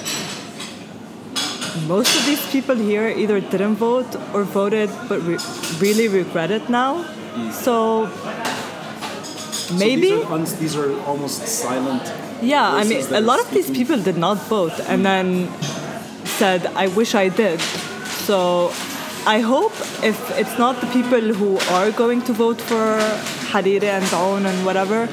[1.87, 5.37] most of these people here either didn't vote or voted but re-
[5.79, 7.03] really regret it now.
[7.35, 7.51] Mm.
[7.51, 8.07] So
[9.67, 10.11] So maybe.
[10.11, 12.03] these are, these are almost silent.
[12.41, 15.47] Yeah, I mean, a lot of these people did not vote and then
[16.25, 17.59] said, I wish I did.
[18.27, 18.71] So
[19.25, 19.73] I hope
[20.03, 22.97] if it's not the people who are going to vote for
[23.51, 25.07] Hariri and Dawn and whatever,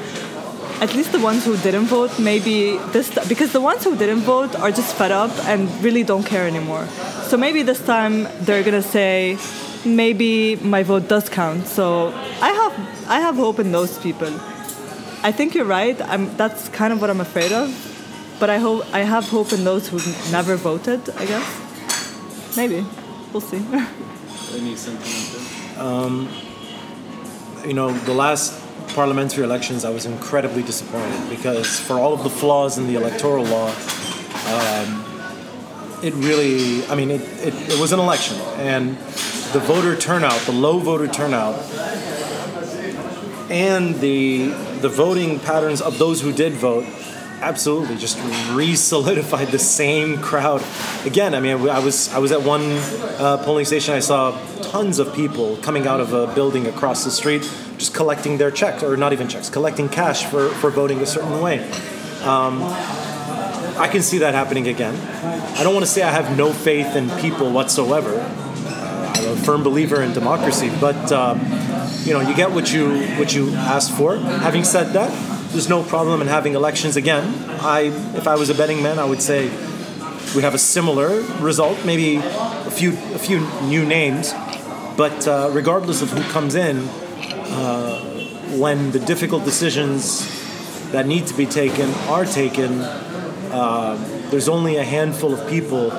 [0.81, 4.55] at least the ones who didn't vote, maybe this because the ones who didn't vote
[4.55, 6.87] are just fed up and really don't care anymore.
[7.27, 9.37] So maybe this time they're gonna say,
[9.85, 11.67] maybe my vote does count.
[11.67, 12.73] So I have
[13.09, 14.33] I have hope in those people.
[15.21, 15.99] I think you're right.
[16.01, 17.67] I'm, that's kind of what I'm afraid of.
[18.39, 19.97] But I hope I have hope in those who
[20.31, 21.09] never voted.
[21.17, 22.55] I guess.
[22.55, 22.85] Maybe.
[23.33, 23.57] We'll see.
[24.55, 25.77] Any sentiment?
[25.77, 26.29] Um,
[27.65, 28.53] you know, the last
[28.99, 33.45] parliamentary elections, I was incredibly disappointed because for all of the flaws in the electoral
[33.45, 35.05] law, um,
[36.03, 38.97] it really, I mean, it, it, it was an election, and
[39.53, 41.55] the voter turnout, the low voter turnout,
[43.49, 44.47] and the
[44.81, 46.83] the voting patterns of those who did vote
[47.41, 48.17] absolutely just
[48.51, 50.63] re-solidified the same crowd.
[51.05, 54.99] Again i mean i was i was at one uh, polling station i saw tons
[54.99, 57.41] of people coming out of a building across the street
[57.77, 61.41] just collecting their checks or not even checks collecting cash for, for voting a certain
[61.41, 61.59] way.
[62.23, 62.61] Um,
[63.79, 64.95] i can see that happening again.
[65.57, 68.13] I don't want to say i have no faith in people whatsoever.
[68.17, 71.39] Uh, i'm a firm believer in democracy but um,
[72.03, 74.17] you know you get what you what you ask for.
[74.17, 75.11] Having said that
[75.51, 77.23] there's no problem in having elections again
[77.61, 77.81] i
[78.15, 79.47] if i was a betting man i would say
[80.35, 84.33] we have a similar result maybe a few a few new names
[84.97, 87.99] but uh, regardless of who comes in uh,
[88.57, 90.27] when the difficult decisions
[90.91, 93.97] that need to be taken are taken uh,
[94.29, 95.89] there's only a handful of people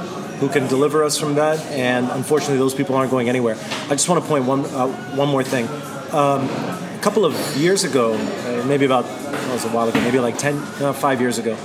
[0.40, 3.56] who can deliver us from that, and unfortunately, those people aren't going anywhere.
[3.89, 5.68] I just want to point one uh, one more thing.
[6.14, 9.05] Um, a couple of years ago, uh, maybe about
[9.51, 11.56] that was a while ago, maybe like 10, uh, five years ago,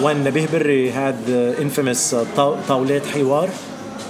[0.00, 3.48] when Nabih Berri had the infamous uh, Hiwar,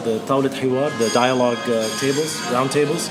[0.05, 3.11] the Tawlet Hiwar, the dialogue uh, tables, round tables,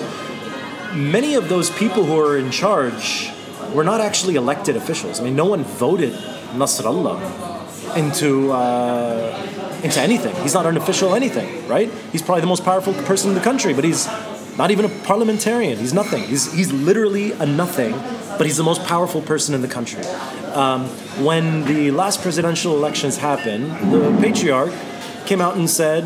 [0.93, 3.31] many of those people who were in charge
[3.73, 5.19] were not actually elected officials.
[5.19, 6.13] I mean, no one voted
[6.53, 7.19] Nasrallah
[7.97, 10.33] into uh, into anything.
[10.41, 11.91] He's not an official anything, right?
[12.13, 14.07] He's probably the most powerful person in the country, but he's
[14.57, 15.77] not even a parliamentarian.
[15.77, 16.23] He's nothing.
[16.23, 17.93] He's he's literally a nothing,
[18.37, 20.03] but he's the most powerful person in the country.
[20.53, 20.87] Um,
[21.23, 24.73] when the last presidential elections happened, the patriarch
[25.25, 26.03] came out and said,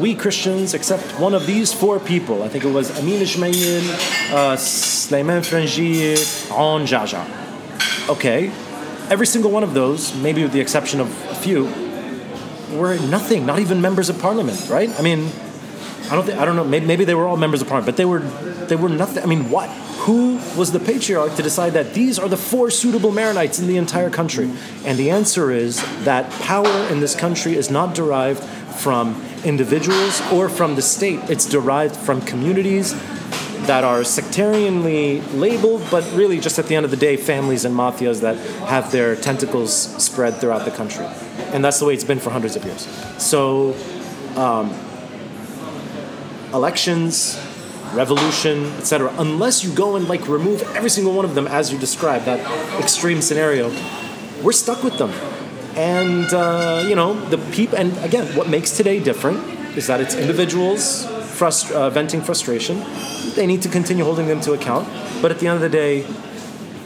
[0.00, 3.82] "We Christians accept one of these four people." I think it was Amin Gemayel,
[4.32, 6.16] uh, Sleiman Frangieh,
[6.50, 7.24] Aoun Geagea.
[8.08, 8.50] Okay,
[9.10, 11.68] every single one of those, maybe with the exception of a few,
[12.72, 13.46] were nothing.
[13.46, 14.90] Not even members of parliament, right?
[14.98, 15.30] I mean,
[16.10, 16.64] I don't think I don't know.
[16.64, 18.20] Maybe, maybe they were all members of parliament, but they were
[18.68, 19.22] they were nothing.
[19.22, 19.68] I mean, what?
[20.06, 23.76] Who was the patriarch to decide that these are the four suitable Maronites in the
[23.76, 24.50] entire country?
[24.84, 30.48] And the answer is that power in this country is not derived from individuals or
[30.48, 31.20] from the state.
[31.30, 32.92] It's derived from communities
[33.66, 37.74] that are sectarianly labeled, but really just at the end of the day, families and
[37.74, 39.72] mafias that have their tentacles
[40.02, 41.06] spread throughout the country.
[41.52, 42.88] And that's the way it's been for hundreds of years.
[43.18, 43.76] So,
[44.36, 44.74] um,
[46.52, 47.38] elections,
[47.94, 49.12] revolution, etc.
[49.18, 52.40] Unless you go and like remove every single one of them as you described that
[52.80, 53.70] extreme scenario,
[54.42, 55.10] we're stuck with them.
[55.76, 57.78] And uh, you know the people.
[57.78, 59.38] And again, what makes today different
[59.76, 62.84] is that it's individuals frust- uh, venting frustration.
[63.34, 64.86] They need to continue holding them to account.
[65.22, 66.04] But at the end of the day,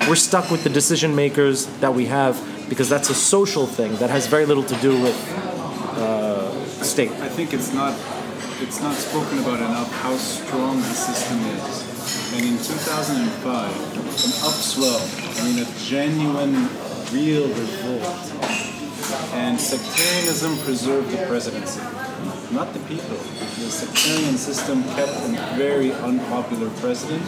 [0.08, 4.10] we're stuck with the decision makers that we have because that's a social thing that
[4.10, 5.16] has very little to do with
[5.98, 6.50] uh,
[6.82, 7.10] state.
[7.10, 7.94] I think it's not
[8.60, 12.32] it's not spoken about enough how strong the system is.
[12.32, 15.02] And in 2005, an upswell,
[15.40, 16.68] I mean a genuine,
[17.12, 18.32] real revolt.
[19.34, 21.80] And sectarianism preserved the presidency,
[22.50, 23.16] not the people.
[23.16, 27.22] The sectarian system kept a very unpopular president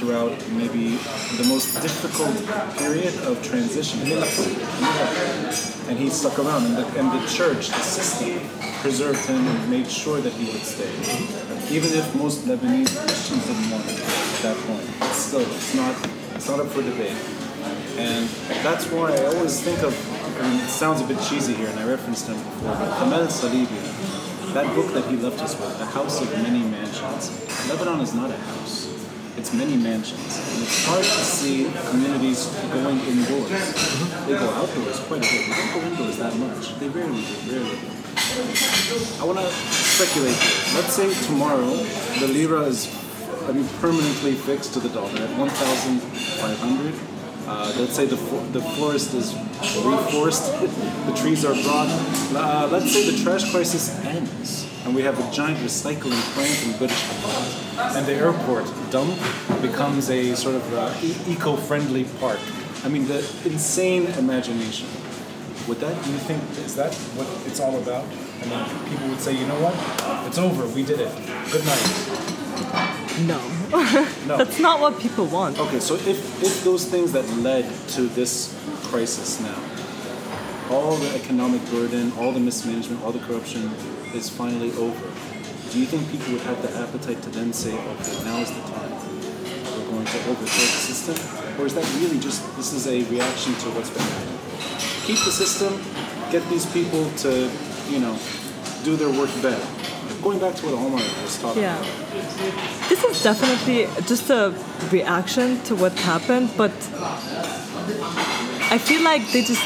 [0.00, 0.96] throughout maybe
[1.36, 2.32] the most difficult
[2.78, 4.00] period of transition.
[4.00, 8.40] And he stuck around, and the, and the church, the system,
[8.80, 10.90] preserved him and made sure that he would stay.
[11.68, 14.88] Even if most Lebanese Christians didn't want him at that point.
[14.98, 15.94] But still, it's not,
[16.34, 17.16] it's not up for debate.
[18.00, 18.26] And
[18.64, 19.92] that's why I always think of,
[20.40, 24.54] I mean, it sounds a bit cheesy here, and I referenced him before, but Salibi,
[24.54, 27.30] that book that he left us with, The House of Many Mansions.
[27.68, 28.89] Lebanon is not a house
[29.40, 30.36] it's many mansions.
[30.52, 32.46] And it's hard to see communities
[32.76, 33.48] going indoors.
[34.26, 35.48] They go outdoors quite a bit.
[35.48, 36.78] They don't go indoors that much.
[36.78, 37.78] They rarely do, rarely.
[39.18, 40.76] I want to speculate here.
[40.76, 41.72] Let's say tomorrow
[42.20, 42.86] the lira is
[43.48, 46.94] I mean, permanently fixed to the dollar at 1,500.
[47.48, 50.70] Uh, let's say the, for- the forest is reforested,
[51.06, 51.88] the trees are brought.
[52.36, 56.76] Uh, let's say the trash crisis ends and we have a giant recycling plant in
[56.78, 57.96] British Columbia.
[57.96, 59.14] And the airport dump
[59.62, 62.38] becomes a sort of uh, e- eco-friendly park.
[62.84, 64.88] I mean, the insane imagination.
[65.68, 68.04] Would that, do you think, is that what it's all about?
[68.42, 69.74] I mean, people would say, you know what?
[70.26, 70.66] It's over.
[70.68, 71.12] We did it.
[71.52, 71.86] Good night.
[73.26, 73.40] No.
[74.26, 74.36] No.
[74.36, 75.58] That's not what people want.
[75.58, 78.54] Okay, so if, if those things that led to this
[78.84, 79.56] crisis now,
[80.70, 83.70] all the economic burden, all the mismanagement, all the corruption
[84.14, 85.06] is finally over,
[85.70, 88.60] do you think people would have the appetite to then say, okay, now is the
[88.62, 91.16] time, we're going to overthrow the system?
[91.60, 94.38] Or is that really just, this is a reaction to what's been happening?
[95.06, 95.72] Keep the system,
[96.30, 97.50] get these people to,
[97.88, 98.16] you know,
[98.84, 99.66] do their work better.
[100.22, 101.78] Going back to what Omar was talking Yeah.
[101.78, 102.88] about.
[102.88, 104.52] This is definitely just a
[104.90, 106.72] reaction to what happened, but
[108.70, 109.62] I feel like they just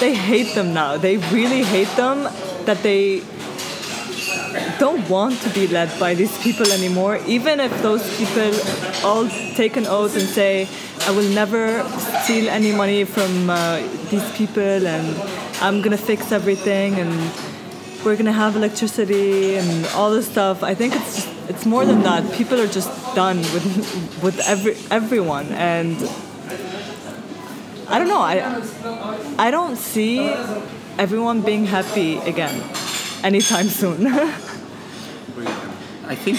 [0.00, 0.96] they hate them now.
[0.96, 2.24] They really hate them
[2.66, 3.22] that they
[4.78, 7.20] don't want to be led by these people anymore.
[7.26, 8.52] Even if those people
[9.04, 10.68] all take an oath and say,
[11.06, 11.84] "I will never
[12.22, 13.80] steal any money from uh,
[14.10, 15.06] these people, and
[15.60, 17.12] I'm gonna fix everything, and
[18.04, 22.22] we're gonna have electricity and all this stuff." I think it's it's more than that.
[22.32, 23.66] People are just done with
[24.24, 25.96] with every everyone, and
[27.88, 28.20] I don't know.
[28.20, 28.62] I
[29.38, 30.18] I don't see
[30.98, 32.62] everyone being happy again
[33.22, 34.06] anytime soon.
[36.08, 36.38] I think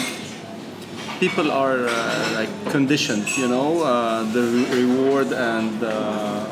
[1.20, 6.46] people are uh, like conditioned, you know, uh, the re- reward and uh,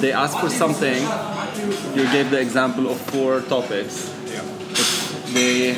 [0.00, 1.02] they ask for something.
[1.94, 4.10] You gave the example of four topics.
[4.72, 5.76] If they,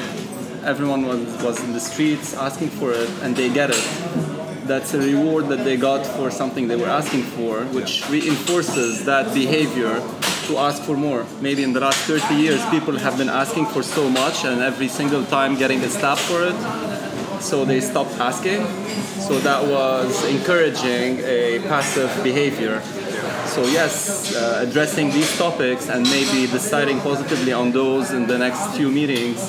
[0.64, 4.33] everyone was, was in the streets asking for it and they get it.
[4.66, 9.34] That's a reward that they got for something they were asking for, which reinforces that
[9.34, 10.00] behavior
[10.46, 11.26] to ask for more.
[11.42, 14.88] Maybe in the last 30 years, people have been asking for so much, and every
[14.88, 16.56] single time getting a slap for it.
[17.44, 18.64] so they stopped asking.
[19.20, 22.80] So that was encouraging a passive behavior.
[23.46, 28.74] So yes, uh, addressing these topics and maybe deciding positively on those in the next
[28.76, 29.40] few meetings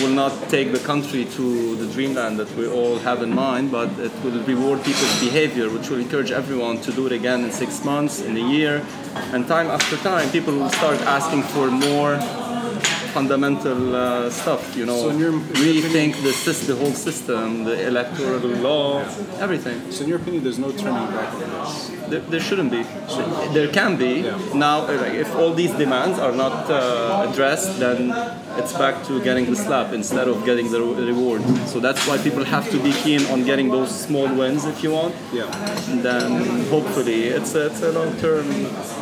[0.00, 3.88] will not take the country to the dreamland that we all have in mind, but
[3.98, 7.84] it will reward people's behavior, which will encourage everyone to do it again in six
[7.84, 8.84] months, in a year,
[9.32, 12.18] and time after time, people will start asking for more
[13.16, 14.62] fundamental uh, stuff.
[14.76, 15.32] You know, So in your-
[15.66, 18.86] rethink the sys- the whole system, the electoral law,
[19.46, 19.78] everything.
[19.94, 21.90] So, in your opinion, there's no turning back on this.
[22.10, 22.82] There, there shouldn't be.
[23.56, 24.12] There can be.
[24.54, 27.98] Now, uh, like, if all these demands are not uh, addressed, then
[28.60, 30.80] it's back to getting the slap instead of getting the
[31.12, 31.42] reward.
[31.72, 34.90] So that's why people have to be keen on getting those small wins, if you
[34.92, 35.14] want.
[35.32, 35.46] Yeah.
[35.90, 36.24] And then
[36.74, 38.46] hopefully it's a, it's a long-term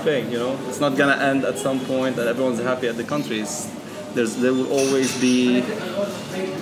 [0.06, 0.30] thing.
[0.32, 3.68] You know, it's not gonna end at some point and everyone's happy at the countries.
[4.14, 5.62] There's there will always be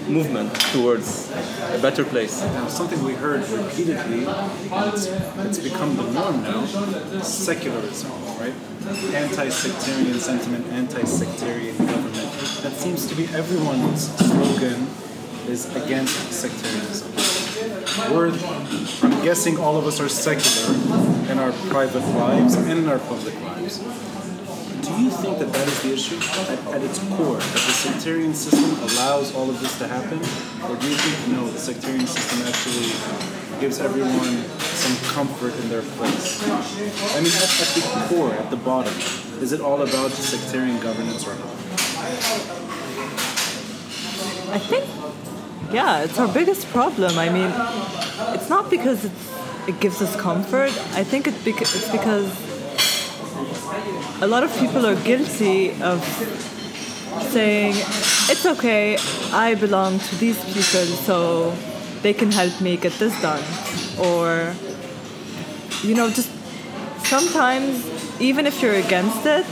[0.08, 1.30] movement towards
[1.72, 2.40] a better place.
[2.42, 6.64] Now, something we heard repeatedly, and it's, it's become the norm now,
[7.22, 8.54] secularism, right?
[9.14, 12.30] Anti-sectarian sentiment, anti-sectarian government.
[12.62, 14.86] That seems to be everyone's slogan
[15.48, 17.12] is against sectarianism.
[18.14, 18.30] We're,
[19.02, 20.74] I'm guessing all of us are secular
[21.30, 23.80] in our private lives and in our public lives.
[24.89, 28.32] Do you think that that is the issue at, at its core, that the sectarian
[28.32, 30.19] system allows all of this to happen?
[30.65, 35.82] Or do you think, no, the sectarian system actually gives everyone some comfort in their
[35.82, 36.43] place?
[36.43, 38.94] I mean, at, at the core, at the bottom,
[39.43, 41.55] is it all about the sectarian governance or not?
[44.51, 44.86] I think,
[45.70, 47.19] yeah, it's our biggest problem.
[47.19, 47.52] I mean,
[48.35, 50.73] it's not because it's, it gives us comfort.
[50.97, 52.47] I think it's because
[54.20, 56.02] a lot of people are guilty of
[57.30, 57.74] saying,
[58.30, 58.98] it's okay,
[59.32, 61.55] I belong to these people, so
[62.02, 63.42] they can help me get this done.
[63.98, 64.55] Or,
[65.82, 66.30] you know, just
[67.06, 69.46] sometimes, even if you're against it,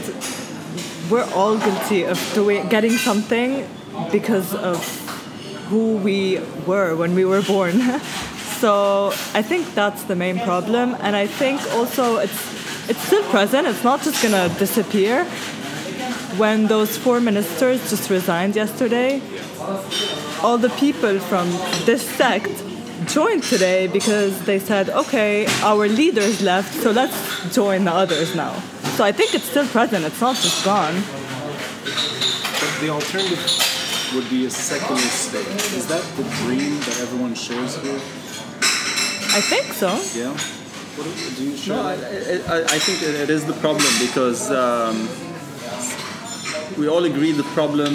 [1.10, 3.68] we're all guilty of doing getting something
[4.10, 4.78] because of
[5.68, 7.80] who we were when we were born.
[8.60, 13.66] so I think that's the main problem, and I think also it's it's still present.
[13.66, 15.24] It's not just gonna disappear.
[16.36, 19.22] When those four ministers just resigned yesterday,
[20.42, 21.50] all the people from
[21.86, 22.50] this sect
[23.06, 28.52] joined today because they said, okay, our leaders left, so let's join the others now.
[28.96, 30.94] So I think it's still present, it's not just gone.
[31.84, 33.42] But the alternative
[34.14, 35.46] would be a secular state.
[35.74, 38.00] Is that the dream that everyone shares here?
[39.38, 39.90] I think so.
[40.14, 40.36] Yeah?
[40.96, 41.68] Do- you?
[41.68, 44.96] No, I, I, I think it it is the problem because um,
[46.78, 47.92] we all agree the problem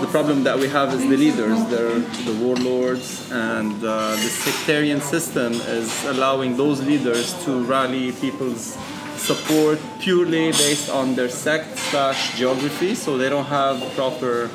[0.00, 1.98] the problem that we have is the leaders, they're
[2.28, 8.76] the warlords, and uh, the sectarian system is allowing those leaders to rally people's
[9.16, 14.46] support purely based on their sect slash geography, so they don't have proper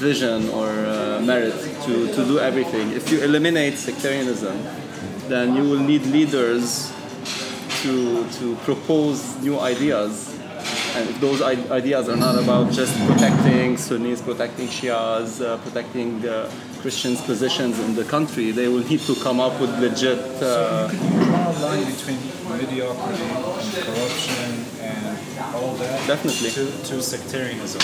[0.00, 1.54] vision or uh, merit
[1.84, 2.92] to, to do everything.
[2.92, 4.56] If you eliminate sectarianism,
[5.28, 6.92] then you will need leaders
[7.82, 10.38] to, to propose new ideas.
[10.94, 16.50] And if those ideas are not about just protecting Sunnis, protecting Shias, uh, protecting uh,
[16.80, 20.18] Christians' positions in the country, they will need to come up with legit.
[20.40, 22.18] Uh, Could you draw a line between
[22.60, 24.44] mediocrity and corruption
[24.80, 26.50] and all that Definitely.
[26.50, 27.80] to, to sectarianism?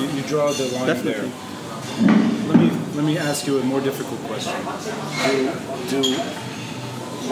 [0.00, 1.28] You, you draw the line Definitely.
[1.28, 2.48] there.
[2.48, 4.54] Let me let me ask you a more difficult question.
[5.88, 6.20] Do, do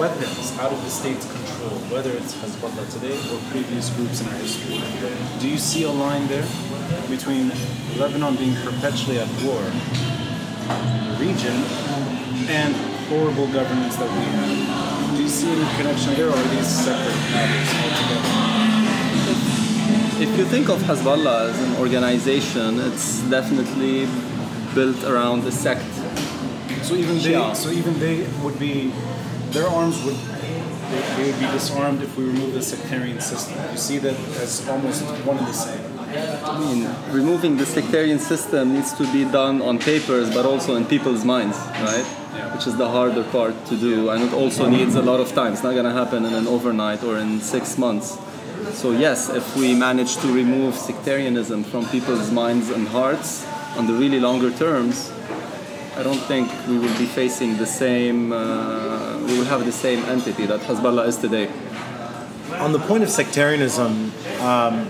[0.00, 4.40] weapons out of the state's control, whether it's Hezbollah today or previous groups in our
[4.40, 4.80] history,
[5.40, 6.48] do you see a line there
[7.10, 7.52] between
[7.98, 11.56] Lebanon being perpetually at war in the region
[12.48, 12.74] and
[13.12, 15.16] horrible governments that we have?
[15.16, 18.50] Do you see any connection there, or are these separate matters altogether?
[20.20, 24.06] if you think of Hezbollah as an organization, it's definitely
[24.74, 25.92] built around a sect.
[26.82, 27.54] So even they, Shia.
[27.54, 28.92] so even they would be,
[29.52, 33.56] their arms would, they, they would be disarmed if we remove the sectarian system.
[33.70, 35.90] You see that as almost one and the same.
[36.44, 40.84] I mean, removing the sectarian system needs to be done on papers, but also in
[40.84, 42.04] people's minds, right?
[42.34, 42.54] Yeah.
[42.54, 45.52] Which is the harder part to do, and it also needs a lot of time.
[45.52, 48.18] It's not going to happen in an overnight or in six months.
[48.72, 53.46] So yes, if we manage to remove sectarianism from people's minds and hearts
[53.76, 55.12] on the really longer terms,
[56.00, 58.32] I don't think we will be facing the same.
[58.32, 61.50] Uh, we will have the same entity that Hezbollah is today.
[62.52, 64.10] On the point of sectarianism,
[64.40, 64.88] um,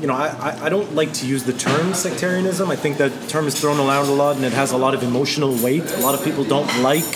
[0.00, 2.70] you know, I, I, I don't like to use the term sectarianism.
[2.70, 5.02] I think that term is thrown around a lot and it has a lot of
[5.02, 5.82] emotional weight.
[5.94, 7.10] A lot of people don't like,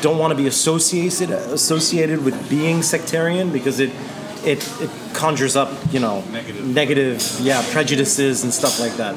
[0.00, 3.92] don't want to be associated associated with being sectarian because it
[4.44, 6.66] it, it conjures up, you know, Negative.
[6.66, 9.14] negative, yeah, prejudices and stuff like that.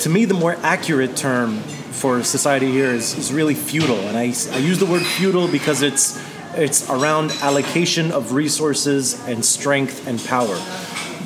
[0.00, 1.62] To me, the more accurate term
[2.00, 5.82] for society here is, is really feudal, and I, I use the word feudal because
[5.82, 6.18] it's
[6.54, 10.58] it's around allocation of resources and strength and power.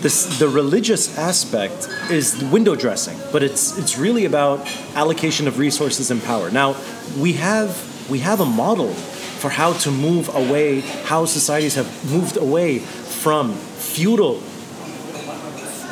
[0.03, 6.11] This, the religious aspect is window dressing, but it's it's really about allocation of resources
[6.11, 6.51] and power.
[6.51, 6.77] Now
[7.17, 12.37] we have we have a model for how to move away, how societies have moved
[12.37, 14.41] away from feudal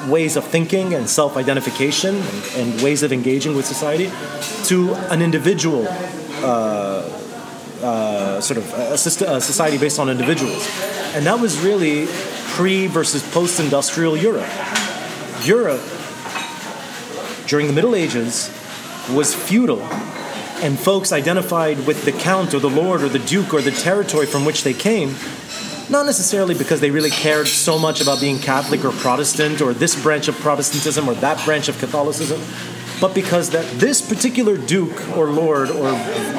[0.09, 4.11] ways of thinking and self-identification and, and ways of engaging with society
[4.65, 7.09] to an individual uh,
[7.83, 10.69] uh, sort of a, society based on individuals.
[11.15, 12.07] And that was really
[12.55, 14.49] pre versus post-industrial europe.
[15.43, 15.83] Europe
[17.47, 18.49] during the middle ages
[19.11, 19.83] was feudal
[20.63, 24.27] and folks identified with the count or the lord or the duke or the territory
[24.27, 25.17] from which they came
[25.93, 30.01] not necessarily because they really cared so much about being Catholic or Protestant or this
[30.03, 32.41] branch of Protestantism or that branch of Catholicism,
[33.01, 35.95] but because that this particular duke or lord or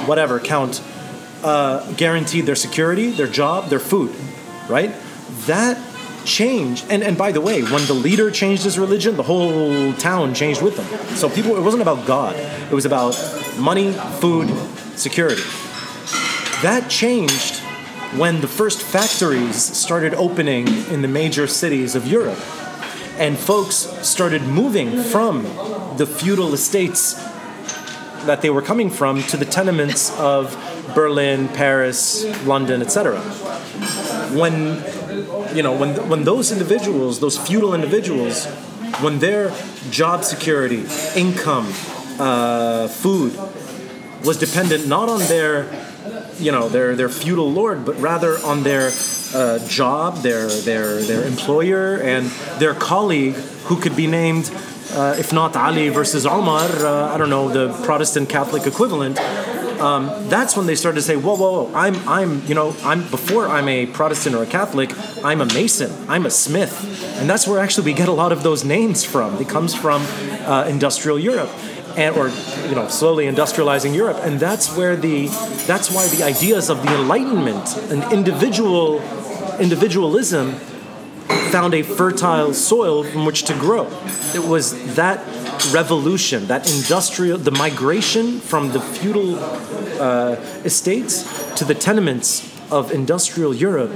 [0.05, 0.81] whatever count
[1.43, 4.13] uh, guaranteed their security, their job, their food,
[4.67, 4.91] right?
[5.45, 5.79] That
[6.25, 10.33] changed, and, and by the way, when the leader changed his religion, the whole town
[10.33, 11.15] changed with them.
[11.15, 13.13] So people, it wasn't about God, it was about
[13.57, 14.49] money, food,
[14.97, 15.43] security.
[16.61, 17.62] That changed
[18.17, 22.39] when the first factories started opening in the major cities of Europe.
[23.17, 25.43] And folks started moving from
[25.97, 27.13] the feudal estates
[28.25, 30.55] that they were coming from to the tenements of
[30.95, 33.19] Berlin, Paris, London, etc.
[34.31, 34.83] When
[35.55, 38.45] you know when when those individuals, those feudal individuals,
[39.01, 39.51] when their
[39.91, 40.85] job security,
[41.15, 41.67] income,
[42.19, 43.37] uh, food
[44.23, 45.67] was dependent not on their
[46.39, 48.91] you know their their feudal lord, but rather on their
[49.33, 52.27] uh, job, their their their employer, and
[52.59, 53.35] their colleague
[53.65, 54.51] who could be named,
[54.93, 59.19] uh, if not Ali versus Omar, uh, I don't know the Protestant Catholic equivalent.
[59.79, 63.01] Um, that's when they started to say, whoa, whoa, whoa, I'm, I'm, you know, I'm
[63.09, 64.91] before I'm a Protestant or a Catholic,
[65.25, 68.43] I'm a Mason, I'm a Smith, and that's where actually we get a lot of
[68.43, 69.35] those names from.
[69.41, 70.03] It comes from
[70.45, 71.49] uh, industrial Europe
[71.95, 72.29] and or
[72.67, 75.27] you know slowly industrializing Europe, and that's where the
[75.67, 79.01] that's why the ideas of the Enlightenment and individual
[79.59, 80.55] individualism
[81.51, 83.85] found a fertile soil from which to grow.
[84.33, 85.19] It was that
[85.71, 89.35] revolution, that industrial, the migration from the feudal
[90.01, 93.91] uh, estates to the tenements of industrial Europe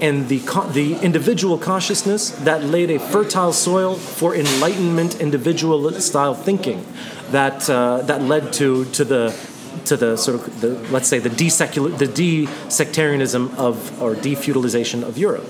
[0.00, 0.38] and the,
[0.72, 6.84] the individual consciousness that laid a fertile soil for enlightenment individual style thinking
[7.30, 9.34] that uh, that led to to the
[9.84, 15.18] to the sort of the let's say the desecular the de-sectarianism of or defeudalization of
[15.18, 15.46] Europe.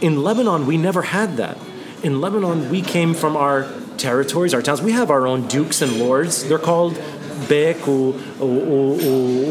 [0.00, 1.58] In Lebanon, we never had that.
[2.02, 3.66] In Lebanon, we came from our
[3.96, 4.80] territories, our towns.
[4.80, 6.44] We have our own dukes and lords.
[6.48, 6.94] They're called
[7.48, 8.94] Bek or, or,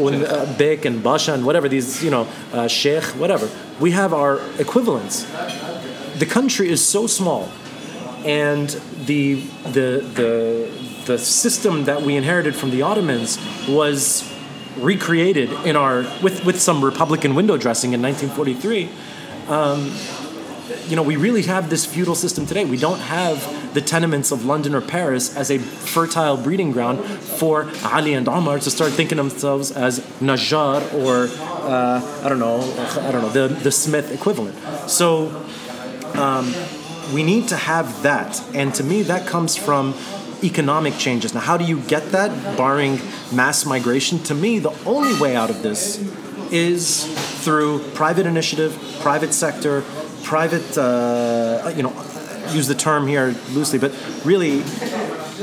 [0.00, 3.48] or, uh, Bek and Basha and whatever these you know uh, Sheikh whatever.
[3.80, 5.24] We have our equivalents.
[6.18, 7.48] The country is so small,
[8.24, 8.68] and
[9.06, 9.34] the
[9.64, 14.30] the the the system that we inherited from the Ottomans was
[14.76, 18.90] recreated in our with with some Republican window dressing in 1943.
[19.48, 19.92] Um,
[20.86, 22.66] you know, we really have this feudal system today.
[22.66, 23.36] We don't have
[23.72, 28.58] the tenements of London or Paris as a fertile breeding ground for Ali and Omar
[28.58, 31.28] to start thinking themselves as Najjar or
[31.66, 32.60] uh, I don't know,
[33.00, 34.56] I don't know the the Smith equivalent.
[34.90, 35.28] So
[36.14, 36.54] um,
[37.14, 39.94] we need to have that, and to me, that comes from
[40.42, 41.34] economic changes.
[41.34, 43.00] Now, how do you get that, barring
[43.32, 44.18] mass migration?
[44.24, 45.98] To me, the only way out of this
[46.50, 47.04] is
[47.44, 49.82] through private initiative, private sector,
[50.22, 51.92] private, uh, you know,
[52.52, 53.92] use the term here loosely, but
[54.24, 54.62] really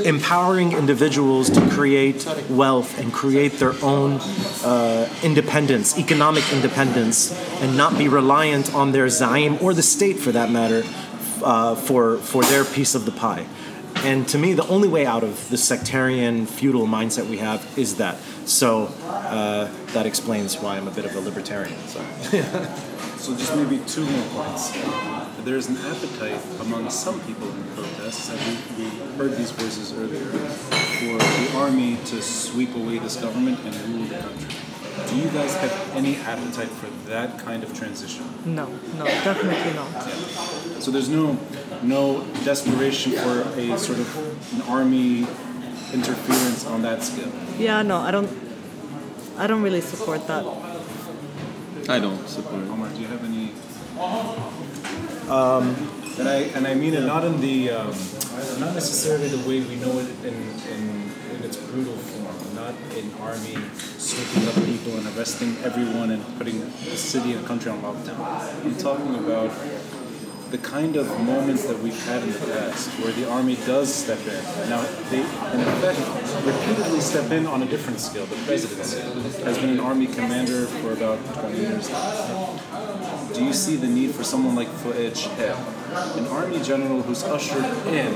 [0.04, 4.20] empowering individuals to create wealth and create their own
[4.64, 7.32] uh, independence, economic independence,
[7.62, 10.82] and not be reliant on their zaim or the state for that matter
[11.42, 13.46] uh, for, for their piece of the pie.
[14.06, 17.96] And to me, the only way out of the sectarian feudal mindset we have is
[17.96, 18.16] that.
[18.44, 21.76] So uh, that explains why I'm a bit of a libertarian.
[21.88, 22.00] So.
[23.16, 24.70] So just maybe two more points.
[25.42, 28.38] There's an appetite among some people in the protests, and
[28.78, 33.74] we, we heard these voices earlier, for the army to sweep away this government and
[33.88, 34.54] rule the country.
[35.08, 38.24] Do you guys have any appetite for that kind of transition?
[38.44, 40.02] No, no, definitely not.
[40.80, 41.36] So there's no
[41.82, 45.26] no desperation for a sort of an army
[45.92, 47.32] interference on that scale.
[47.58, 48.30] Yeah, no, I don't.
[49.38, 50.44] I don't really support that.
[51.88, 52.62] I don't support.
[52.68, 53.52] Omar, do you have any?
[55.30, 55.74] Um,
[56.18, 57.88] and I and I mean it not in the um,
[58.58, 60.34] not necessarily the way we know it in,
[60.72, 63.56] in in its brutal form, not an army
[63.98, 68.18] sweeping up people and arresting everyone and putting the city and country on lockdown.
[68.64, 69.50] I'm talking about
[70.50, 74.20] the kind of moments that we've had in the past where the army does step
[74.20, 74.70] in.
[74.70, 75.98] Now, they, in effect,
[76.46, 78.26] repeatedly step in on a different scale.
[78.26, 79.00] The presidency
[79.42, 82.60] has been an army commander for about 20 years now.
[83.34, 85.16] Do you see the need for someone like Fuad
[86.16, 88.14] an army general who's ushered in,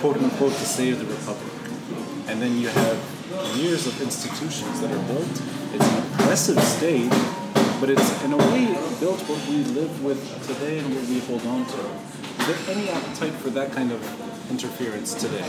[0.00, 1.52] quote unquote, to save the republic?
[2.28, 5.42] And then you have years of institutions that are built.
[5.72, 7.12] It's an oppressive state,
[7.80, 8.66] but it's in a way
[9.00, 11.78] built what we live with today and what we hold on to.
[12.40, 14.00] Is there any appetite for that kind of
[14.50, 15.44] interference today?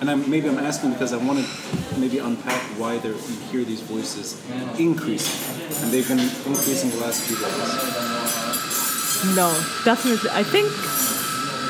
[0.00, 3.64] And I'm, maybe I'm asking because I want to maybe unpack why there you hear
[3.64, 4.40] these voices
[4.78, 5.34] increasing,
[5.82, 9.34] and they've been increasing the last few days.
[9.34, 9.50] No,
[9.84, 10.30] definitely.
[10.30, 10.68] I think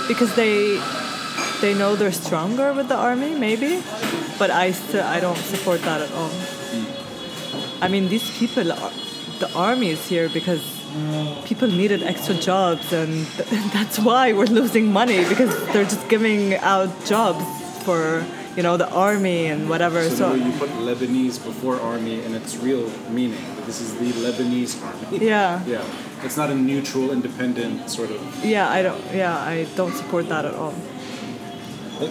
[0.08, 0.80] because they
[1.60, 3.82] they know they're stronger with the army, maybe,
[4.38, 6.28] but I still I don't support that at all.
[6.28, 6.84] Hmm.
[7.80, 8.92] I mean, these people, are,
[9.38, 10.62] the army is here because
[11.44, 13.26] people needed extra jobs, and
[13.72, 17.44] that's why we're losing money because they're just giving out jobs
[17.84, 18.24] for
[18.56, 20.02] you know the army and whatever.
[20.10, 24.10] So, So, you put Lebanese before army in its real meaning, that this is the
[24.24, 25.18] Lebanese army.
[25.32, 25.62] Yeah.
[25.74, 25.84] Yeah.
[26.24, 28.44] It's not a neutral, independent sort of.
[28.44, 29.00] yeah, I don't.
[29.14, 30.74] Yeah, I don't support that at all.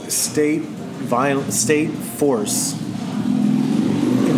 [0.07, 2.73] state viol- state force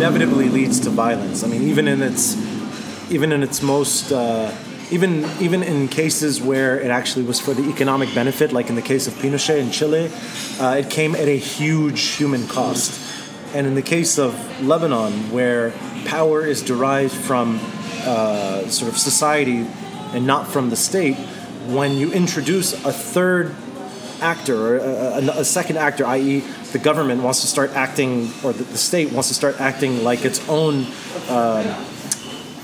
[0.00, 1.44] inevitably leads to violence.
[1.44, 2.34] I mean, even in its
[3.10, 4.50] even in its most uh,
[4.90, 8.82] even even in cases where it actually was for the economic benefit, like in the
[8.82, 10.10] case of Pinochet in Chile,
[10.58, 12.98] uh, it came at a huge human cost.
[13.54, 14.32] And in the case of
[14.62, 15.72] Lebanon, where
[16.06, 17.60] power is derived from
[18.04, 19.66] uh, sort of society
[20.14, 21.16] and not from the state,
[21.66, 23.54] when you introduce a third
[24.22, 26.40] actor or a, a, a second actor, i.e.,
[26.72, 30.24] the government wants to start acting, or the, the state wants to start acting like
[30.24, 30.86] its own,
[31.28, 31.66] um,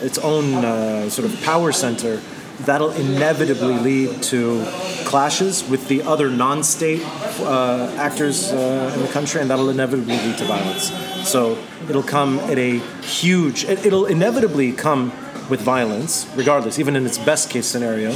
[0.00, 2.20] its own uh, sort of power center.
[2.60, 4.64] That'll inevitably lead to
[5.04, 7.02] clashes with the other non-state
[7.40, 10.90] uh, actors uh, in the country, and that'll inevitably lead to violence.
[11.28, 11.58] So
[11.88, 13.64] it'll come at a huge.
[13.64, 15.12] It, it'll inevitably come
[15.48, 18.10] with violence, regardless, even in its best case scenario.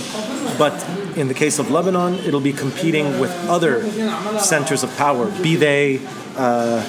[0.59, 0.75] But
[1.17, 3.89] in the case of Lebanon, it'll be competing with other
[4.41, 6.01] centers of power, be they
[6.37, 6.85] uh,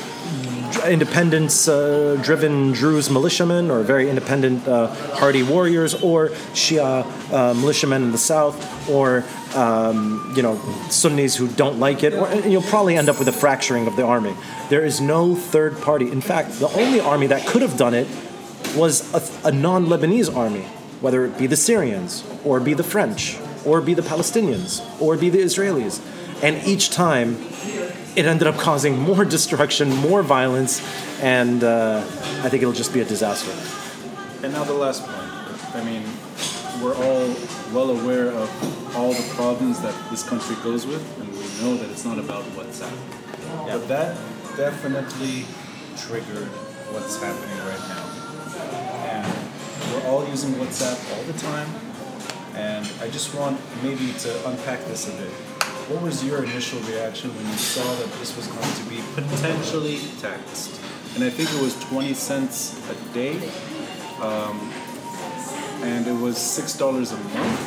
[0.87, 8.03] independence uh, driven Druze militiamen or very independent uh, hardy warriors or Shia uh, militiamen
[8.03, 9.23] in the south or
[9.55, 10.55] um, you know
[10.89, 14.03] Sunnis who don't like it or you'll probably end up with a fracturing of the
[14.03, 14.33] army
[14.69, 18.07] there is no third party in fact the only army that could have done it
[18.75, 20.65] was a, a non-Lebanese army
[21.01, 25.29] whether it be the Syrians or be the French or be the Palestinians or be
[25.29, 25.99] the Israelis
[26.43, 27.37] and each time
[28.15, 30.81] it ended up causing more destruction, more violence,
[31.21, 31.99] and uh,
[32.43, 33.51] I think it'll just be a disaster.
[34.43, 35.17] And now the last point.
[35.73, 36.03] I mean,
[36.83, 37.33] we're all
[37.71, 41.89] well aware of all the problems that this country goes with, and we know that
[41.89, 42.91] it's not about WhatsApp.
[43.65, 44.17] But that
[44.57, 45.45] definitely
[45.95, 46.49] triggered
[46.91, 48.10] what's happening right now.
[49.91, 51.67] We're all using WhatsApp all the time,
[52.55, 55.29] and I just want maybe to unpack this a bit.
[55.89, 59.99] What was your initial reaction when you saw that this was going to be potentially
[60.21, 60.79] taxed?
[61.15, 63.35] And I think it was 20 cents a day,
[64.21, 64.71] um,
[65.83, 67.59] and it was six dollars a month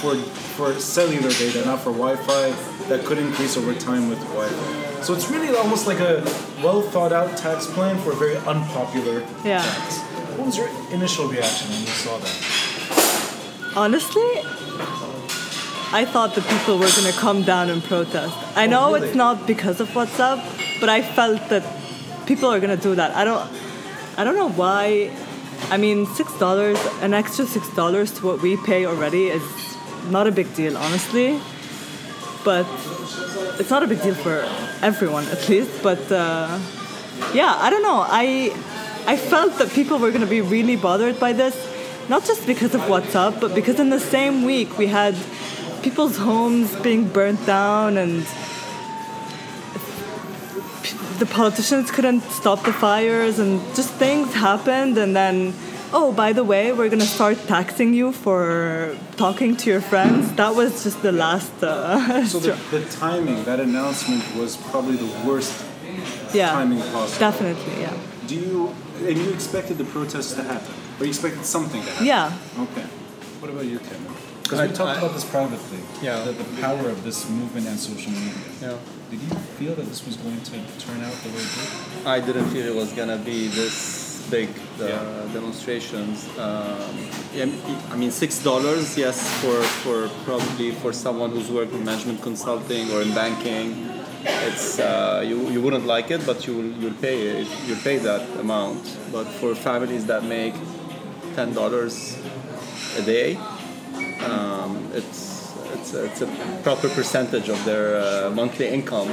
[0.00, 0.14] for
[0.56, 2.50] for cellular data, not for Wi-Fi.
[2.88, 5.02] That could increase over time with Wi-Fi.
[5.02, 6.22] So it's really almost like a
[6.62, 9.62] well thought out tax plan for a very unpopular Yeah.
[9.62, 9.98] tax.
[10.46, 13.72] What was your initial reaction when you saw that?
[13.74, 14.22] Honestly,
[15.92, 18.32] I thought the people were going to come down and protest.
[18.56, 19.08] I know really?
[19.08, 20.38] it's not because of WhatsApp,
[20.78, 21.64] but I felt that
[22.28, 23.10] people are going to do that.
[23.16, 23.44] I don't
[24.16, 25.10] I don't know why.
[25.68, 29.42] I mean, $6, an extra $6 to what we pay already is
[30.10, 31.40] not a big deal, honestly.
[32.44, 32.68] But
[33.58, 34.46] it's not a big deal for
[34.80, 35.82] everyone, at least.
[35.82, 36.60] But uh,
[37.34, 38.06] yeah, I don't know.
[38.06, 38.54] I
[39.06, 41.54] I felt that people were going to be really bothered by this,
[42.08, 45.14] not just because of WhatsApp, but because in the same week we had
[45.82, 48.26] people's homes being burnt down and
[51.20, 55.54] the politicians couldn't stop the fires and just things happened and then
[55.92, 60.32] oh by the way we're gonna start taxing you for talking to your friends.
[60.34, 65.12] That was just the last uh, So the, the timing, that announcement was probably the
[65.26, 65.64] worst
[66.34, 67.20] yeah timing possible.
[67.20, 67.96] definitely yeah.
[68.26, 68.74] Do you
[69.08, 72.06] and you expected the protests to happen, or you expected something to happen?
[72.06, 72.86] yeah Okay.
[73.40, 74.00] What about you, Tim?
[74.42, 75.80] Because I- we talked I- about this privately.
[76.02, 76.24] Yeah.
[76.24, 78.32] The, the power of this movement and social media.
[78.62, 78.76] Yeah.
[79.10, 79.28] Did you
[79.58, 80.50] feel that this was going to
[80.84, 82.06] turn out the way it did?
[82.06, 83.76] I didn't feel it was gonna be this
[84.30, 85.32] big the Yeah.
[85.32, 86.26] demonstrations.
[86.38, 86.94] Um,
[87.92, 92.90] I mean six dollars, yes, for for probably for someone who's worked in management consulting
[92.92, 93.66] or in banking,
[94.24, 97.48] it's uh, you you wouldn't like it, but you'll you'll pay it.
[97.66, 98.82] You'll pay that amount.
[99.12, 100.54] But for families that make
[101.34, 102.18] ten dollars
[102.96, 103.36] a day,
[104.24, 109.10] um, it's it's a, it's a proper percentage of their uh, monthly income.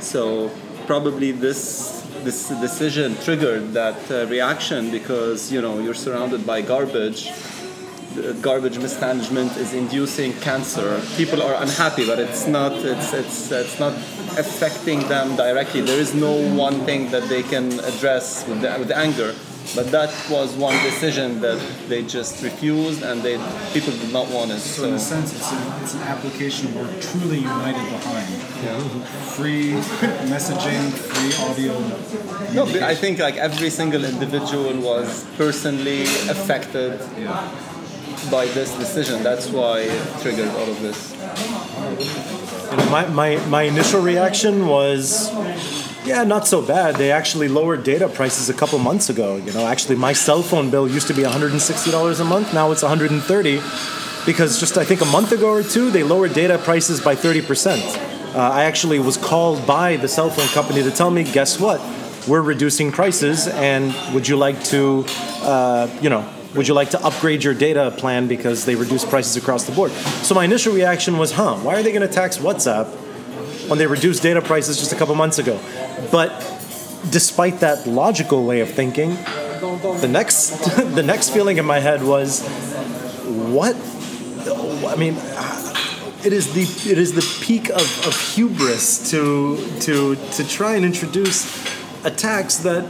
[0.00, 0.50] So
[0.86, 7.30] probably this this decision triggered that uh, reaction because you know you're surrounded by garbage.
[8.40, 11.00] Garbage mismanagement is inducing cancer.
[11.16, 13.92] People are unhappy, but it's not it's it's it's not
[14.38, 15.80] affecting them directly.
[15.80, 19.34] There is no one thing that they can address with the, with anger.
[19.74, 21.58] But that was one decision that
[21.88, 23.38] they just refused, and they
[23.72, 24.60] people did not want it.
[24.60, 28.30] So, in a sense, it's, a, it's an application we're truly united behind.
[28.62, 28.78] Yeah.
[29.34, 29.72] Free
[30.30, 31.72] messaging, free audio.
[32.52, 37.00] No, but I think like every single individual was personally affected
[38.30, 39.22] by this decision.
[39.22, 41.12] That's why it triggered all of this.
[42.70, 45.32] You know, my, my, my initial reaction was,
[46.06, 46.96] yeah, not so bad.
[46.96, 49.36] They actually lowered data prices a couple months ago.
[49.36, 52.52] You know, actually, my cell phone bill used to be $160 a month.
[52.52, 53.60] Now it's 130
[54.26, 58.34] because just I think a month ago or two, they lowered data prices by 30%.
[58.34, 61.80] Uh, I actually was called by the cell phone company to tell me, guess what?
[62.26, 65.04] We're reducing prices, and would you like to,
[65.42, 69.36] uh, you know, would you like to upgrade your data plan because they reduce prices
[69.36, 69.90] across the board?
[70.22, 72.86] So my initial reaction was, huh, why are they going to tax WhatsApp
[73.68, 75.58] when they reduced data prices just a couple months ago?
[76.12, 76.30] But
[77.10, 79.10] despite that logical way of thinking,
[80.00, 80.50] the next
[80.94, 82.42] the next feeling in my head was,
[83.26, 83.74] what?
[84.86, 85.14] I mean,
[86.24, 90.84] it is the it is the peak of, of hubris to to to try and
[90.84, 91.64] introduce
[92.04, 92.84] a tax that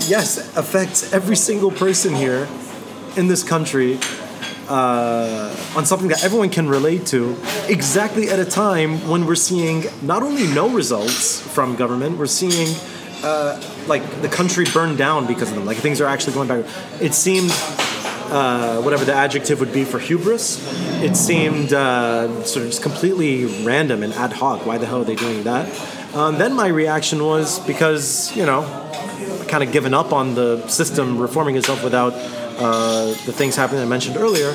[0.00, 2.48] yes affects every single person here
[3.16, 3.98] in this country
[4.68, 7.36] uh, on something that everyone can relate to
[7.68, 12.74] exactly at a time when we're seeing not only no results from government we're seeing
[13.22, 16.64] uh, like the country burned down because of them like things are actually going back
[17.00, 17.50] it seemed
[18.30, 20.60] uh, whatever the adjective would be for hubris.
[21.02, 24.66] It seemed uh, sort of just completely random and ad hoc.
[24.66, 25.68] Why the hell are they doing that?
[26.14, 28.62] Um, then my reaction was because, you know,
[29.48, 32.14] kind of given up on the system reforming itself without
[32.58, 34.50] uh, the things happening I mentioned earlier.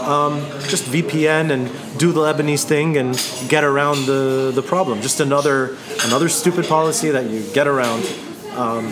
[0.00, 1.68] Um, just VPN and
[1.98, 3.14] do the Lebanese thing and
[3.48, 5.00] get around the, the problem.
[5.00, 8.04] Just another another stupid policy that you get around.
[8.52, 8.86] Um,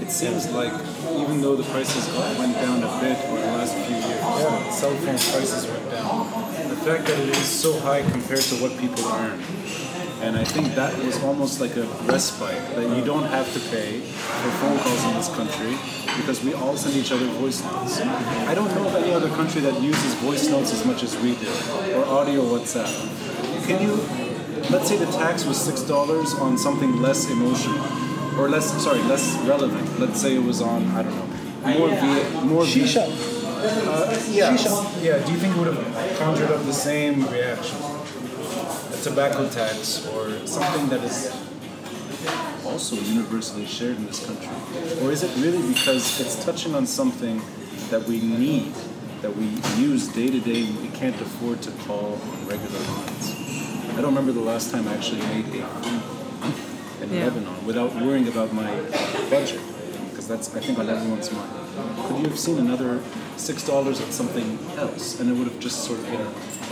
[0.00, 0.72] It seems like
[1.16, 2.06] even though the prices
[2.38, 4.70] went down a bit over the last few years, yeah.
[4.70, 6.26] cell phone prices went down.
[6.68, 9.38] The fact that it is so high compared to what people earn.
[10.22, 13.98] And I think that was almost like a respite that you don't have to pay
[13.98, 15.76] for phone calls in this country
[16.16, 18.00] because we all send each other voice notes.
[18.00, 21.34] I don't know of any other country that uses voice notes as much as we
[21.34, 21.48] do,
[21.96, 22.86] or audio WhatsApp.
[23.66, 23.94] Can you,
[24.70, 27.84] let's say the tax was $6 on something less emotional,
[28.38, 29.98] or less, sorry, less relevant.
[29.98, 33.08] Let's say it was on, I don't know, more via, more Shisha.
[33.64, 34.52] Uh, yeah,
[35.00, 35.24] yeah.
[35.24, 37.91] Do you think it would have conjured up the same reaction?
[39.02, 41.34] Tobacco tax or something that is
[42.64, 44.48] also universally shared in this country?
[45.02, 47.42] Or is it really because it's touching on something
[47.90, 48.72] that we need,
[49.20, 49.46] that we
[49.76, 53.34] use day to day, we can't afford to call on regular lines?
[53.90, 55.82] I don't remember the last time I actually made a call
[57.02, 57.24] in Yeah.
[57.24, 58.70] Lebanon without worrying about my
[59.30, 59.60] budget,
[60.10, 61.50] because that's I think on everyone's mind.
[62.06, 63.00] Could you have seen another
[63.36, 66.26] six dollars at something else, and it would have just sort of been,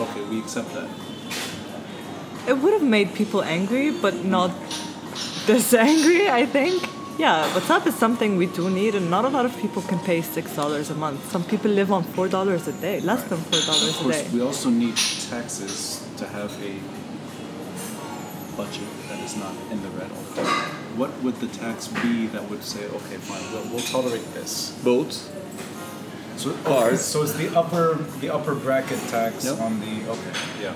[0.07, 0.89] okay, we accept that.
[2.48, 4.50] It would have made people angry, but not
[5.46, 6.82] this angry, I think.
[7.18, 10.20] Yeah, WhatsApp is something we do need, and not a lot of people can pay
[10.22, 11.30] $6 a month.
[11.30, 14.28] Some people live on $4 a day, less than $4 Of a course, day.
[14.32, 14.96] we also need
[15.28, 16.72] taxes to have a
[18.56, 20.70] budget that is not in the red all the time.
[20.96, 24.72] What would the tax be that would say, okay, fine, we'll, we'll tolerate this?
[24.82, 25.28] Boats,
[26.36, 27.00] So, Cars.
[27.02, 29.60] So it's the upper the upper bracket tax Yep.
[29.60, 30.74] on the okay, yeah.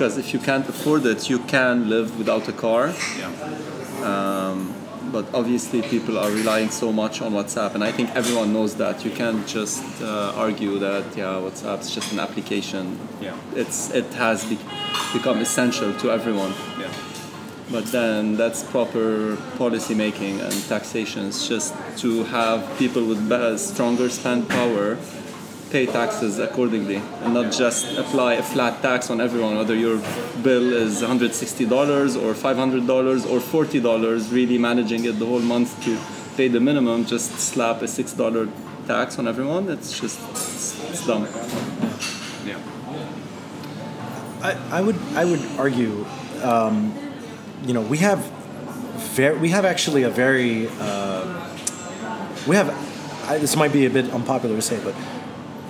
[0.00, 2.90] Because if you can't afford it, you can live without a car.
[3.18, 3.26] Yeah.
[4.02, 4.74] Um,
[5.12, 9.04] but obviously, people are relying so much on WhatsApp, and I think everyone knows that.
[9.04, 12.98] You can't just uh, argue that yeah, WhatsApp's just an application.
[13.20, 13.36] Yeah.
[13.54, 14.66] It's it has be-
[15.12, 16.54] become essential to everyone.
[16.78, 16.90] Yeah.
[17.70, 21.26] But then that's proper policy making and taxation.
[21.26, 24.96] It's just to have people with better, stronger spend power
[25.70, 29.98] pay taxes accordingly and not just apply a flat tax on everyone, whether your
[30.42, 35.98] bill is $160 or $500 or $40, really managing it the whole month to
[36.36, 38.50] pay the minimum, just slap a $6
[38.86, 39.68] tax on everyone.
[39.68, 41.28] It's just, it's, it's dumb.
[42.44, 42.58] Yeah.
[44.42, 46.06] I, I would I would argue,
[46.42, 46.96] um,
[47.66, 48.20] you know, we have
[49.14, 51.50] very we have actually a very uh,
[52.46, 52.70] we have
[53.28, 54.94] I, this might be a bit unpopular to say, but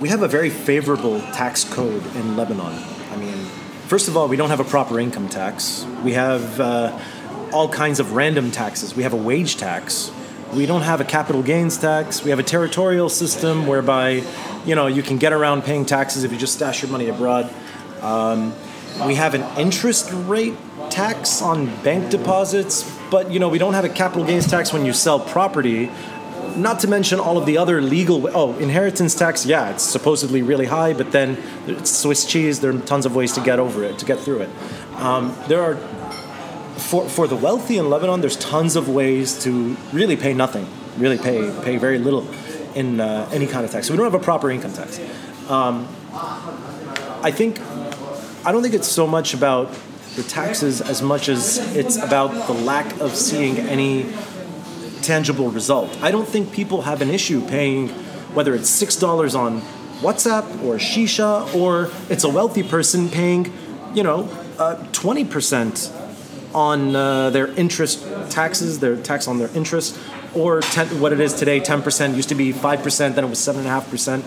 [0.01, 2.73] we have a very favorable tax code in Lebanon.
[3.11, 3.37] I mean,
[3.85, 5.85] first of all, we don't have a proper income tax.
[6.03, 6.99] We have uh,
[7.53, 8.95] all kinds of random taxes.
[8.95, 10.11] We have a wage tax.
[10.55, 12.23] We don't have a capital gains tax.
[12.23, 14.23] We have a territorial system whereby,
[14.65, 17.53] you know, you can get around paying taxes if you just stash your money abroad.
[18.01, 18.53] Um,
[19.05, 20.55] we have an interest rate
[20.89, 24.85] tax on bank deposits, but you know we don't have a capital gains tax when
[24.85, 25.91] you sell property.
[26.57, 28.29] Not to mention all of the other legal.
[28.35, 29.45] Oh, inheritance tax.
[29.45, 31.37] Yeah, it's supposedly really high, but then
[31.67, 32.59] it's Swiss cheese.
[32.59, 34.49] There are tons of ways to get over it, to get through it.
[34.95, 35.75] Um, there are
[36.77, 38.21] for for the wealthy in Lebanon.
[38.21, 40.67] There's tons of ways to really pay nothing,
[40.97, 42.27] really pay pay very little
[42.75, 43.87] in uh, any kind of tax.
[43.87, 44.99] So we don't have a proper income tax.
[45.49, 47.59] Um, I think
[48.45, 49.71] I don't think it's so much about
[50.15, 54.03] the taxes as much as it's about the lack of seeing any
[55.01, 55.97] tangible result.
[56.01, 57.89] I don't think people have an issue paying
[58.33, 59.61] whether it's six dollars on
[60.01, 63.51] WhatsApp or Shisha or it's a wealthy person paying,
[63.93, 64.29] you know,
[64.93, 65.91] twenty percent
[66.53, 69.97] on uh, their interest taxes, their tax on their interest,
[70.35, 73.29] or 10, what it is today, ten percent used to be five percent, then it
[73.29, 74.25] was seven and a half percent.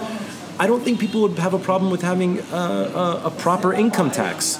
[0.58, 4.10] I don't think people would have a problem with having uh, a, a proper income
[4.10, 4.56] tax.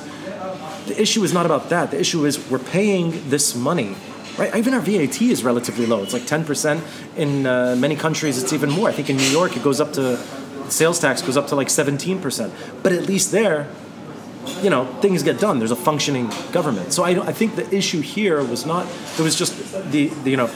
[0.86, 1.90] The issue is not about that.
[1.92, 3.94] The issue is we're paying this money,
[4.38, 4.54] right?
[4.56, 6.02] Even our VAT is relatively low.
[6.02, 6.80] It's like 10%.
[7.16, 8.88] In uh, many countries, it's even more.
[8.88, 10.16] I think in New York, it goes up to,
[10.68, 12.50] sales tax goes up to like 17%.
[12.82, 13.68] But at least there,
[14.62, 15.58] you know, things get done.
[15.58, 16.92] There's a functioning government.
[16.92, 18.86] So I, I think the issue here was not,
[19.18, 20.50] it was just the, the, you know,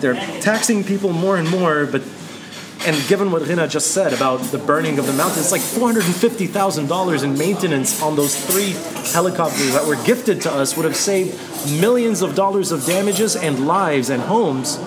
[0.00, 2.02] they're taxing people more and more, but
[2.86, 7.24] and given what Rina just said about the burning of the mountain, it's like $450,000
[7.24, 8.72] in maintenance on those three
[9.12, 11.34] helicopters that were gifted to us would have saved
[11.80, 14.78] millions of dollars of damages and lives and homes.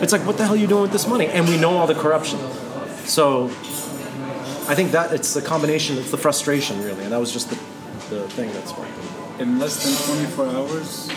[0.00, 1.26] It's like, what the hell are you doing with this money?
[1.26, 2.38] And we know all the corruption.
[3.04, 3.46] So
[4.68, 7.56] I think that it's the combination, it's the frustration really, and that was just the,
[8.14, 9.42] the thing that sparked it.
[9.42, 11.10] In less than 24 hours,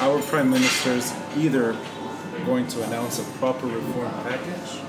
[0.00, 1.76] our prime minister is either
[2.46, 4.80] going to announce a proper reform package,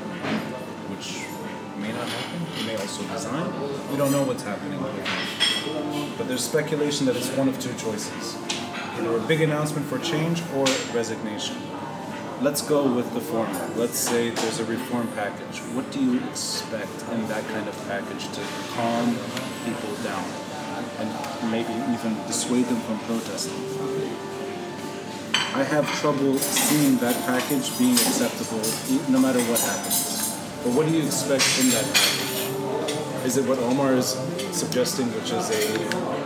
[0.91, 1.25] which
[1.79, 2.45] may not happen.
[2.55, 3.47] He may also resign.
[3.91, 4.79] We don't know what's happening.
[6.17, 8.37] But there's speculation that it's one of two choices
[8.97, 11.55] either a big announcement for change or resignation.
[12.41, 13.69] Let's go with the former.
[13.75, 15.59] Let's say there's a reform package.
[15.73, 18.41] What do you expect in that kind of package to
[18.73, 19.15] calm
[19.63, 20.25] people down
[20.99, 23.61] and maybe even dissuade them from protesting?
[25.53, 28.61] I have trouble seeing that package being acceptable
[29.09, 30.20] no matter what happens.
[30.63, 33.25] But what do you expect in that package?
[33.25, 34.17] Is it what Omar is
[34.51, 36.21] suggesting, which is a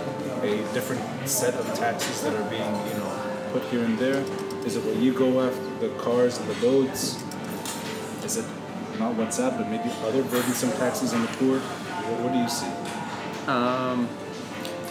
[0.45, 4.23] a different set of taxes that are being, you know, put here and there?
[4.65, 7.21] Is it what you go after, the cars and the boats?
[8.23, 8.45] Is it
[8.99, 11.59] not WhatsApp, but maybe other burdensome taxes on the poor?
[11.59, 12.69] What, what do you see?
[13.47, 14.07] Um,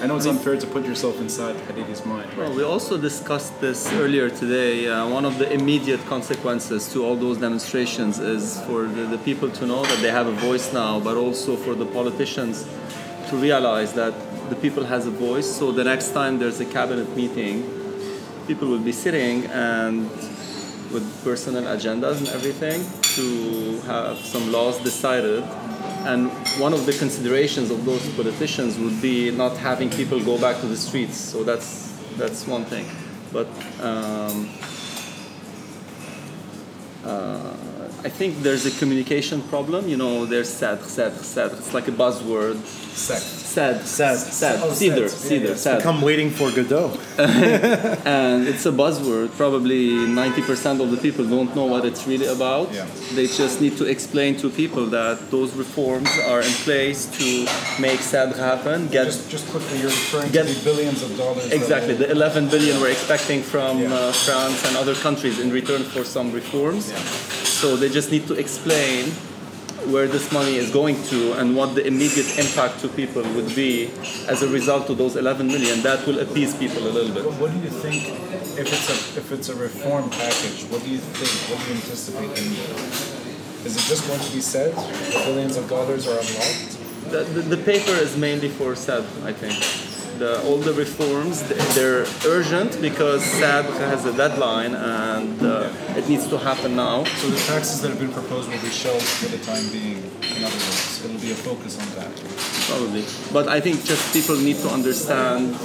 [0.01, 2.29] I know it's unfair to put yourself inside Hariri's mind.
[2.37, 4.89] Well, we also discussed this earlier today.
[4.89, 9.51] Uh, one of the immediate consequences to all those demonstrations is for the, the people
[9.51, 12.67] to know that they have a voice now, but also for the politicians
[13.31, 14.13] to realize that
[14.51, 15.47] the people has a voice.
[15.47, 17.63] So the next time there's a cabinet meeting,
[18.47, 20.11] people will be sitting and
[20.93, 22.85] with personal agendas and everything
[23.17, 25.43] to have some laws decided.
[26.05, 30.61] And one of the considerations of those politicians would be not having people go back
[30.61, 31.17] to the streets.
[31.17, 32.87] So that's that's one thing.
[33.33, 33.49] But
[33.81, 34.51] um,
[37.05, 37.55] uh,
[38.05, 39.89] I think there's a communication problem.
[39.89, 41.53] You know, there's sad, sad, sad.
[41.53, 42.63] It's like a buzzword.
[42.95, 43.44] Sect.
[43.55, 45.29] Sad, sad, sad, Oh, cedar, sad.
[45.29, 45.77] cedar, It's sad.
[45.79, 46.89] become waiting for Godot.
[48.05, 49.29] and it's a buzzword.
[49.37, 52.73] Probably 90% of the people don't know what it's really about.
[52.73, 52.85] Yeah.
[53.15, 57.27] They just need to explain to people that those reforms are in place to
[57.81, 58.89] make CEDRE happen.
[58.89, 61.47] Get Just, just quickly, you're referring Get- to the billions of dollars.
[61.53, 63.95] exactly the 11 billion we're expecting from Yeah.
[63.95, 66.91] uh, France and other countries in return for some reforms.
[66.91, 66.99] Yeah.
[67.61, 69.13] So they just need to explain
[69.87, 73.91] where this money is going to and what the immediate impact to people would be
[74.29, 75.83] as a result of those 11 million.
[75.83, 77.25] That will appease people a little bit.
[77.41, 78.09] What, do you think
[78.59, 80.65] if it's a if it's a reform package?
[80.71, 81.33] What do you think?
[81.51, 82.53] What do you anticipate in?
[83.67, 86.79] Is it just going to be said the billions of dollars are unlocked?
[87.11, 89.94] The, the, the paper is mainly for said, I think.
[90.19, 91.43] The, all the reforms
[91.75, 97.03] they're urgent because CEDRE has a deadline and uh, it needs to happen now.
[97.19, 99.99] So the taxes that have been proposed will be shelved for the time being.
[100.37, 102.13] In other words, it'll be a focus on that.
[102.69, 103.05] Probably.
[103.33, 105.57] But I think just people need to understand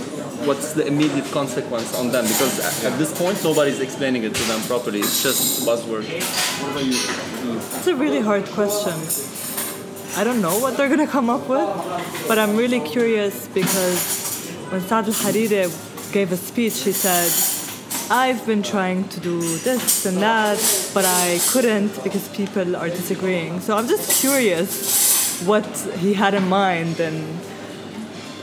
[0.47, 4.43] what's the immediate consequence on them because at, at this point nobody's explaining it to
[4.43, 4.99] them properly.
[4.99, 6.05] It's just buzzword.
[6.05, 7.57] What about you?
[7.57, 8.93] It's a really hard question.
[10.17, 11.69] I don't know what they're gonna come up with,
[12.27, 14.28] but I'm really curious because
[14.69, 15.63] when Saad al Hariri
[16.11, 17.31] gave a speech, he said,
[18.11, 20.59] I've been trying to do this and that,
[20.93, 23.59] but I couldn't because people are disagreeing.
[23.59, 25.65] So I'm just curious what
[25.97, 27.39] he had in mind and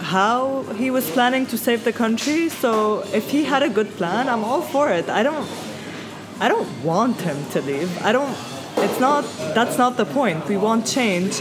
[0.00, 2.48] how he was planning to save the country.
[2.48, 5.08] So if he had a good plan, I'm all for it.
[5.08, 5.48] I don't
[6.38, 7.90] I don't want him to leave.
[8.02, 8.36] I don't.
[8.76, 9.24] It's not.
[9.54, 10.46] That's not the point.
[10.48, 11.40] We want change,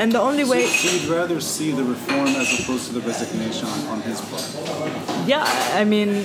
[0.00, 0.66] and the only way.
[0.66, 4.48] So you'd rather see the reform as opposed to the resignation on, on his part?
[5.26, 5.44] Yeah,
[5.74, 6.24] I mean,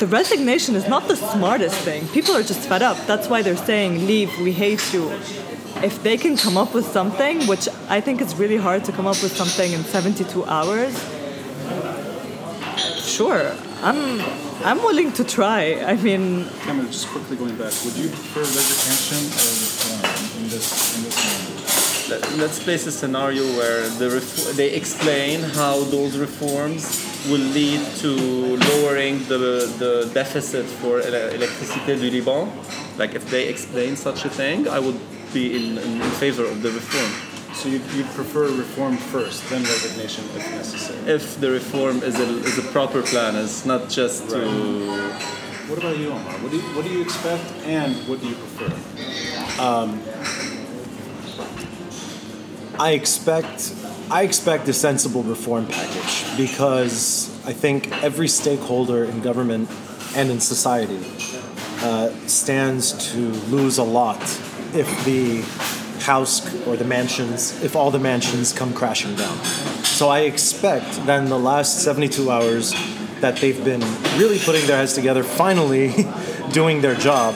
[0.00, 2.08] the resignation is not the smartest thing.
[2.08, 2.96] People are just fed up.
[3.06, 4.30] That's why they're saying, "Leave.
[4.40, 5.04] We hate you."
[5.88, 9.06] If they can come up with something, which I think is really hard to come
[9.06, 10.92] up with something in 72 hours,
[13.16, 14.00] sure, I'm.
[14.62, 15.62] I'm willing to try.
[15.92, 20.66] I mean, Cameron, just quickly going back, would you prefer resignation or reform in this
[20.96, 21.59] in this moment?
[22.10, 26.84] Let- Let's place a scenario where the ref- they explain how those reforms
[27.28, 28.10] will lead to
[28.70, 29.38] lowering the,
[29.78, 32.48] the deficit for ele- Electricité du Liban.
[32.98, 34.98] Like if they explain such a thing, I would
[35.32, 37.10] be in, in, in favor of the reform.
[37.54, 40.98] So you'd, you'd prefer reform first, then resignation if necessary.
[41.06, 44.40] If the reform is a, is a proper plan, it's not just to.
[45.68, 46.32] What about you, Omar?
[46.42, 48.72] What do you, what do you expect and what do you prefer?
[49.62, 50.00] Um,
[52.80, 53.74] I expect
[54.10, 59.68] I expect a sensible reform package because I think every stakeholder in government
[60.16, 60.98] and in society
[61.82, 63.18] uh, stands to
[63.54, 64.22] lose a lot
[64.72, 65.42] if the
[66.02, 69.36] house or the mansions, if all the mansions come crashing down.
[69.84, 72.72] So I expect that in the last 72 hours
[73.20, 73.82] that they've been
[74.16, 76.06] really putting their heads together, finally
[76.52, 77.34] doing their job,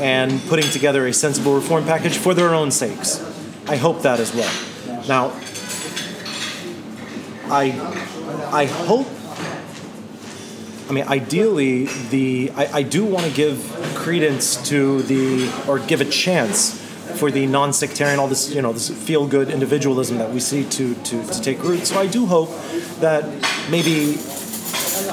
[0.00, 3.33] and putting together a sensible reform package for their own sakes.
[3.66, 4.52] I hope that as well.
[5.08, 5.32] Now,
[7.46, 7.72] I,
[8.52, 9.06] I hope.
[10.88, 13.58] I mean, ideally, the I, I do want to give
[13.94, 16.80] credence to the or give a chance
[17.18, 21.26] for the non-sectarian, all this you know, this feel-good individualism that we see to to,
[21.26, 21.86] to take root.
[21.86, 22.50] So I do hope
[23.00, 23.24] that
[23.70, 24.18] maybe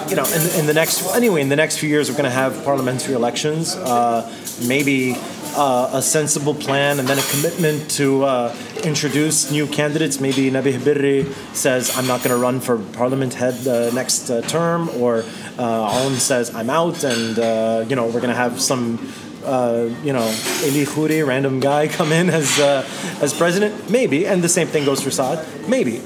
[0.09, 2.31] you know, in, in the next anyway, in the next few years, we're going to
[2.31, 3.75] have parliamentary elections.
[3.75, 4.29] Uh,
[4.67, 5.15] maybe
[5.55, 10.19] uh, a sensible plan, and then a commitment to uh, introduce new candidates.
[10.19, 14.41] Maybe Nabih Berri says, "I'm not going to run for parliament head uh, next uh,
[14.41, 15.23] term," or
[15.57, 19.13] uh, Aoun says, "I'm out," and uh, you know, we're going to have some.
[19.43, 20.27] Uh, you know,
[20.63, 25.01] Eli Khouri, random guy, come in as as president, maybe, and the same thing goes
[25.01, 25.99] for Saad, maybe.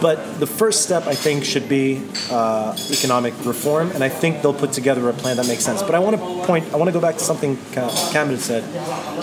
[0.00, 4.54] But the first step, I think, should be uh, economic reform, and I think they'll
[4.54, 5.82] put together a plan that makes sense.
[5.82, 7.88] But I want to point, I want to go back to something Ka-
[8.36, 8.62] said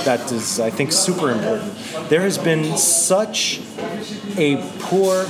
[0.06, 1.74] that is, I think, super important.
[2.10, 3.62] There has been such
[4.38, 5.26] a poor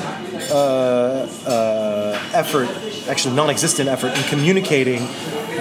[0.50, 2.70] uh, uh, effort,
[3.08, 5.08] actually non-existent effort, in communicating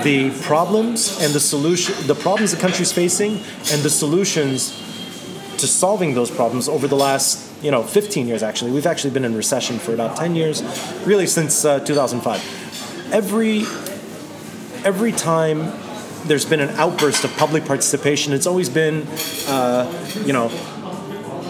[0.03, 3.33] the problems and the solution, the problems the country's facing,
[3.71, 4.73] and the solutions
[5.59, 8.71] to solving those problems over the last you know 15 years actually.
[8.71, 10.63] We've actually been in recession for about 10 years
[11.07, 13.63] really since uh, 2005 every
[14.85, 15.73] every time
[16.27, 19.07] there's been an outburst of public participation it's always been
[19.47, 19.85] uh,
[20.27, 20.47] you know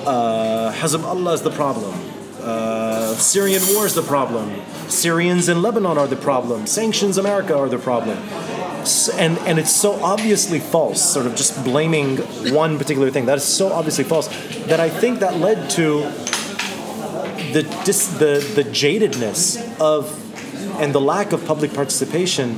[0.06, 1.94] uh, Hezbollah is the problem
[2.40, 7.68] uh, Syrian war is the problem Syrians in Lebanon are the problem sanctions America are
[7.68, 8.18] the problem
[8.84, 12.18] S- and and it's so obviously false sort of just blaming
[12.52, 14.28] one particular thing that is so obviously false
[14.66, 16.02] that i think that led to
[17.54, 19.40] the dis, the the jadedness
[19.80, 20.20] of
[20.80, 22.56] and the lack of public participation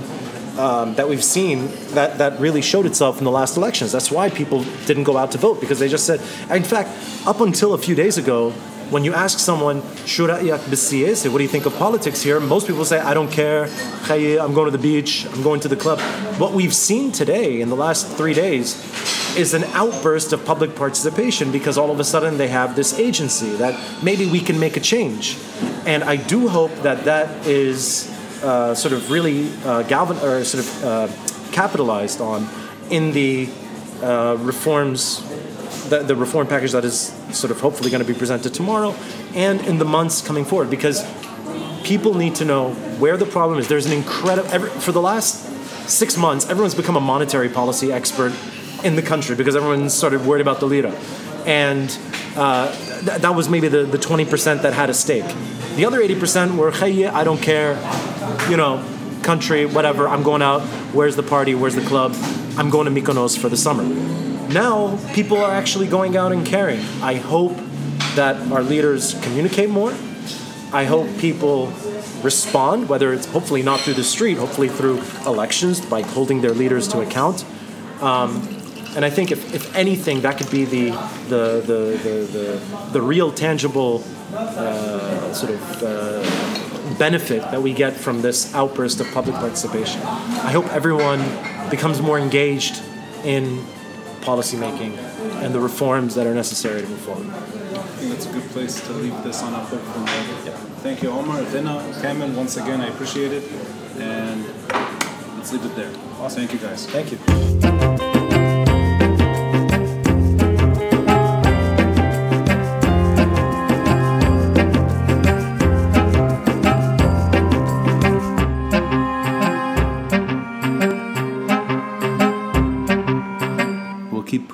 [0.58, 3.92] um, that we've seen that, that really showed itself in the last elections.
[3.92, 6.20] That's why people didn't go out to vote because they just said,
[6.50, 6.88] in fact,
[7.26, 8.54] up until a few days ago,
[8.90, 9.82] when you ask someone,
[11.28, 12.38] what do you think of politics here?
[12.38, 13.68] Most people say, I don't care,
[14.38, 16.00] I'm going to the beach, I'm going to the club.
[16.38, 18.76] What we've seen today in the last three days
[19.36, 23.50] is an outburst of public participation because all of a sudden they have this agency
[23.56, 25.36] that maybe we can make a change.
[25.84, 28.10] And I do hope that that is
[28.42, 31.08] uh, sort of really uh, galvan or sort of uh,
[31.52, 32.48] capitalized on
[32.90, 33.48] in the
[34.02, 35.22] uh, reforms,
[35.88, 38.94] the, the reform package that is sort of hopefully going to be presented tomorrow,
[39.34, 41.04] and in the months coming forward, because
[41.84, 43.68] people need to know where the problem is.
[43.68, 44.48] There's an incredible
[44.80, 45.44] for the last
[45.88, 48.32] six months, everyone's become a monetary policy expert
[48.84, 50.90] in the country because everyone started worried about the lira,
[51.46, 51.96] and
[52.36, 55.24] uh, th- that was maybe the, the 20% that had a stake.
[55.76, 57.74] The other 80% were, hey, I don't care,
[58.50, 58.84] you know,
[59.22, 62.14] country, whatever, I'm going out, where's the party, where's the club,
[62.56, 63.84] I'm going to Mykonos for the summer.
[64.48, 66.80] Now, people are actually going out and caring.
[67.02, 67.56] I hope
[68.14, 69.92] that our leaders communicate more.
[70.72, 71.72] I hope people
[72.22, 76.88] respond, whether it's hopefully not through the street, hopefully through elections by holding their leaders
[76.88, 77.44] to account.
[78.00, 78.48] Um,
[78.96, 80.90] and I think if, if anything, that could be the
[81.28, 84.02] the the the, the, the real tangible
[84.34, 90.00] uh, sort of uh, benefit that we get from this outburst of public participation.
[90.00, 91.20] I hope everyone
[91.70, 92.82] becomes more engaged
[93.24, 93.62] in
[94.22, 94.96] policymaking
[95.42, 97.26] and the reforms that are necessary to move forward.
[97.26, 97.40] I
[97.98, 100.46] think that's a good place to leave this on a hopeful note.
[100.46, 100.56] Yeah.
[100.82, 102.36] Thank you, Omar, Vina, Cameron.
[102.36, 103.44] Once again, I appreciate it.
[103.98, 104.44] And
[105.36, 105.92] let's leave it there.
[106.20, 106.46] Awesome.
[106.46, 106.86] Thank you, guys.
[106.86, 108.05] Thank you.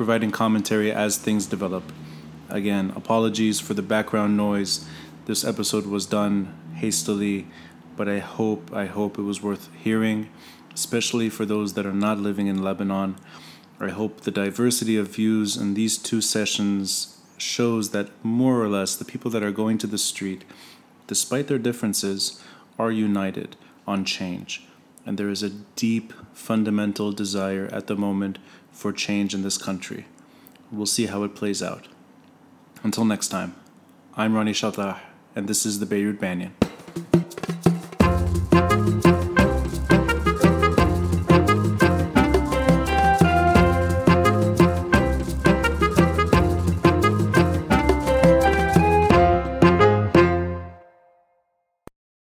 [0.02, 1.84] Providing commentary as things develop.
[2.48, 4.84] Again, apologies for the background noise.
[5.26, 7.46] This episode was done hastily,
[7.96, 10.28] but I hope I hope it was worth hearing,
[10.74, 13.14] especially for those that are not living in Lebanon.
[13.78, 18.96] I hope the diversity of views in these two sessions shows that more or less
[18.96, 20.44] the people that are going to the street,
[21.06, 22.42] despite their differences,
[22.76, 23.54] are united
[23.86, 24.66] on change.
[25.06, 28.40] And there is a deep, fundamental desire at the moment
[28.82, 30.06] for change in this country.
[30.72, 31.86] We'll see how it plays out.
[32.82, 33.54] Until next time,
[34.16, 34.98] I'm Ronnie Chatah,
[35.36, 36.52] and this is the Beirut Banyan.